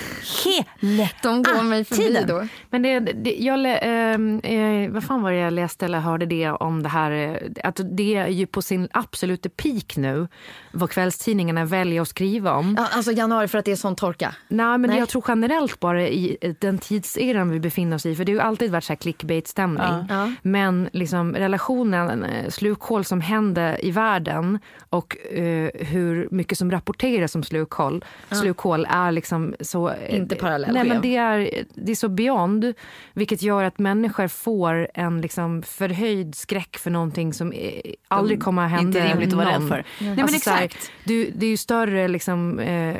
hela 0.45 1.09
De 1.23 1.43
går 1.43 1.63
mig 1.63 1.85
förbi 1.85 2.03
tiden. 2.03 2.27
då. 2.27 2.47
Men 2.69 2.81
det, 2.81 2.99
det, 2.99 3.35
jag, 3.35 3.59
ehm, 3.81 4.39
eh, 4.39 4.89
vad 4.91 5.03
fan 5.03 5.21
var 5.21 5.31
det 5.31 5.37
jag 5.37 5.53
läste 5.53 5.85
eller 5.85 5.99
hörde 5.99 6.25
det 6.25 6.51
om 6.51 6.83
det 6.83 6.89
här, 6.89 7.11
eh, 7.11 7.35
att 7.63 7.79
det 7.97 8.15
är 8.15 8.27
ju 8.27 8.47
på 8.47 8.61
sin 8.61 8.87
absoluta 8.91 9.49
peak 9.49 9.97
nu, 9.97 10.27
vad 10.71 10.89
kvällstidningarna 10.89 11.65
väljer 11.65 12.01
att 12.01 12.07
skriva 12.07 12.53
om. 12.53 12.77
Alltså 12.91 13.11
januari 13.11 13.47
för 13.47 13.57
att 13.57 13.65
det 13.65 13.71
är 13.71 13.75
sån 13.75 13.95
torka. 13.95 14.35
Nej, 14.47 14.77
men 14.77 14.89
Nej. 14.89 14.99
jag 14.99 15.09
tror 15.09 15.23
generellt 15.27 15.79
bara 15.79 16.07
i 16.07 16.55
den 16.59 16.77
tidseran 16.77 17.49
vi 17.49 17.59
befinner 17.59 17.95
oss 17.95 18.05
i, 18.05 18.15
för 18.15 18.25
det 18.25 18.31
har 18.31 18.37
ju 18.37 18.47
alltid 18.47 18.71
varit 18.71 18.83
så 18.83 18.93
här 18.93 18.97
clickbait-stämning. 18.97 20.05
Ja. 20.09 20.31
Men 20.41 20.89
liksom 20.93 21.33
relationen, 21.35 22.23
eh, 22.23 22.49
slukhål 22.49 23.05
som 23.05 23.21
hände 23.21 23.79
i 23.81 23.91
världen 23.91 24.59
och 24.89 25.17
eh, 25.31 25.46
hur 25.75 26.27
mycket 26.31 26.57
som 26.57 26.71
rapporteras 26.71 27.35
om 27.35 27.43
slukhål, 27.43 28.05
slukhål 28.31 28.87
är 28.89 29.11
liksom 29.11 29.55
så... 29.59 29.89
eh, 29.89 30.15
Inte 30.15 30.35
parallell 30.35 30.73
Nej, 30.73 30.83
men 30.87 31.01
det 31.01 31.15
är, 31.15 31.49
det 31.75 31.91
är 31.91 31.95
så 31.95 32.09
beyond, 32.09 32.73
vilket 33.13 33.41
gör 33.41 33.63
att 33.63 33.79
människor 33.79 34.27
får 34.27 34.87
en 34.93 35.21
liksom 35.21 35.61
förhöjd 35.61 36.35
skräck 36.35 36.77
för 36.77 36.91
någonting 36.91 37.33
som 37.33 37.51
eh, 37.51 37.71
aldrig 38.07 38.43
kommer 38.43 38.65
att 38.65 38.71
hända 38.71 38.99
Inte 38.99 39.13
rimligt 39.13 39.29
att 39.29 39.33
vara 39.37 39.49
rädd 39.49 39.67
för. 39.67 39.83
Nej, 39.99 40.09
men 40.09 40.19
Alltså 40.19 40.35
exakt. 40.35 40.91
du, 41.03 41.31
det 41.35 41.45
är 41.45 41.49
ju 41.49 41.57
större 41.57 42.07
liksom, 42.07 42.59
eh, 42.59 42.95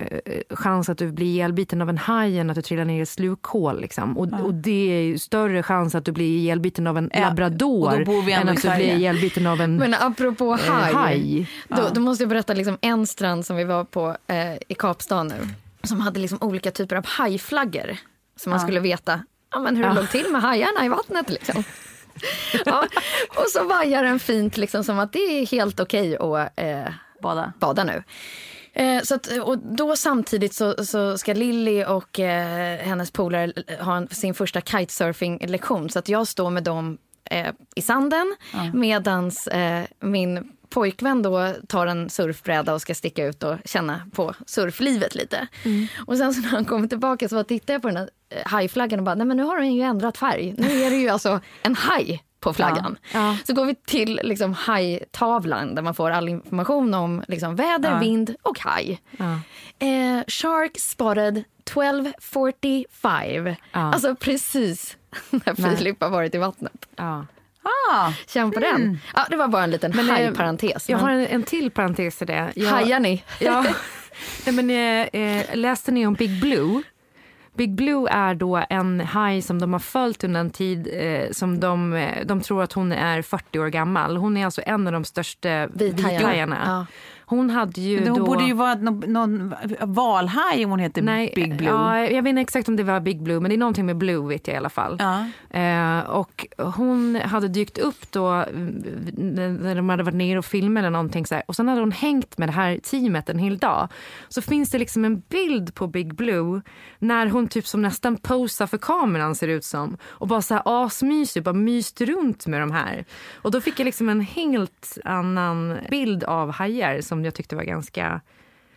chans 0.49 0.89
att 0.89 0.97
du 0.97 1.11
blir 1.11 1.25
ihjälbiten 1.27 1.81
av 1.81 1.89
en 1.89 1.97
haj 1.97 2.39
än 2.39 2.49
att 2.49 2.55
du 2.55 2.61
trillar 2.61 2.85
ner 2.85 2.99
i 2.99 3.01
ett 3.01 3.09
slukhål. 3.09 3.81
Liksom. 3.81 4.17
Och, 4.17 4.27
och 4.45 4.53
det 4.53 4.91
är 4.97 5.01
ju 5.01 5.17
större 5.17 5.63
chans 5.63 5.95
att 5.95 6.05
du 6.05 6.11
blir 6.11 6.37
ihjälbiten 6.37 6.87
av 6.87 6.97
en 6.97 7.09
Ja, 7.13 7.19
labrador 7.19 7.93
än 8.31 8.49
att 8.49 8.61
du 8.61 8.69
blir 8.75 8.93
ihjälbiten 8.95 9.47
av 9.47 9.61
en 9.61 9.75
Men 9.75 9.93
apropå 9.93 10.53
eh, 10.53 10.59
haj. 10.71 10.93
haj. 10.93 11.49
Då, 11.67 11.81
då 11.93 12.01
måste 12.01 12.23
jag 12.23 12.29
berätta 12.37 12.53
liksom 12.53 12.77
en 12.81 13.07
strand 13.07 13.45
som 13.45 13.55
vi 13.55 13.63
var 13.63 13.83
på 13.83 14.17
eh, 14.27 14.53
i 14.67 14.75
Kapstaden 14.79 15.27
nu. 15.27 15.47
Som 15.83 16.01
hade 16.01 16.19
liksom 16.19 16.37
olika 16.41 16.71
typer 16.71 16.95
av 16.95 17.05
hajflaggor. 17.05 17.97
Så 18.35 18.49
man 18.49 18.59
skulle 18.59 18.79
veta 18.79 19.23
ja, 19.51 19.59
men 19.59 19.75
hur 19.75 19.83
det 19.83 19.93
låg 19.93 20.09
till 20.09 20.31
med 20.31 20.41
hajarna 20.41 20.85
i 20.85 20.89
vattnet. 20.89 21.29
Liksom. 21.29 21.63
ja, 22.65 22.85
och 23.35 23.45
så 23.49 23.67
vajar 23.67 24.03
den 24.03 24.19
fint 24.19 24.57
liksom 24.57 24.83
som 24.83 24.99
att 24.99 25.13
det 25.13 25.19
är 25.19 25.45
helt 25.45 25.79
okej 25.79 26.17
att 26.17 26.51
eh, 26.55 26.93
Bada. 27.21 27.53
bada 27.59 27.83
nu. 27.83 28.03
Eh, 28.73 29.01
så 29.01 29.15
att, 29.15 29.27
och 29.43 29.57
då 29.57 29.95
samtidigt 29.95 30.53
så, 30.53 30.85
så 30.85 31.17
ska 31.17 31.33
Lilly 31.33 31.83
och 31.83 32.19
eh, 32.19 32.79
hennes 32.79 33.11
polare 33.11 33.53
ha 33.79 33.97
en, 33.97 34.07
sin 34.07 34.33
första 34.33 34.61
kitesurfing-lektion. 34.61 35.89
Så 35.89 35.99
att 35.99 36.09
jag 36.09 36.27
står 36.27 36.49
med 36.49 36.63
dem 36.63 36.97
eh, 37.31 37.53
i 37.75 37.81
sanden 37.81 38.35
medans 38.73 39.47
eh, 39.47 39.83
min 39.99 40.56
pojkvän 40.77 41.21
då 41.21 41.53
tar 41.67 41.87
en 41.87 42.09
surfbräda 42.09 42.73
och 42.73 42.81
ska 42.81 42.95
sticka 42.95 43.25
ut 43.25 43.43
och 43.43 43.55
känna 43.65 44.01
på 44.13 44.33
surflivet 44.45 45.15
lite. 45.15 45.47
Och 46.07 46.17
sen 46.17 46.33
så 46.33 46.41
när 46.41 46.49
han 46.49 46.65
kommer 46.65 46.87
tillbaka 46.87 47.29
så 47.29 47.35
bara 47.35 47.43
tittar 47.43 47.73
jag 47.73 47.81
på 47.81 47.87
den 47.87 47.97
här 47.97 48.09
eh, 48.29 48.41
hajflaggan 48.45 48.99
och 48.99 49.05
bara, 49.05 49.15
nej 49.15 49.27
men 49.27 49.37
nu 49.37 49.43
har 49.43 49.57
den 49.57 49.75
ju 49.75 49.81
ändrat 49.81 50.17
färg. 50.17 50.55
Nu 50.57 50.83
är 50.83 50.89
det 50.89 50.95
ju 50.95 51.09
alltså 51.09 51.39
en 51.61 51.75
haj 51.75 52.23
på 52.39 52.53
flaggan. 52.53 52.97
Ja. 53.13 53.37
Så 53.47 53.53
går 53.53 53.65
vi 53.65 53.75
till 53.75 54.19
liksom 54.23 54.53
hajtavlan 54.53 55.75
där 55.75 55.81
man 55.81 55.93
får 55.93 56.11
all 56.11 56.29
information 56.29 56.93
om 56.93 57.23
liksom 57.27 57.55
väder, 57.55 57.99
vind 57.99 58.35
och 58.41 58.59
haj. 58.59 59.01
Ja. 59.17 59.39
Eh, 59.87 60.21
shark 60.27 60.79
spotted 60.79 61.37
1245. 61.37 63.55
Alltså 63.71 64.15
precis 64.15 64.97
när 65.29 65.77
Filip 65.77 66.01
har 66.01 66.09
varit 66.09 66.35
i 66.35 66.37
vattnet. 66.37 66.85
Ah, 67.93 68.11
Känn 68.27 68.51
på 68.51 68.59
den. 68.59 68.99
Ja, 69.15 69.25
det 69.29 69.35
var 69.35 69.47
bara 69.47 69.63
en 69.63 69.71
liten 69.71 69.91
Men, 69.95 70.05
eh, 70.09 70.11
hajparentes. 70.15 70.89
Jag 70.89 70.97
men- 70.97 71.05
har 71.05 71.11
en, 71.11 71.27
en 71.27 71.43
till 71.43 71.71
parentes 71.71 72.17
till 72.17 72.27
det. 72.27 72.51
Jag, 72.55 72.69
Hajar 72.69 72.99
ni? 72.99 73.23
Ja. 73.39 73.65
Nej, 74.45 74.55
men, 74.63 74.69
eh, 74.69 75.21
eh, 75.21 75.55
läste 75.55 75.91
ni 75.91 76.07
om 76.07 76.13
Big 76.13 76.41
Blue? 76.41 76.81
Big 77.57 77.75
Blue 77.75 78.09
är 78.11 78.33
då 78.35 78.65
en 78.69 78.99
haj 78.99 79.41
som 79.41 79.59
de 79.61 79.73
har 79.73 79.79
följt 79.79 80.23
under 80.23 80.39
en 80.39 80.49
tid 80.49 80.89
eh, 80.93 81.31
som 81.31 81.59
de, 81.59 81.93
eh, 81.93 82.25
de 82.25 82.41
tror 82.41 82.63
att 82.63 82.73
hon 82.73 82.91
är 82.91 83.21
40 83.21 83.59
år 83.59 83.67
gammal. 83.67 84.17
Hon 84.17 84.37
är 84.37 84.45
alltså 84.45 84.61
en 84.65 84.87
av 84.87 84.93
de 84.93 85.03
största 85.05 85.67
vithajarna. 85.73 86.57
Ja. 86.65 86.85
Hon 87.29 87.49
hade 87.49 87.81
ju 87.81 87.99
men 87.99 88.09
hon 88.09 88.19
då... 88.19 88.25
borde 88.25 88.43
ju 88.43 88.53
vara 88.53 88.75
någon, 88.75 88.99
någon 88.99 89.55
valhaj 89.81 90.65
om 90.65 90.71
hon 90.71 90.79
heter 90.79 91.01
Nej, 91.01 91.31
Big 91.35 91.57
Blue. 91.57 91.69
Ja, 91.69 91.99
jag 91.99 92.23
vet 92.23 92.29
inte 92.29 92.41
exakt 92.41 92.69
om 92.69 92.75
det 92.75 92.83
var 92.83 92.99
Big 92.99 93.21
Blue, 93.21 93.39
men 93.39 93.49
det 93.49 93.55
är 93.55 93.57
någonting 93.57 93.85
med 93.85 93.97
Blue 93.97 94.27
vet 94.27 94.47
jag 94.47 94.53
i 94.53 94.57
alla 94.57 94.69
fall. 94.69 94.97
Ja. 94.99 95.25
Eh, 95.59 95.99
och 95.99 96.45
hon 96.57 97.15
hade 97.15 97.47
dykt 97.47 97.77
upp 97.77 98.11
då 98.11 98.45
när 99.13 99.75
de 99.75 99.89
hade 99.89 100.03
varit 100.03 100.15
nere 100.15 100.39
och 100.39 100.45
filmat 100.45 100.81
eller 100.81 100.89
någonting 100.89 101.25
så 101.25 101.35
här. 101.35 101.43
Och 101.47 101.55
sen 101.55 101.67
hade 101.67 101.81
hon 101.81 101.91
hängt 101.91 102.37
med 102.37 102.49
det 102.49 102.53
här 102.53 102.77
teamet 102.77 103.29
en 103.29 103.39
hel 103.39 103.57
dag. 103.57 103.87
Så 104.27 104.41
finns 104.41 104.69
det 104.69 104.79
liksom 104.79 105.05
en 105.05 105.21
bild 105.29 105.75
på 105.75 105.87
Big 105.87 106.15
Blue 106.15 106.61
när 106.99 107.27
hon 107.27 107.47
typ 107.47 107.67
som 107.67 107.81
nästan 107.81 108.17
posar 108.17 108.67
för 108.67 108.77
kameran 108.77 109.35
ser 109.35 109.47
ut 109.47 109.65
som. 109.65 109.97
Och 110.03 110.27
bara 110.27 110.41
så 110.41 110.53
här 110.53 110.63
asmysig, 110.65 111.43
bara 111.43 111.53
myst 111.53 112.01
runt 112.01 112.47
med 112.47 112.61
de 112.61 112.71
här. 112.71 113.05
Och 113.35 113.51
då 113.51 113.61
fick 113.61 113.79
jag 113.79 113.85
liksom 113.85 114.09
en 114.09 114.21
helt 114.21 114.97
annan 115.05 115.77
bild 115.89 116.23
av 116.23 116.51
hajar 116.51 117.01
som 117.01 117.16
jag 117.25 117.33
tyckte 117.33 117.55
var 117.55 117.63
ganska 117.63 118.21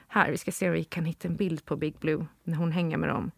här, 0.08 0.30
vi 0.30 0.38
ska 0.38 0.52
se 0.52 0.66
om 0.68 0.72
vi 0.74 0.84
kan 0.84 1.04
hitta 1.04 1.28
en 1.28 1.36
bild 1.36 1.64
på 1.64 1.76
Big 1.76 1.94
Blue 1.98 2.26
när 2.44 2.56
hon 2.56 2.72
hänger 2.72 2.96
med 2.96 3.08
dem. 3.08 3.30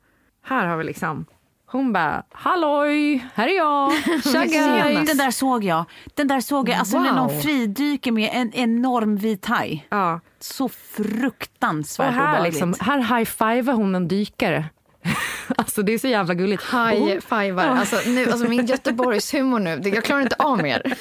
Här 0.45 0.67
har 0.67 0.77
vi 0.77 0.85
liksom, 0.85 1.27
hon 1.67 1.93
bara 1.93 2.23
halloj, 2.33 3.27
här 3.35 3.49
är 3.49 3.57
jag, 3.57 3.93
tja 4.23 4.45
guys. 4.45 5.09
Den 5.09 5.17
där 5.19 5.31
såg 5.31 5.65
jag. 5.65 5.85
Den 6.15 6.29
där 6.29 6.41
såg 6.41 6.69
jag. 6.69 6.79
Alltså 6.79 6.99
när 7.01 7.09
Wow. 7.09 7.17
någon 7.17 7.41
fridyker 7.43 8.13
med 8.13 8.31
en 8.33 8.53
enorm 8.55 9.17
vit 9.17 9.47
haj. 9.47 9.87
Ja. 9.91 10.21
Så 10.39 10.65
Och 10.65 10.73
fruktansvärt 10.73 12.13
här, 12.15 12.21
obehagligt. 12.23 12.53
liksom, 12.55 12.75
här 12.81 12.99
high-fivar 13.19 13.73
hon 13.75 13.95
en 13.95 14.09
dykare. 14.09 14.65
alltså 15.57 15.83
det 15.83 15.93
är 15.93 15.99
så 15.99 16.09
jävla 16.09 16.35
gulligt. 16.35 16.63
Och 16.63 16.69
hon- 16.79 16.83
Haj-fivar. 17.09 17.65
Alltså, 17.67 18.11
nu, 18.11 18.27
alltså 18.31 18.49
min 18.49 18.67
Göteborgs 18.67 19.35
humor 19.35 19.59
nu, 19.59 19.81
jag 19.85 20.05
klarar 20.05 20.21
inte 20.23 20.37
av 20.39 20.63
mer. 20.63 20.95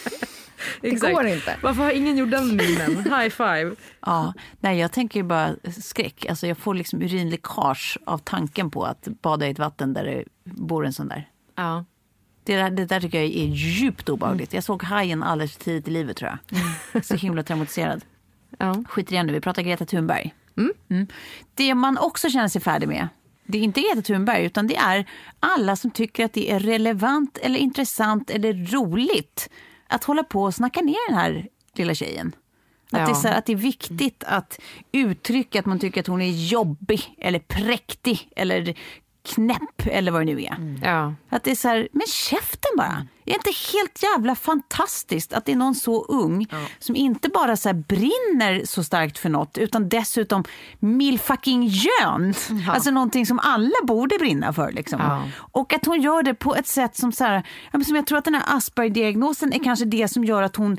Det 0.82 0.88
Exakt. 0.88 1.14
går 1.14 1.28
inte. 1.28 1.58
Varför 1.62 1.84
har 1.84 1.92
ingen 1.92 2.18
gjort 2.18 2.32
den 2.32 2.56
minen? 2.56 2.98
High 2.98 3.30
five. 3.30 3.76
Ja, 4.02 4.34
nej, 4.60 4.80
jag 4.80 4.92
tänker 4.92 5.20
ju 5.20 5.24
bara 5.24 5.56
skräck. 5.82 6.26
Alltså, 6.26 6.48
jag 6.48 6.58
får 6.58 6.74
liksom 6.74 7.02
urinläckage 7.02 7.98
av 8.06 8.18
tanken 8.18 8.72
på 8.72 8.84
att 8.84 9.08
bada 9.22 9.48
i 9.48 9.52
ett 9.52 9.60
vatten 9.60 9.94
där 9.94 10.04
det 10.04 10.24
bor 10.44 10.86
en 10.86 10.94
sån 10.94 11.08
där. 11.08 11.30
Ja. 11.56 11.86
Det 12.44 12.56
där, 12.56 12.70
det 12.70 12.86
där 12.86 13.02
tycker 13.02 13.18
jag 13.18 13.28
är 13.28 13.48
djupt 13.48 14.10
obehagligt. 14.10 14.54
Jag 14.54 14.64
såg 14.64 14.84
Hajen 14.84 15.24
alldeles 15.24 15.54
för 15.54 15.64
tidigt 15.64 15.88
i 15.88 15.92
livet 15.92 16.18
tror 16.18 16.40
jag. 16.92 17.06
Så 17.06 17.16
himla 17.16 17.44
traumatiserad. 17.44 18.02
Ja. 18.58 18.84
Skit 18.90 19.12
i 19.12 19.16
det 19.16 19.24
nu, 19.24 19.34
vi 19.34 19.42
pratar 19.42 19.62
Greta 19.62 19.86
Thunberg. 19.86 20.34
Mm. 20.90 21.08
Det 21.54 21.76
man 21.76 21.98
också 21.98 22.30
känner 22.30 22.48
sig 22.48 22.62
färdig 22.62 22.88
med, 22.88 23.08
det 23.46 23.58
är 23.58 23.62
inte 23.62 23.82
Greta 23.82 24.02
Thunberg 24.02 24.46
utan 24.46 24.68
det 24.68 24.76
är 24.76 25.06
alla 25.40 25.76
som 25.76 25.92
tycker 25.92 26.26
att 26.26 26.34
det 26.34 26.52
är 26.52 26.60
relevant 26.60 27.38
eller 27.38 27.60
intressant 27.60 28.30
eller 28.30 28.54
roligt 28.72 29.50
att 29.92 30.04
hålla 30.04 30.24
på 30.24 30.44
och 30.44 30.54
snacka 30.56 30.82
ner 30.82 31.10
den 31.10 31.18
här 31.18 31.48
lilla 31.74 31.94
tjejen. 31.96 32.28
Att, 32.92 33.00
Ja. 33.00 33.06
det 33.06 33.12
är 33.12 33.14
så 33.14 33.28
att 33.28 33.46
det 33.46 33.52
är 33.54 33.58
viktigt 33.58 34.24
att 34.28 34.60
uttrycka 34.92 35.60
att 35.60 35.66
man 35.66 35.80
tycker 35.80 36.02
att 36.02 36.08
hon 36.08 36.22
är 36.22 36.32
jobbig 36.32 37.16
eller 37.18 37.40
präktig 37.40 38.30
eller 38.36 38.78
knäpp 39.24 39.86
eller 39.86 40.12
vad 40.12 40.22
det 40.22 40.26
nu 40.26 40.42
är. 40.42 40.80
Ja. 40.84 41.14
Att 41.30 41.44
det 41.44 41.52
är 41.52 41.56
så 41.56 41.68
här, 41.68 41.88
men 41.92 42.08
käften 42.08 42.72
bara. 42.78 43.08
Är 43.26 43.32
det 43.32 43.34
inte 43.34 43.78
helt 43.78 44.04
jävla 44.04 44.36
fantastiskt 44.36 45.34
att 45.34 45.46
det 45.46 45.52
är 45.52 45.56
någon 45.56 45.76
så 45.76 46.06
ung 46.06 46.48
som 46.80 46.96
inte 46.96 47.30
bara 47.30 47.58
så 47.58 47.70
här 47.70 47.74
brinner 47.74 48.66
så 48.66 48.84
starkt 48.84 49.18
för 49.18 49.30
något 49.30 49.58
utan 49.58 49.90
dessutom 49.90 50.44
mil 50.80 51.20
fucking 51.20 51.64
jön. 51.64 52.34
Alltså 52.70 52.92
någonting 52.92 53.26
som 53.26 53.40
alla 53.40 53.76
borde 53.84 54.18
brinna 54.18 54.54
för. 54.54 54.72
Liksom. 54.72 55.00
Ja. 55.00 55.24
Och 55.38 55.74
att 55.74 55.86
hon 55.86 56.02
gör 56.02 56.24
det 56.24 56.34
på 56.34 56.56
ett 56.56 56.68
sätt 56.68 56.96
som, 56.96 57.12
så 57.12 57.24
här, 57.24 57.44
ja, 57.72 57.80
som 57.80 57.96
jag 57.96 58.08
tror 58.08 58.18
att 58.18 58.26
den 58.26 58.36
här 58.36 58.58
Asperger-diagnosen 58.58 59.54
är 59.54 59.64
kanske 59.64 59.86
det 59.86 60.08
som 60.08 60.24
gör 60.24 60.42
att 60.42 60.56
hon 60.56 60.78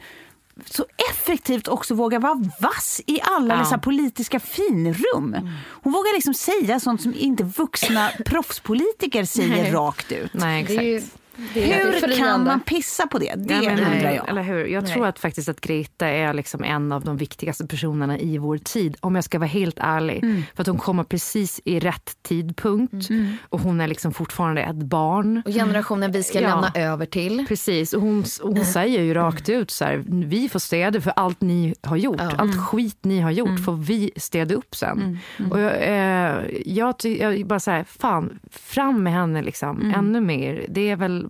så 0.67 0.87
effektivt 1.11 1.69
också 1.69 1.95
vågar 1.95 2.19
vara 2.21 2.43
vass 2.61 3.01
i 3.07 3.21
alla 3.23 3.55
Ja. 3.55 3.61
dessa 3.61 3.79
politiska 3.79 4.41
finrum. 4.41 5.37
Hon 5.83 5.93
vågar 5.93 6.15
liksom 6.15 6.35
säga 6.35 6.81
sånt 6.81 7.03
som 7.03 7.15
inte 7.15 7.45
vuxna 7.45 8.11
proffspolitiker 8.27 9.25
säger 9.25 9.63
Nej. 9.63 9.73
rakt 9.73 10.13
ut. 10.13 10.35
Nej, 10.35 10.65
Det 10.65 10.75
exakt. 10.97 11.17
Hur 11.55 12.17
kan 12.19 12.45
man 12.45 12.61
pissa 12.61 13.07
på 13.07 13.19
det? 13.19 13.35
Det 13.37 13.55
Ja, 13.55 13.61
men, 13.61 13.71
undrar 13.71 13.91
nej, 13.91 14.15
jag. 14.17 14.29
Eller 14.29 14.43
hur? 14.43 14.67
Jag 14.67 14.87
tror 14.87 15.07
att 15.07 15.19
faktiskt 15.19 15.49
att 15.49 15.61
Greta 15.61 16.07
är 16.07 16.35
liksom 16.35 16.65
en 16.65 16.93
av 16.93 17.05
de 17.05 17.17
viktigaste 17.17 17.67
personerna 17.67 18.19
i 18.19 18.39
vår 18.39 18.59
tid. 18.59 18.97
Om 19.01 19.15
jag 19.15 19.25
ska 19.25 19.39
vara 19.39 19.49
helt 19.49 19.77
ärlig. 19.81 20.23
Mm. 20.25 20.43
För 20.55 20.63
att 20.63 20.67
hon 20.67 20.79
kommer 20.79 21.05
precis 21.05 21.61
i 21.65 21.81
rätt 21.81 22.11
tidpunkt. 22.23 23.09
Och 23.49 23.61
hon 23.61 23.81
är 23.81 23.89
liksom 23.89 24.13
fortfarande 24.13 24.63
ett 24.63 24.77
barn. 24.77 25.43
Och 25.47 25.53
generationen 25.53 26.13
vi 26.13 26.23
ska 26.23 26.41
Ja. 26.41 26.49
lämna 26.49 26.73
över 26.75 27.07
till. 27.07 27.45
Precis, 27.49 27.93
och 27.93 28.01
hon, 28.03 28.25
och 28.43 28.57
hon 28.57 28.65
säger 28.65 29.03
ju 29.03 29.15
rakt 29.15 29.49
ut 29.49 29.71
så 29.71 29.85
här, 29.85 30.03
vi 30.07 30.49
får 30.49 30.59
städa 30.59 31.01
för 31.01 31.13
allt 31.17 31.41
ni 31.41 31.75
har 31.83 31.97
gjort. 31.97 32.21
Allt 32.21 32.57
skit 32.69 32.99
ni 33.03 33.21
har 33.21 33.31
gjort 33.31 33.65
får 33.65 33.73
vi 33.77 34.11
städa 34.17 34.55
upp 34.55 34.75
sen. 34.75 35.19
Och 35.51 35.61
jag, 35.61 35.73
eh, 35.83 36.45
jag, 36.65 36.95
jag 37.05 37.47
bara 37.47 37.61
så 37.61 37.71
här, 37.71 37.85
fan, 37.85 38.39
fram 38.51 39.03
med 39.03 39.13
henne 39.13 39.43
liksom, 39.43 39.93
ännu 39.97 40.21
mer. 40.21 40.67
Det 40.69 40.91
är 40.91 40.97
väl 40.97 41.22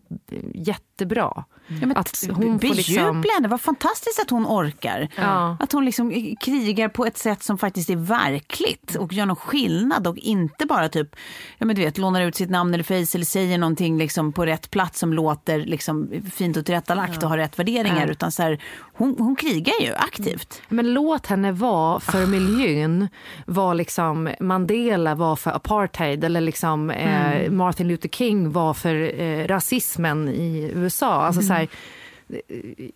jättebra. 0.54 1.44
Ja, 1.80 1.88
att 1.94 2.24
hon 2.32 2.60
får 2.60 2.74
liksom... 2.74 3.24
Henne, 3.34 3.48
vad 3.48 3.60
fantastiskt 3.60 4.20
att 4.22 4.30
hon 4.30 4.46
orkar. 4.46 5.08
Ja. 5.16 5.56
Att 5.60 5.72
hon 5.72 5.84
liksom 5.84 6.36
krigar 6.40 6.88
på 6.88 7.06
ett 7.06 7.18
sätt 7.18 7.42
som 7.42 7.58
faktiskt 7.58 7.90
är 7.90 7.96
verkligt 7.96 8.94
och 8.94 9.12
gör 9.12 9.26
någon 9.26 9.36
skillnad 9.36 10.06
och 10.06 10.18
inte 10.18 10.66
bara 10.66 10.88
typ, 10.88 11.16
ja 11.58 11.66
men 11.66 11.76
du 11.76 11.82
vet, 11.82 11.98
lånar 11.98 12.22
ut 12.22 12.34
sitt 12.34 12.50
namn 12.50 12.74
eller 12.74 12.84
face 12.84 13.16
eller 13.16 13.24
säger 13.24 13.58
någonting 13.58 13.98
liksom 13.98 14.32
på 14.32 14.46
rätt 14.46 14.70
plats 14.70 14.98
som 14.98 15.12
låter 15.12 15.58
liksom 15.58 16.10
fint 16.34 16.56
och 16.56 16.66
tillrättalagt 16.66 17.22
och 17.22 17.28
har 17.28 17.38
rätt 17.38 17.58
värderingar. 17.58 18.06
Ja. 18.06 18.12
Utan 18.12 18.32
så 18.32 18.42
här, 18.42 18.62
hon, 18.92 19.16
hon 19.18 19.36
krigar 19.36 19.74
ju 19.80 19.94
aktivt. 19.94 20.62
Men 20.68 20.94
låt 20.94 21.26
henne 21.26 21.52
vara 21.52 22.00
för 22.00 22.26
miljön 22.26 23.08
vad 23.46 23.76
liksom 23.76 24.30
Mandela 24.40 25.14
var 25.14 25.36
för 25.36 25.50
apartheid 25.50 26.24
eller 26.24 26.40
liksom 26.40 26.90
eh, 26.90 27.50
Martin 27.50 27.88
Luther 27.88 28.08
King 28.08 28.52
var 28.52 28.74
för 28.74 29.20
eh, 29.20 29.46
rasismen 29.82 30.28
i 30.28 30.70
USA. 30.74 31.12
Alltså 31.26 31.42
så 31.42 31.52
här, 31.52 31.68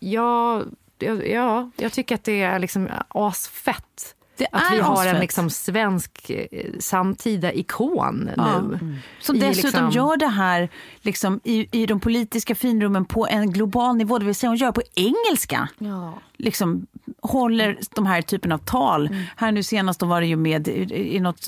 ja, 0.00 0.62
ja, 0.98 1.14
ja, 1.24 1.70
jag 1.76 1.92
tycker 1.92 2.14
att 2.14 2.24
det 2.24 2.42
är 2.42 2.58
liksom 2.58 2.88
asfett. 3.08 4.12
Det 4.38 4.46
Att 4.52 4.72
vi 4.72 4.78
har 4.80 5.06
en 5.06 5.20
liksom 5.20 5.50
svensk 5.50 6.30
eh, 6.30 6.72
samtida 6.78 7.52
ikon 7.52 8.30
Ja. 8.36 8.60
nu. 8.60 8.96
Som 9.20 9.36
I 9.36 9.40
dessutom 9.40 9.84
liksom- 9.86 9.90
gör 9.90 10.16
det 10.16 10.26
här 10.26 10.68
liksom, 11.00 11.40
i, 11.44 11.68
i 11.82 11.86
de 11.86 12.00
politiska 12.00 12.54
finrummen 12.54 13.04
på 13.04 13.26
en 13.26 13.50
global 13.52 13.96
nivå. 13.96 14.18
Det 14.18 14.24
vill 14.24 14.34
säga 14.34 14.50
hon 14.50 14.56
gör 14.56 14.66
det 14.66 14.72
på 14.72 14.82
engelska. 14.94 15.68
Ja. 15.78 16.18
Liksom 16.38 16.86
håller 17.22 17.78
de 17.94 18.06
här 18.06 18.22
typen 18.22 18.52
av 18.52 18.58
tal. 18.58 19.08
Här 19.36 19.52
nu 19.52 19.62
senast 19.62 20.02
var 20.02 20.20
det 20.20 20.26
ju 20.26 20.36
med 20.36 20.68
i, 20.68 21.16
i 21.16 21.20
något 21.20 21.46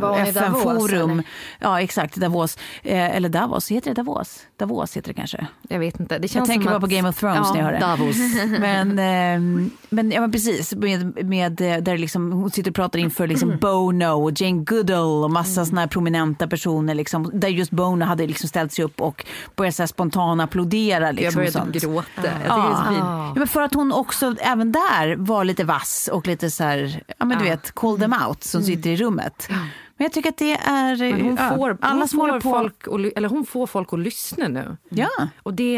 Davos, 0.00 0.28
FN-forum. 0.28 1.22
Ja 1.58 1.80
exakt, 1.80 2.16
Davos. 2.16 2.58
Eh, 2.82 3.16
eller 3.16 3.28
Davos, 3.28 3.70
heter 3.70 3.90
det 3.90 4.02
Davos? 4.02 4.40
Davos 4.56 4.96
heter 4.96 5.08
det 5.08 5.14
kanske. 5.14 5.46
Jag 5.68 5.78
vet 5.78 6.00
inte. 6.00 6.18
Det 6.18 6.24
Jag 6.24 6.30
känns 6.30 6.48
tänker 6.48 6.62
som 6.62 6.70
bara 6.70 6.76
att, 6.76 6.90
på 6.90 6.96
Game 6.96 7.08
of 7.08 7.20
Thrones 7.20 7.38
ja, 7.44 7.52
när 7.52 7.58
jag 7.58 7.64
hör 7.64 7.72
det. 7.72 7.78
Davos. 7.78 8.16
Men, 8.60 8.98
ehm, 8.98 9.70
men, 9.88 10.10
ja, 10.10 10.20
men 10.20 10.32
precis, 10.32 10.74
med, 10.74 11.24
med, 11.26 11.60
eh, 11.60 11.76
där 11.76 11.98
liksom, 11.98 12.32
hon 12.32 12.50
sitter 12.50 12.70
och 12.70 12.74
pratar 12.74 12.98
inför 12.98 13.26
liksom 13.26 13.58
Bono 13.60 14.06
och 14.06 14.40
Jane 14.40 14.64
Goodall 14.64 15.24
och 15.24 15.30
massa 15.30 15.64
såna 15.64 15.80
här 15.80 15.88
prominenta 15.88 16.48
personer. 16.48 16.94
Liksom, 16.94 17.30
där 17.34 17.48
just 17.48 17.70
Bono 17.70 18.04
hade 18.04 18.26
liksom 18.26 18.48
ställt 18.48 18.72
sig 18.72 18.84
upp 18.84 19.00
och 19.00 19.26
börjat 19.56 19.74
så 19.74 19.82
här 19.82 19.86
spontan 19.86 20.40
applådera. 20.40 21.10
Liksom, 21.10 21.42
Jag 21.42 21.52
började 21.52 21.78
gråta. 21.78 22.22
Jag 22.22 22.32
Ja. 22.46 22.84
Ja, 22.96 23.32
men 23.36 23.48
för 23.48 23.62
att 23.62 23.74
hon 23.74 23.92
också 23.92 24.25
även 24.40 24.72
där 24.72 25.16
var 25.16 25.44
lite 25.44 25.64
vass 25.64 26.08
och 26.12 26.26
lite 26.26 26.50
så 26.50 26.64
här, 26.64 27.02
ja 27.18 27.24
men 27.24 27.38
du 27.38 27.44
Ja. 27.44 27.50
vet, 27.50 27.72
call 27.74 27.98
them 27.98 28.14
out 28.28 28.44
som 28.44 28.62
sitter 28.62 28.90
i 28.90 28.96
rummet. 28.96 29.46
Men 29.48 30.04
jag 30.04 30.12
tycker 30.12 30.28
att 30.28 30.36
det 30.38 30.52
är... 30.52 30.96
Men 30.96 31.20
hon 31.20 31.36
ja, 31.36 31.56
får, 31.56 31.78
alla 31.80 32.00
hon 32.00 32.08
får, 32.08 32.40
på... 32.40 32.50
folk 32.50 32.88
att, 32.88 33.16
eller 33.16 33.28
hon 33.28 33.46
får 33.46 33.66
folk 33.66 33.92
att 33.92 33.98
lyssna 33.98 34.48
nu. 34.48 34.76
Ja, 34.88 35.08
Och 35.42 35.54
det 35.54 35.76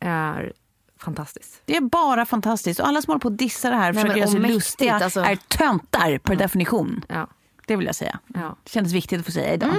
är 0.00 0.52
fantastiskt. 1.00 1.62
det 1.64 1.76
är 1.76 1.80
bara 1.80 2.26
fantastiskt. 2.26 2.80
Och 2.80 2.88
alla 2.88 3.02
som 3.02 3.10
håller 3.10 3.20
på 3.20 3.28
att 3.28 3.38
dissa 3.38 3.70
det 3.70 3.76
här, 3.76 3.92
försöker 3.92 4.16
göra 4.16 4.28
sig 4.28 4.40
lustiga, 4.40 4.94
alltså. 4.94 5.20
är 5.20 5.36
töntar 5.36 6.18
per 6.18 6.36
definition. 6.36 7.04
Ja. 7.08 7.26
Det 7.66 7.76
vill 7.76 7.86
jag 7.86 7.94
säga. 7.94 8.18
Ja. 8.26 8.56
Det 8.64 8.70
kändes 8.70 8.92
viktigt 8.92 9.20
att 9.20 9.26
få 9.26 9.32
säga 9.32 9.54
idag. 9.54 9.74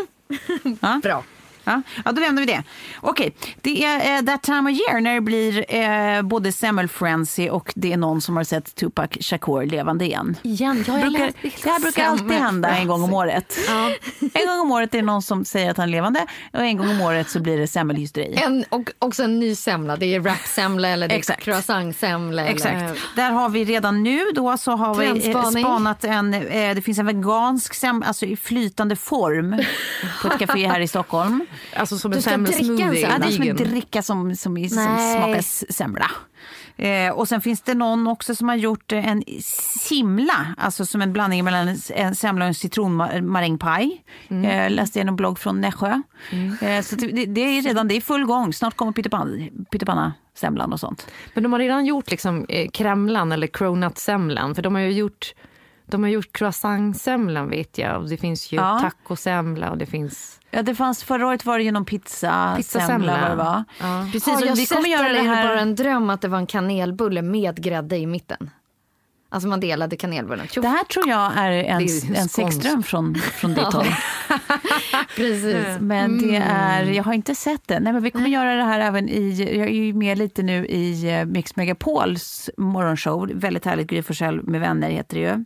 Ja. 0.81 0.99
Bra. 1.03 1.23
Ja, 1.63 1.81
ja, 2.05 2.11
då 2.11 2.21
lämnar 2.21 2.41
vi 2.41 2.45
det. 2.45 2.63
Okej, 3.01 3.35
det 3.61 3.85
är 3.85 4.15
eh, 4.17 4.25
that 4.25 4.43
time 4.43 4.71
of 4.71 4.77
year 4.79 5.01
när 5.01 5.13
det 5.15 5.21
blir 5.21 5.75
eh, 5.75 6.21
både 6.21 6.51
semmelfrenzy 6.51 7.49
och 7.49 7.73
det 7.75 7.93
är 7.93 7.97
någon 7.97 8.21
som 8.21 8.37
har 8.37 8.43
sett 8.43 8.75
Tupac 8.75 9.09
Shakur 9.19 9.65
levande 9.65 10.05
igen. 10.05 10.37
Igen, 10.43 10.83
ja, 10.87 10.93
jag 10.99 11.01
brukar, 11.09 11.25
läste- 11.25 11.63
det 11.63 11.69
här 11.69 11.79
brukar 11.79 12.05
alltid 12.05 12.31
hända 12.31 12.69
en 12.69 12.87
gång 12.87 13.03
om 13.03 13.13
året. 13.13 13.57
Ja. 13.67 13.91
En 14.33 14.47
gång 14.47 14.59
om 14.59 14.71
året 14.71 14.93
är 14.93 14.97
det 14.97 15.05
någon 15.05 15.21
som 15.21 15.45
säger 15.45 15.71
att 15.71 15.77
han 15.77 15.87
är 15.87 15.91
levande 15.91 16.25
och 16.53 16.59
en 16.61 16.77
gång 16.77 16.89
om 16.89 17.01
året 17.01 17.29
så 17.29 17.39
blir 17.39 17.57
det 17.57 17.67
semmelhysteri. 17.67 18.33
En, 18.45 18.65
och 18.69 18.89
också 18.99 19.23
en 19.23 19.39
ny 19.39 19.55
semla. 19.55 19.95
Det 19.95 20.15
är 20.15 20.19
wrapsemla 20.19 20.87
eller 20.87 21.07
det 21.07 21.13
är 21.15 21.17
Exakt. 21.19 21.43
croissantsemla. 21.43 22.45
eller-. 22.47 23.15
Där 23.15 23.31
har 23.31 23.49
vi 23.49 23.65
redan 23.65 24.03
nu 24.03 24.21
då 24.35 24.57
så 24.57 24.71
har 24.71 24.95
vi 24.95 25.29
eh, 25.31 25.49
spanat 25.49 26.03
en, 26.03 26.33
eh, 26.33 26.75
det 26.75 26.81
finns 26.81 26.99
en 26.99 27.05
vegansk 27.05 27.73
sem, 27.73 28.03
alltså 28.07 28.25
i 28.25 28.35
flytande 28.35 28.95
form 28.95 29.63
på 30.21 30.27
ett 30.27 30.39
café 30.47 30.67
här 30.67 30.79
i 30.79 30.87
Stockholm. 30.87 31.45
Alltså 31.75 31.97
som 31.97 32.11
en 32.13 32.21
semla. 32.21 32.51
Ja, 33.01 33.17
det 33.19 33.27
är 33.27 33.31
som 33.31 33.43
en 33.49 33.55
dricka 33.71 34.01
som, 34.01 34.35
som, 34.35 34.57
som 34.69 34.77
smakar 35.17 35.41
semla. 35.71 36.11
Eh, 36.77 37.09
och 37.11 37.27
sen 37.27 37.41
finns 37.41 37.61
det 37.61 37.73
någon 37.73 38.07
också 38.07 38.35
som 38.35 38.49
har 38.49 38.55
gjort 38.55 38.91
en 38.91 39.23
simla, 39.79 40.55
alltså 40.57 40.85
som 40.85 41.01
en 41.01 41.13
blandning 41.13 41.43
mellan 41.43 41.77
en, 41.95 42.15
semla 42.15 42.45
och 42.45 42.47
en 42.47 42.53
citronmarängpaj. 42.53 44.03
Eh, 44.45 44.71
läste 44.71 44.99
jag 44.99 45.07
en 45.07 45.15
blogg 45.15 45.39
från 45.39 45.61
Nässjö. 45.61 46.01
Eh, 46.61 46.81
så 46.81 46.95
det, 46.95 47.25
det 47.25 47.41
är 47.41 47.61
redan 47.61 47.87
det 47.87 47.95
är 47.97 48.01
full 48.01 48.25
gång. 48.25 48.53
Snart 48.53 48.75
kommer 48.75 48.91
pyttipanna, 48.91 49.47
pyttipanna 49.71 50.13
semlan 50.37 50.73
och 50.73 50.79
sånt. 50.79 51.07
Men 51.33 51.43
de 51.43 51.53
har 51.53 51.59
redan 51.59 51.85
gjort 51.85 52.11
liksom, 52.11 52.45
eh, 52.49 52.69
kremlan 52.69 53.31
eller 53.31 53.47
cronutsemlan. 53.47 54.55
För 54.55 54.61
de 54.61 54.75
har 54.75 54.81
ju 54.81 54.91
gjort, 54.91 55.33
de 55.91 56.03
har 56.03 56.09
gjort 56.09 56.33
croissantsemlan 56.33 57.49
vet 57.49 57.77
jag. 57.77 58.01
Och 58.01 58.09
det 58.09 58.17
finns 58.17 58.51
ju 58.51 58.57
Ja. 58.57 58.79
tacosemla 58.81 59.71
och 59.71 59.77
det 59.77 59.85
finns... 59.85 60.39
Ja, 60.51 60.61
det 60.61 60.75
fanns, 60.75 61.03
förra 61.03 61.27
året 61.27 61.45
var 61.45 61.57
det 61.57 61.63
ju 61.63 61.71
någon 61.71 61.85
pizza, 61.85 62.53
Pizzasemla. 62.57 63.29
det 63.29 63.35
var. 63.35 63.63
Ja. 63.79 64.07
Precis, 64.11 64.33
Har 64.33 64.45
jag 64.45 64.55
vi 64.55 64.65
kommer 64.65 64.89
göra 64.89 65.03
det 65.09 65.19
är 65.19 65.23
det 65.23 65.29
här. 65.29 65.47
bara 65.47 65.59
en 65.59 65.75
dröm 65.75 66.09
att 66.09 66.21
det 66.21 66.27
var 66.27 66.37
en 66.37 66.47
kanelbulle 66.47 67.21
med 67.21 67.63
grädde 67.63 67.97
i 67.97 68.05
mitten? 68.05 68.49
Alltså 69.33 69.47
man 69.49 69.59
delade 69.59 69.95
kanelbullen. 69.95 70.47
Det 70.55 70.67
här 70.67 70.83
tror 70.83 71.07
jag 71.09 71.31
är 71.37 71.51
en, 71.51 71.81
är 71.81 72.15
en 72.19 72.29
sexdröm 72.29 72.83
från, 72.83 73.15
från 73.15 73.53
ditt 73.53 73.73
håll. 73.73 73.85
Precis. 75.15 75.65
Men 75.79 76.17
det 76.17 76.35
Mm. 76.35 76.41
är, 76.51 76.83
jag 76.83 77.03
har 77.03 77.13
inte 77.13 77.35
sett 77.35 77.67
det. 77.67 77.79
Nej, 77.79 77.93
men 77.93 78.03
vi 78.03 78.11
kommer 78.11 78.29
göra 78.29 78.55
det 78.55 78.63
här 78.63 78.79
även 78.79 79.09
i, 79.09 79.29
jag 79.57 79.67
är 79.67 79.71
ju 79.73 79.93
med 79.93 80.17
lite 80.17 80.43
nu 80.43 80.65
i 80.65 81.13
eh, 81.19 81.25
Mix 81.25 81.55
Megapols 81.55 82.49
morgonshow. 82.57 83.31
Väldigt 83.33 83.65
härligt, 83.65 83.87
Gry 83.87 84.01
Forssell 84.03 84.43
med 84.43 84.61
vänner 84.61 84.89
heter 84.89 85.15
det 85.15 85.21
ju. 85.23 85.45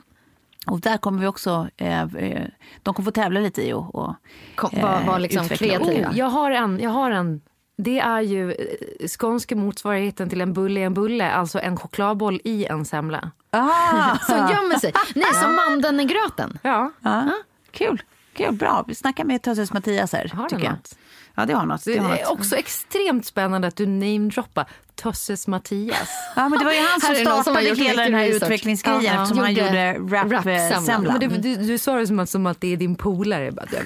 Och 0.67 0.79
där 0.81 0.97
kommer 0.97 1.19
vi 1.19 1.27
också, 1.27 1.67
eh, 1.77 2.01
eh, 2.01 2.47
de 2.83 2.93
kommer 2.93 3.05
få 3.05 3.11
tävla 3.11 3.39
lite 3.39 3.67
i 3.67 3.73
och, 3.73 3.95
och 3.95 4.15
Kom, 4.55 4.69
var, 4.81 5.03
var 5.03 5.19
liksom 5.19 5.45
utveckla. 5.45 5.67
kreativa. 5.67 6.09
Oh, 6.09 6.17
jag 6.17 6.25
har 6.25 6.51
en. 6.51 6.79
Jag 6.79 6.89
har 6.89 7.11
en. 7.11 7.41
Det 7.77 7.99
är 7.99 8.21
ju 8.21 8.51
eh, 8.51 9.07
skånska 9.07 9.55
motsvarigheten 9.55 10.29
till 10.29 10.41
en 10.41 10.53
bulle 10.53 10.79
i 10.79 10.83
en 10.83 10.93
bulle. 10.93 11.31
Alltså 11.31 11.59
en 11.59 11.77
chokladboll 11.77 12.41
i 12.43 12.65
en 12.65 12.85
semla. 12.85 13.31
Ah, 13.49 14.17
Som 14.27 14.37
gömmer 14.37 14.79
sig. 14.79 14.93
Nej, 15.15 15.33
som 15.33 15.55
mandeln 15.55 15.99
i 15.99 16.05
gröten. 16.05 16.59
Ja. 16.61 16.91
ja, 17.01 17.29
kul. 17.71 18.01
Kul, 18.33 18.53
bra. 18.55 18.83
Vi 18.87 18.95
snackar 18.95 19.23
med 19.23 19.41
Töses 19.41 19.73
Mattias 19.73 20.13
här. 20.13 20.31
Har 20.35 20.43
tycker 20.49 20.55
den 20.55 20.65
jag. 20.65 20.71
något? 20.73 20.97
Ja, 21.35 21.45
det 21.45 21.53
har 21.53 21.65
något. 21.65 21.83
Det 21.85 21.93
Det 21.93 21.99
har 21.99 22.15
är 22.15 22.23
något. 22.23 22.39
också 22.39 22.55
extremt 22.55 23.25
spännande 23.25 23.67
att 23.67 23.75
du 23.75 23.85
namedroppar 23.85 24.65
Tösses 24.95 25.47
Mattias. 25.47 26.09
Ja, 26.35 26.49
men 26.49 26.59
det 26.59 26.65
var 26.65 26.71
ju 26.71 26.79
han 26.79 27.01
som 27.01 27.11
är 27.11 27.15
som 27.15 27.41
startade 27.43 27.69
gjort 27.69 27.77
hela 27.77 28.03
den 28.03 28.13
här 28.13 28.23
research. 28.23 28.43
utvecklingsgrejen 28.43 29.03
Ja, 29.03 29.21
eftersom 29.21 29.37
han 29.43 29.53
Gjorde 29.53 29.93
rap-semlan. 29.93 30.31
rap-semlan. 30.31 31.17
Men 31.19 31.41
du, 31.41 31.55
du, 31.55 31.55
du 31.55 31.77
sa 31.77 31.95
det 31.95 32.07
som 32.07 32.19
att, 32.19 32.29
som 32.29 32.45
att 32.45 32.61
det 32.61 32.73
är 32.73 32.77
din 32.77 32.95
polare. 32.95 33.53
Jag 33.71 33.85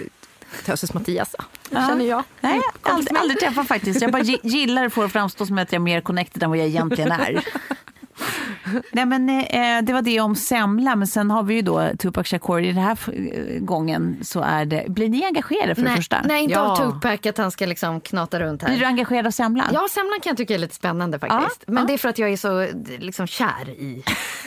Tösses 0.66 0.94
Mattias, 0.94 1.36
ja. 1.38 1.44
det 1.70 1.76
känner 1.76 2.06
jag. 2.06 2.24
Nej, 2.42 2.62
jag 2.84 2.90
har 2.92 2.98
aldrig, 2.98 3.18
aldrig 3.18 3.40
träffat 3.40 3.68
faktiskt. 3.68 4.02
Jag 4.02 4.12
bara 4.12 4.22
gi- 4.24 4.40
gillar 4.44 4.84
det 4.84 4.90
för 4.90 5.06
att 5.06 5.12
framstå 5.12 5.46
som 5.46 5.58
att 5.58 5.72
jag 5.72 5.80
är 5.80 5.84
mer 5.84 6.02
connected 6.02 6.44
än 6.44 6.50
vad 6.50 6.60
jag 6.60 6.68
egentligen 6.68 7.12
är. 7.12 7.44
Nej, 8.92 9.06
men, 9.06 9.30
eh, 9.30 9.82
det 9.84 9.94
var 9.94 10.02
det 10.02 10.20
om 10.20 10.36
semla, 10.36 10.96
men 10.96 11.08
sen 11.08 11.32
har 11.32 11.44
vi 11.44 11.54
ju 11.56 11.62
då 11.62 11.90
Tupac 12.00 12.28
Shakur. 12.28 12.60
I 12.62 12.68
den 12.72 12.84
här 12.84 12.98
eh, 13.14 13.60
gången 13.60 14.20
så 14.22 14.42
är 14.42 14.66
det... 14.66 14.86
Blir 14.88 15.10
ni 15.10 15.26
engagerade 15.26 15.76
för 15.76 15.82
det 15.82 15.88
Nej, 15.88 15.98
första? 15.98 16.22
nej, 16.26 16.44
inte 16.44 16.54
Ja. 16.54 16.62
av 16.62 16.92
Tupac 16.92 17.26
att 17.26 17.38
han 17.38 17.52
ska 17.52 17.66
liksom 17.66 18.02
knata 18.02 18.40
runt 18.40 18.62
här. 18.62 18.70
Blir 18.70 18.80
du 18.80 18.86
engagerad 18.86 19.28
av 19.28 19.32
semlan? 19.32 19.68
Ja, 19.74 19.88
semlan 19.92 20.20
kan 20.24 20.30
jag 20.30 20.38
tycka 20.38 20.54
är 20.54 20.58
lite 20.58 20.76
spännande 20.76 21.20
faktiskt. 21.20 21.64
Ja, 21.68 21.74
Men 21.74 21.84
ja. 21.84 21.88
det 21.88 21.94
är 21.94 21.98
för 21.98 22.10
att 22.10 22.18
jag 22.18 22.30
är 22.30 22.38
så 22.38 22.68
liksom 23.00 23.28
kär 23.28 23.70
i... 23.70 24.04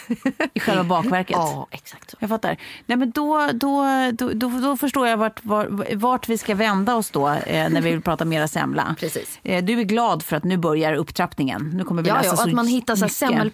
I 0.54 0.60
själva 0.60 0.84
bakverket? 0.84 1.36
Ja, 1.36 1.66
exakt 1.70 2.10
så. 2.10 2.16
Jag 2.20 2.28
fattar. 2.28 2.56
Nej, 2.86 2.98
men 2.98 3.10
då, 3.10 3.48
då, 3.52 3.86
då, 4.12 4.30
då, 4.32 4.48
då 4.48 4.76
förstår 4.76 5.08
jag 5.08 5.16
vart, 5.16 5.44
vart, 5.44 5.68
vart 5.94 6.28
vi 6.28 6.38
ska 6.38 6.54
vända 6.54 6.94
oss 6.94 7.10
då 7.10 7.28
eh, 7.28 7.68
när 7.68 7.80
vi 7.80 7.90
vill 7.90 8.02
prata 8.02 8.24
mera 8.24 8.48
semla. 8.48 8.94
Precis. 9.00 9.38
Eh, 9.42 9.64
du 9.64 9.80
är 9.80 9.84
glad 9.84 10.22
för 10.22 10.36
att 10.36 10.44
nu 10.44 10.56
börjar 10.56 10.94
upptrappningen. 10.94 11.70
Nu 11.74 11.84
kommer 11.84 12.02
vi 12.02 12.08
Ja, 12.08 12.14
läsa 12.14 12.26
ja, 12.26 12.32
och 12.32 12.38
så 12.38 12.48
att 12.48 12.52
man 12.54 12.66
hittar 12.66 12.96
så 12.96 13.08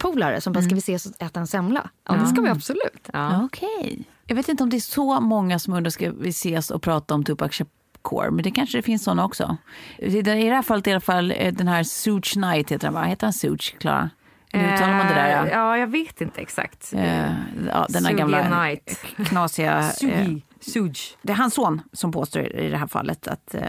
Mm. 0.08 0.14
semmelpolare 0.14 0.40
som 0.40 0.52
bara, 0.52 0.62
ska 0.62 0.74
vi 0.74 0.78
ses 0.78 1.06
och 1.06 1.22
äta 1.22 1.40
en 1.40 1.46
semla? 1.46 1.90
Ja, 2.08 2.14
det 2.14 2.26
ska 2.26 2.40
vi 2.40 2.48
absolut. 2.48 3.08
Ja. 3.12 3.44
Okej. 3.44 4.04
Jag 4.26 4.36
vet 4.36 4.48
inte 4.48 4.62
om 4.62 4.70
det 4.70 4.76
är 4.76 4.80
så 4.80 5.20
många 5.20 5.58
som 5.58 5.74
undrar 5.74 5.90
ska 5.90 6.10
vi 6.12 6.28
ses 6.28 6.70
och 6.70 6.82
prata 6.82 7.14
om 7.14 7.24
Tupac 7.24 7.52
Shakur, 7.52 8.30
men 8.30 8.42
det 8.44 8.50
kanske 8.50 8.78
det 8.78 8.82
finns 8.82 9.04
såna 9.04 9.24
också. 9.24 9.56
I 9.98 10.22
det 10.22 10.32
här 10.34 10.62
fallet 10.62 10.86
i 10.86 10.90
alla 10.90 11.00
fall 11.00 11.32
eh, 11.36 11.52
den 11.54 11.68
här 11.68 11.82
Suge 11.82 12.32
Knight 12.32 12.72
heter 12.72 12.86
han 12.86 12.94
va? 12.94 13.02
Heter 13.02 13.26
han 13.26 13.32
Suge, 13.32 13.74
Klara? 13.78 14.10
Nu 14.52 14.74
uttalar 14.74 14.96
man 14.96 15.06
det 15.06 15.14
där 15.14 15.30
ja. 15.30 15.46
Eh, 15.46 15.52
Ja, 15.52 15.78
jag 15.78 15.86
vet 15.86 16.20
inte 16.20 16.40
exakt. 16.40 16.92
Eh, 16.94 17.32
ja, 17.68 17.86
den 17.88 18.04
här 18.04 18.12
gamla 18.12 18.42
Knight. 18.44 19.00
knasiga... 19.28 19.78
eh, 19.78 19.90
Sugi. 19.90 20.42
Suge. 20.60 21.16
det 21.22 21.32
är 21.32 21.36
hans 21.36 21.54
son 21.54 21.80
som 21.92 22.12
påstår 22.12 22.56
i 22.56 22.70
det 22.70 22.76
här 22.76 22.86
fallet 22.86 23.28
att 23.28 23.54
eh, 23.54 23.62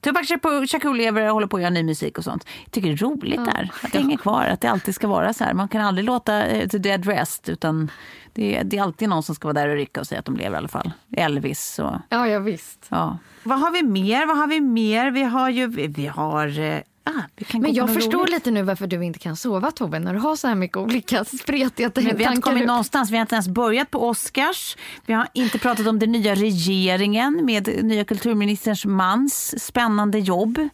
Tupac 0.00 0.30
Shakur- 0.30 0.94
lever 0.96 1.26
och 1.26 1.32
håller 1.34 1.46
på 1.46 1.56
att 1.56 1.62
göra 1.62 1.70
ny 1.70 1.82
musik 1.82 2.18
och 2.18 2.24
sånt. 2.24 2.46
Jag 2.64 2.72
tycker 2.72 2.88
det 2.88 2.94
är 2.94 2.96
roligt 2.96 3.44
där, 3.44 3.70
att 3.82 3.92
det 3.92 3.98
hänger 3.98 4.16
kvar, 4.16 4.44
att 4.44 4.60
det 4.60 4.68
alltid 4.70 4.94
ska 4.94 5.08
vara 5.08 5.32
så 5.32 5.44
här. 5.44 5.54
Man 5.54 5.68
kan 5.68 5.80
aldrig 5.80 6.04
låta 6.04 6.46
eh, 6.46 6.68
the 6.68 6.78
dead 6.78 7.06
rest, 7.06 7.48
utan 7.48 7.90
det, 8.32 8.56
är- 8.56 8.64
det 8.64 8.78
är 8.78 8.82
alltid 8.82 9.08
någon 9.08 9.22
som 9.22 9.34
ska 9.34 9.48
vara 9.48 9.52
där 9.60 9.68
och 9.68 9.74
rycka 9.76 10.00
och 10.00 10.06
säga 10.06 10.18
att 10.18 10.24
de 10.24 10.36
lever 10.36 10.54
i 10.54 10.58
alla 10.58 10.68
fall. 10.68 10.92
Elvis 11.16 11.78
och 11.78 11.92
Ja, 12.08 12.28
ja 12.28 12.38
visst. 12.38 12.86
ja. 12.88 13.18
Vad 13.42 13.60
har 13.60 13.70
vi 13.70 13.82
mer? 13.82 14.26
Vad 14.26 14.36
har 14.38 14.46
vi 14.46 14.60
mer? 14.60 15.10
Vi 15.10 15.22
har 15.22 15.50
ju, 15.50 15.66
vi, 15.66 15.86
vi 15.86 16.06
har... 16.06 16.58
eh, 16.58 16.78
Ah, 17.06 17.22
Men 17.58 17.74
jag 17.74 17.94
förstår 17.94 18.18
roligt. 18.18 18.30
lite 18.30 18.50
nu 18.50 18.62
varför 18.62 18.86
du 18.86 19.04
inte 19.04 19.18
kan 19.18 19.36
sova 19.36 19.70
Tobbe, 19.70 19.98
när 19.98 20.12
du 20.14 20.18
har 20.20 20.36
så 20.36 20.48
här 20.48 20.54
mycket 20.54 20.76
olika 20.76 21.24
spretiga 21.42 21.90
Men 21.94 22.04
vi 22.04 22.10
har 22.10 22.12
inte 22.12 22.24
tankar. 22.24 22.40
kommit 22.50 22.66
någonstans. 22.66 23.10
Vi 23.10 23.16
har 23.16 23.20
inte 23.20 23.34
ens 23.34 23.48
börjat 23.48 23.90
på 23.90 24.08
Oscars. 24.08 24.76
Vi 25.06 25.12
har 25.12 25.28
inte 25.32 25.58
pratat 25.58 25.86
om 25.86 25.98
den 25.98 26.12
nya 26.12 26.34
regeringen 26.34 27.44
med 27.44 27.84
nya 27.84 28.04
kulturministerns 28.04 28.84
mans 28.84 29.64
spännande 29.64 30.18
jobb. 30.18 30.68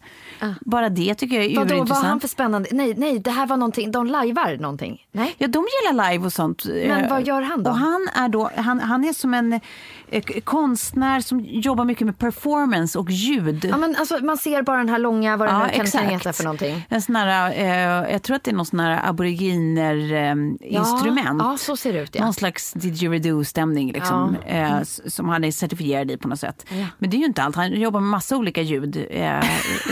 Bara 0.61 0.89
det 0.89 1.15
tycker 1.15 1.35
jag 1.35 1.45
är 1.45 1.55
Vadå, 1.55 1.83
vad 1.83 1.97
har 1.97 2.03
han 2.09 2.19
för 2.19 2.27
spännande? 2.27 2.69
Nej, 2.71 2.93
nej, 2.97 3.19
det 3.19 3.31
här 3.31 3.45
var 3.47 3.57
någonting, 3.57 3.91
de 3.91 4.07
lajvar 4.07 4.57
någonting. 4.59 5.05
Nej? 5.11 5.35
Ja, 5.37 5.47
de 5.47 5.65
gillar 5.81 6.11
live 6.11 6.25
och 6.25 6.33
sånt. 6.33 6.65
Men 6.65 7.09
vad 7.09 7.27
gör 7.27 7.41
han 7.41 7.63
då? 7.63 7.69
Och 7.71 7.77
han, 7.77 8.07
är 8.15 8.29
då 8.29 8.51
han, 8.55 8.79
han 8.79 9.03
är 9.03 9.13
som 9.13 9.33
en 9.33 9.59
eh, 10.07 10.23
konstnär 10.43 11.19
som 11.21 11.39
jobbar 11.45 11.85
mycket 11.85 12.05
med 12.05 12.17
performance 12.17 12.99
och 12.99 13.11
ljud. 13.11 13.65
Ja, 13.65 13.77
men 13.77 13.95
alltså, 13.95 14.17
man 14.25 14.37
ser 14.37 14.61
bara 14.61 14.77
den 14.77 14.89
här 14.89 14.99
långa, 14.99 15.37
vad 15.37 15.47
det 15.47 15.57
nu 15.57 15.73
kan, 15.73 15.87
kan 15.87 16.19
heta 16.25 16.33
för 16.33 16.43
någonting. 16.43 16.85
En 16.89 17.01
sån 17.01 17.15
här, 17.15 17.51
eh, 17.51 18.11
jag 18.11 18.21
tror 18.23 18.35
att 18.35 18.43
det 18.43 18.51
är 18.51 18.55
någon 18.55 18.65
sån 18.65 18.79
här 18.79 19.09
aboriginer 19.09 20.13
eh, 20.13 20.35
instrument. 20.77 21.41
Ja, 21.43 21.57
så 21.57 21.77
ser 21.77 21.93
det 21.93 21.99
ut, 21.99 22.15
ja. 22.15 22.23
Någon 22.23 22.33
slags 22.33 22.73
didgeridoo-stämning 22.73 23.91
liksom, 23.91 24.37
eh, 24.45 24.77
s- 24.77 25.15
som 25.15 25.29
han 25.29 25.43
är 25.43 25.51
certifierad 25.51 26.11
i 26.11 26.17
på 26.17 26.27
något 26.27 26.39
sätt. 26.39 26.65
Men 26.97 27.09
det 27.09 27.17
är 27.17 27.19
ju 27.19 27.25
inte 27.25 27.43
allt. 27.43 27.55
Han 27.55 27.71
jobbar 27.81 27.99
med 27.99 28.09
massa 28.09 28.37
olika 28.37 28.61
ljud 28.61 29.05
eh, 29.09 29.39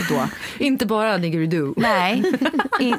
då. 0.08 0.24
Inte 0.64 0.86
bara 0.86 1.16
Niggeridoo. 1.16 1.74
Nej, 1.76 2.22
I, 2.80 2.84
i, 2.88 2.94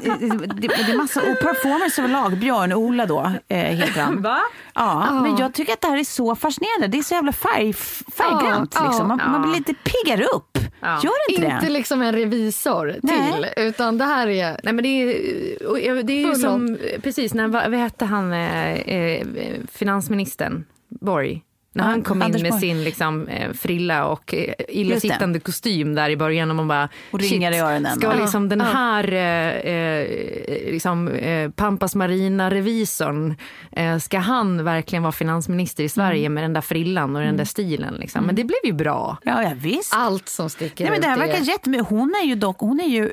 det, 0.55 0.67
det 0.67 0.91
är 0.91 0.97
massa 0.97 1.19
och 1.19 1.39
performance 1.41 2.01
överlag. 2.01 2.37
Björn-Ola 2.37 3.05
då 3.05 3.31
eh, 3.47 3.57
heter 3.57 4.01
han. 4.01 4.21
Va? 4.21 4.39
Ja, 4.73 5.21
men 5.21 5.37
jag 5.37 5.53
tycker 5.53 5.73
att 5.73 5.81
det 5.81 5.87
här 5.87 5.97
är 5.97 6.03
så 6.03 6.35
fascinerande. 6.35 6.87
Det 6.87 6.97
är 6.97 7.03
så 7.03 7.13
jävla 7.13 7.31
färg, 7.31 7.73
färggrant. 8.17 8.75
Ja, 8.79 8.87
liksom. 8.87 9.07
man, 9.07 9.19
ja. 9.25 9.31
man 9.31 9.41
blir 9.41 9.51
lite 9.53 9.73
piggare 9.73 10.25
upp. 10.25 10.57
Gör 10.83 11.27
det 11.27 11.33
inte, 11.35 11.45
Inte 11.47 11.65
det? 11.65 11.71
liksom 11.71 12.01
en 12.01 12.11
revisor 12.15 12.95
Nej. 13.03 13.20
Till, 13.23 13.63
utan 13.65 13.97
det 13.97 14.05
här 14.05 14.27
är... 14.27 14.59
Nej, 14.63 14.73
men 14.73 14.83
det 14.83 14.89
är, 14.89 16.03
det 16.03 16.13
är 16.13 16.27
ju 16.27 16.35
som, 16.35 16.77
precis, 17.03 17.33
när, 17.33 17.47
vad 17.47 17.71
vad 17.71 17.79
hette 17.79 18.05
han, 18.05 18.33
eh, 18.33 18.73
eh, 18.73 19.27
finansministern? 19.71 20.65
Borg? 20.87 21.43
När 21.73 21.83
Ja, 21.83 21.89
han 21.89 22.01
kom 22.03 22.21
Anders 22.21 22.37
in 22.37 22.43
med 22.43 22.51
Borg. 22.51 22.61
sin 22.61 22.83
liksom, 22.83 23.27
eh, 23.27 23.51
frilla 23.53 24.05
och 24.05 24.33
eh, 24.33 24.53
illasittande 24.69 25.39
kostym 25.39 25.95
där 25.95 26.09
i 26.09 26.17
början 26.17 26.49
och 26.49 26.55
man 26.55 26.67
bara... 26.67 26.89
Och 27.11 27.19
ringar 27.19 27.51
shit, 27.51 27.57
i 27.57 27.61
öronen. 27.63 27.97
Ska 27.97 28.07
Ja. 28.07 28.13
liksom 28.21 28.49
den 28.49 28.59
Ja. 28.59 28.65
här 28.65 29.11
eh, 29.13 29.73
eh, 29.73 30.71
liksom, 30.71 31.07
eh, 31.07 31.49
Pampas 31.51 31.95
Marina-revisorn, 31.95 33.35
eh, 33.71 33.97
ska 33.97 34.17
han 34.19 34.63
verkligen 34.63 35.03
vara 35.03 35.11
finansminister 35.11 35.83
i 35.83 35.89
Sverige 35.89 36.19
Mm. 36.25 36.33
med 36.33 36.43
den 36.43 36.53
där 36.53 36.61
frillan 36.61 37.15
och 37.15 37.21
den 37.21 37.37
där 37.37 37.45
stilen? 37.45 37.93
Liksom? 37.93 38.25
Men 38.25 38.35
det 38.35 38.43
blev 38.43 38.59
ju 38.63 38.73
bra. 38.73 39.17
Ja, 39.23 39.43
ja 39.43 39.51
visst. 39.55 39.93
Allt 39.95 40.29
som 40.29 40.49
sticker 40.49 40.83
Nej, 40.83 40.91
men 40.91 41.01
det 41.01 41.07
här 41.07 41.15
ut 41.15 41.21
verkar 41.21 41.73
är... 41.73 41.83
Hon 41.83 42.15
är 42.23 42.27
ju, 42.27 42.35
dock, 42.35 42.59
hon 42.59 42.79
är 42.79 42.87
ju 42.87 43.07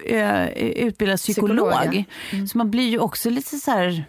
utbildad 0.87 1.19
psykolog. 1.19 1.73
Psykolog, 1.73 2.05
Så 2.49 2.59
man 2.59 2.71
blir 2.71 2.89
ju 2.89 2.99
också 2.99 3.31
lite 3.31 3.57
så 3.57 3.71
här... 3.71 4.05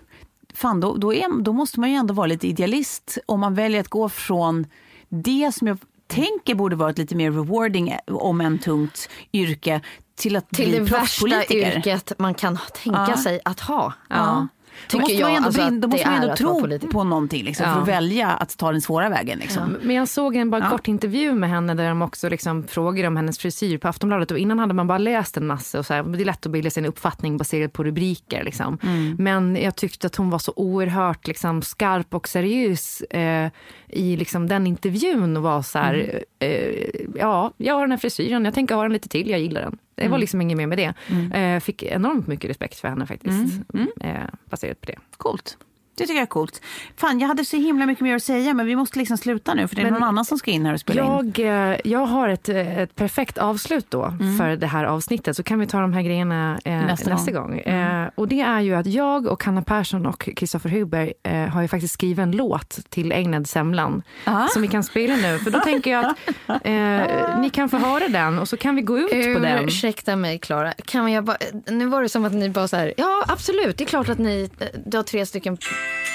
Fan, 0.60 0.80
då, 0.80 0.98
då, 0.98 1.14
är, 1.14 1.42
då 1.42 1.54
måste 1.54 1.80
man 1.80 1.90
ju 1.90 1.96
ändå 1.96 2.14
vara 2.14 2.28
lite 2.28 2.48
idealist 2.48 3.18
om 3.26 3.40
man 3.40 3.56
väljer 3.56 3.80
att 3.82 3.88
gå 3.88 4.10
från 4.10 4.66
det 5.10 5.52
som 5.56 5.68
jag 5.68 5.78
tänker 6.08 6.56
borde 6.56 6.76
vara 6.76 6.90
ett 6.90 6.98
lite 6.98 7.16
mer 7.16 7.32
rewarding, 7.32 7.96
om 8.08 8.42
en 8.42 8.60
tungt, 8.60 9.10
yrke 9.34 9.82
till 10.16 10.36
att 10.36 10.50
Till 10.50 10.70
bli 10.70 10.78
det 10.80 10.84
värsta 10.84 11.46
yrket 11.54 12.12
man 12.18 12.34
kan 12.34 12.58
tänka 12.84 13.06
Ja. 13.10 13.18
sig 13.18 13.40
att 13.46 13.60
ha. 13.60 13.94
Ja. 14.10 14.48
Då 14.92 15.00
måste 15.00 15.22
man 15.22 15.32
ju 15.32 15.36
ändå, 15.36 15.46
alltså 15.48 15.62
brinna- 15.62 15.88
måste 15.88 16.08
man 16.10 16.22
ändå 16.24 16.36
tro 16.36 16.80
på 16.92 17.04
någonting 17.04 17.44
liksom, 17.44 17.64
för 17.66 17.72
Ja. 17.72 17.82
att 17.82 17.88
välja 17.88 18.28
att 18.30 18.58
ta 18.58 18.72
den 18.72 18.82
svåra 18.82 19.10
vägen. 19.10 19.40
Liksom. 19.40 19.78
Men 19.82 19.96
jag 19.96 20.08
såg 20.08 20.36
en 20.36 20.50
bara 20.50 20.62
Ja. 20.62 20.70
kort 20.70 20.88
intervju 20.88 21.34
med 21.34 21.50
henne 21.50 21.74
där 21.74 21.90
de 21.90 22.02
också 22.02 22.30
liksom 22.30 22.64
frågade 22.68 23.08
om 23.08 23.16
hennes 23.16 23.40
frisyr 23.40 23.78
på 23.78 23.88
Aftonbladet. 23.88 24.32
Och 24.32 24.38
innan 24.38 24.60
hade 24.60 24.74
man 24.74 24.88
bara 24.88 24.98
läst 24.98 25.38
en 25.38 25.48
massa 25.48 25.80
och 25.80 25.86
så 25.86 25.94
här, 25.94 26.04
det 26.04 26.24
är 26.24 26.26
lätt 26.26 26.46
att 26.46 26.52
bilda 26.52 26.70
sig 26.70 26.82
en 26.84 26.90
uppfattning 26.90 27.38
baserat 27.38 27.74
på 27.74 27.84
rubriker. 27.84 28.44
Liksom. 28.44 28.78
Mm. 28.84 29.16
Men 29.20 29.56
jag 29.56 29.76
tyckte 29.76 30.08
att 30.08 30.16
hon 30.16 30.30
var 30.30 30.40
så 30.40 30.54
oerhört 30.56 31.28
liksom, 31.28 31.62
skarp 31.62 32.14
och 32.14 32.28
seriös 32.28 33.02
eh, 33.02 33.50
i 33.88 34.18
liksom, 34.18 34.48
den 34.48 34.68
intervjun 34.68 35.38
och 35.38 35.44
var 35.44 35.62
så 35.62 35.80
här, 35.80 35.94
Mm. 35.94 36.24
eh, 36.40 36.90
ja, 37.16 37.54
jag 37.58 37.74
har 37.74 37.82
den 37.82 37.92
här 37.92 37.98
frisyren, 37.98 38.46
jag 38.46 38.54
tänker 38.54 38.76
ha 38.76 38.84
den 38.84 38.94
lite 38.94 39.10
till, 39.10 39.30
jag 39.30 39.40
gillar 39.40 39.62
den. 39.62 39.78
Det 40.00 40.06
Mm. 40.06 40.12
var 40.12 40.18
liksom 40.20 40.42
inget 40.42 40.58
mer 40.58 40.68
med 40.68 40.78
det. 40.78 40.94
Eh, 41.38 41.60
fick 41.60 41.84
enormt 41.84 42.28
mycket 42.28 42.50
respekt 42.50 42.76
för 42.80 42.88
henne 42.88 43.06
faktiskt, 43.06 43.62
Mm. 43.74 43.88
Eh, 44.02 44.24
baserat 44.50 44.82
på 44.82 44.86
det. 44.88 44.96
Coolt. 45.18 45.58
Det 46.00 46.08
tycker 46.08 46.16
jag 46.20 46.22
är 46.22 46.26
coolt. 46.26 46.62
Fan, 46.98 47.20
jag 47.20 47.28
hade 47.28 47.46
så 47.46 47.58
himla 47.58 47.86
mycket 47.86 48.04
mer 48.04 48.16
att 48.16 48.24
säga 48.24 48.54
men 48.54 48.66
vi 48.66 48.76
måste 48.76 49.00
liksom 49.00 49.18
sluta 49.18 49.54
nu 49.54 49.68
för 49.68 49.76
det 49.76 49.82
är 49.82 49.84
Men 49.84 49.94
någon 49.94 50.04
annan 50.04 50.26
som 50.26 50.38
ska 50.38 50.52
in 50.52 50.66
här 50.66 50.74
och 50.74 50.80
spela 50.80 51.02
in. 51.20 51.34
Jag, 51.38 51.72
eh, 51.72 51.78
jag 51.84 52.06
har 52.06 52.30
ett, 52.30 52.50
eh, 52.50 52.78
ett 52.80 52.96
perfekt 52.96 53.38
avslut 53.38 53.86
då 53.90 54.14
för 54.40 54.56
det 54.56 54.68
här 54.68 54.86
avsnittet, 54.86 55.36
så 55.36 55.44
kan 55.44 55.60
vi 55.60 55.68
ta 55.68 55.80
de 55.80 55.94
här 55.94 56.02
grejerna 56.02 56.60
eh, 56.66 56.74
Nästa 56.74 57.10
nästa, 57.10 57.32
gång. 57.32 57.50
gång. 57.50 57.60
Eh, 57.60 58.10
och 58.16 58.28
det 58.28 58.42
är 58.42 58.60
ju 58.62 58.76
att 58.76 58.86
jag 58.86 59.28
och 59.28 59.44
Hanna 59.44 59.62
Persson 59.62 60.06
och 60.06 60.30
Kristoffer 60.36 60.70
Huber 60.70 61.14
eh, 61.24 61.34
har 61.48 61.62
ju 61.62 61.68
faktiskt 61.68 61.94
skrivit 61.94 62.20
en 62.20 62.32
låt 62.32 62.80
till 62.90 63.12
Ägnad 63.12 63.48
Semlan 63.48 64.02
Ah. 64.26 64.48
som 64.48 64.62
vi 64.62 64.68
kan 64.68 64.84
spela 64.84 65.16
nu. 65.16 65.40
För 65.40 65.52
då 65.52 65.60
tänker 65.60 65.92
jag 65.92 66.06
att 66.06 66.18
eh, 66.66 67.40
ni 67.40 67.50
kan 67.54 67.70
få 67.70 67.78
höra 67.78 68.08
den 68.08 68.40
och 68.40 68.48
så 68.50 68.58
kan 68.58 68.76
vi 68.76 68.82
gå 68.82 69.00
ut 69.00 69.10
på 69.36 69.40
den. 69.40 69.66
Ursäkta 69.66 70.16
mig, 70.16 70.40
Klara. 70.40 70.74
Kan 70.86 71.12
jag 71.12 71.24
bara, 71.24 71.38
nu 71.68 71.86
var 71.86 72.02
det 72.02 72.10
som 72.10 72.26
att 72.26 72.34
ni 72.34 72.50
bara 72.50 72.68
så 72.68 72.76
här, 72.76 72.94
ja 72.98 73.24
absolut, 73.28 73.78
det 73.78 73.84
är 73.84 73.86
klart 73.86 74.10
att 74.10 74.18
ni, 74.18 74.50
du 74.86 74.98
har 74.98 75.04
tre 75.04 75.26
stycken, 75.26 75.58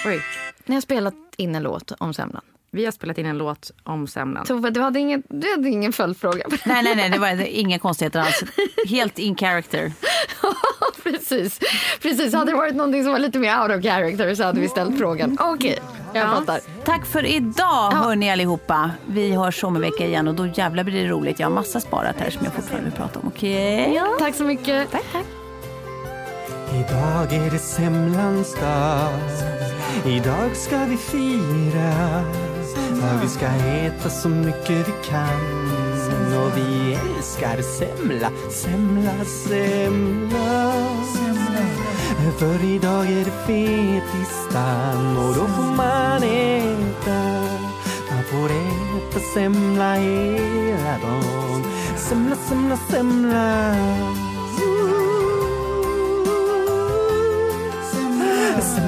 Oj, 0.07 0.23
ni 0.65 0.75
har 0.75 0.83
spelat 0.83 1.15
in 1.37 1.55
en 1.55 1.63
låt 1.63 1.93
om 1.99 2.15
semlan. 2.15 2.43
vi 2.71 2.85
har 2.85 2.93
spelat 2.93 3.19
in 3.19 3.27
en 3.27 3.39
låt 3.39 3.71
om 3.83 4.07
semlan. 4.07 4.45
Tove, 4.47 4.71
du 4.71 4.81
hade 4.81 4.99
ingen, 5.01 5.23
du 5.29 5.51
hade 5.51 5.69
ingen 5.69 5.93
följdfråga. 5.93 6.47
Nej, 6.65 6.83
nej, 6.83 6.97
nej, 6.97 7.11
det 7.11 7.19
var 7.19 7.47
inga 7.47 7.79
konstigheter 7.79 8.21
alls. 8.21 8.45
Helt 8.89 9.19
in 9.19 9.37
character. 9.37 9.93
precis, 11.03 11.61
precis. 12.03 12.35
Hade 12.35 12.51
det 12.51 12.57
varit 12.57 12.75
någonting 12.75 13.03
som 13.03 13.13
var 13.13 13.19
lite 13.19 13.39
mer 13.39 13.63
out 13.63 13.79
of 13.79 13.83
character 13.83 14.35
så 14.35 14.45
hade 14.45 14.61
vi 14.61 14.69
ställt 14.69 14.99
frågan. 14.99 15.39
Okej, 15.41 15.79
jag 16.15 16.31
fattar. 16.31 16.61
Tack 16.85 17.07
för 17.07 17.27
idag 17.27 17.91
hörni 17.91 18.31
allihopa. 18.31 18.91
Vi 19.07 19.31
hörs 19.31 19.65
om 19.65 19.77
en 19.77 19.83
vecka 19.83 20.07
igen 20.07 20.29
och 20.29 20.35
då 20.35 20.47
jävlar 20.47 20.85
blir 20.85 21.03
det 21.03 21.09
roligt. 21.09 21.39
Jag 21.41 21.47
har 21.47 21.55
massa 21.55 21.81
sparat 21.81 22.17
här 22.19 22.31
som 22.31 22.45
jag 22.45 22.55
fortfarande 22.55 22.85
vill 22.85 22.99
prata 22.99 23.21
om. 23.21 23.29
Okej? 23.29 24.03
Tack 24.19 24.35
så 24.35 24.45
mycket. 24.45 24.91
Tack, 24.91 25.05
tack. 25.13 25.25
Idag 26.75 27.33
är 27.33 27.51
det 27.51 27.59
semlans 27.59 28.55
dag 28.55 29.21
Idag 30.07 30.57
ska 30.57 30.85
vi 30.85 30.97
fira 30.97 32.25
För 32.75 33.23
vi 33.23 33.29
ska 33.29 33.47
äta 33.47 34.11
så 34.11 34.29
mycket 34.29 34.89
vi 34.89 35.09
kan 35.09 35.85
och 36.37 36.57
vi 36.57 36.95
älskar 36.95 37.63
semla, 37.63 38.31
semla, 38.51 39.25
semla. 39.25 40.73
För 42.39 42.65
idag 42.65 43.07
är 43.07 43.25
det 43.25 43.47
fetisdagen 43.47 45.17
och 45.17 45.35
då 45.35 45.47
får 45.47 45.77
man 45.77 46.23
äta. 46.23 47.21
Man 48.11 48.25
får 48.31 48.51
äta 48.51 49.21
semla 49.35 49.95
hela 49.95 50.99
dagen. 50.99 51.65
Semla, 51.97 52.37
semla, 52.37 52.77
semla. 52.77 54.24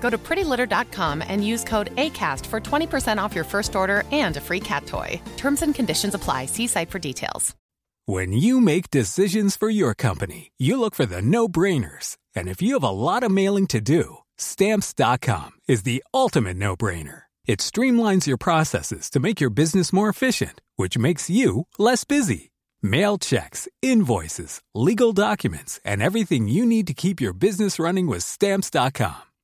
Go 0.00 0.10
to 0.10 0.18
prettylitter.com 0.18 1.22
and 1.22 1.46
use 1.46 1.62
code 1.62 1.94
ACAST 1.94 2.44
for 2.46 2.60
20% 2.60 3.18
off 3.18 3.34
your 3.34 3.44
first 3.44 3.76
order 3.76 4.02
and 4.10 4.36
a 4.36 4.40
free 4.40 4.60
cat 4.60 4.86
toy. 4.86 5.20
Terms 5.36 5.62
and 5.62 5.74
conditions 5.74 6.14
apply. 6.14 6.46
See 6.46 6.66
site 6.66 6.90
for 6.90 6.98
details. 6.98 7.54
When 8.06 8.32
you 8.32 8.60
make 8.60 8.90
decisions 8.90 9.56
for 9.56 9.70
your 9.70 9.94
company, 9.94 10.50
you 10.58 10.80
look 10.80 10.96
for 10.96 11.06
the 11.06 11.22
no 11.22 11.46
brainers. 11.46 12.16
And 12.34 12.48
if 12.48 12.60
you 12.60 12.74
have 12.74 12.82
a 12.82 12.90
lot 12.90 13.22
of 13.22 13.30
mailing 13.30 13.68
to 13.68 13.80
do, 13.80 14.16
stamps.com 14.36 15.50
is 15.68 15.84
the 15.84 16.02
ultimate 16.12 16.56
no 16.56 16.76
brainer. 16.76 17.22
It 17.46 17.60
streamlines 17.60 18.26
your 18.26 18.36
processes 18.36 19.10
to 19.10 19.20
make 19.20 19.40
your 19.40 19.50
business 19.50 19.92
more 19.92 20.08
efficient, 20.08 20.60
which 20.74 20.98
makes 20.98 21.30
you 21.30 21.66
less 21.78 22.02
busy. 22.04 22.50
Mail 22.82 23.16
checks, 23.18 23.68
invoices, 23.80 24.60
legal 24.74 25.12
documents, 25.12 25.78
and 25.84 26.02
everything 26.02 26.48
you 26.48 26.66
need 26.66 26.88
to 26.88 26.94
keep 26.94 27.20
your 27.20 27.34
business 27.34 27.78
running 27.78 28.08
with 28.08 28.24
stamps.com. 28.24 29.29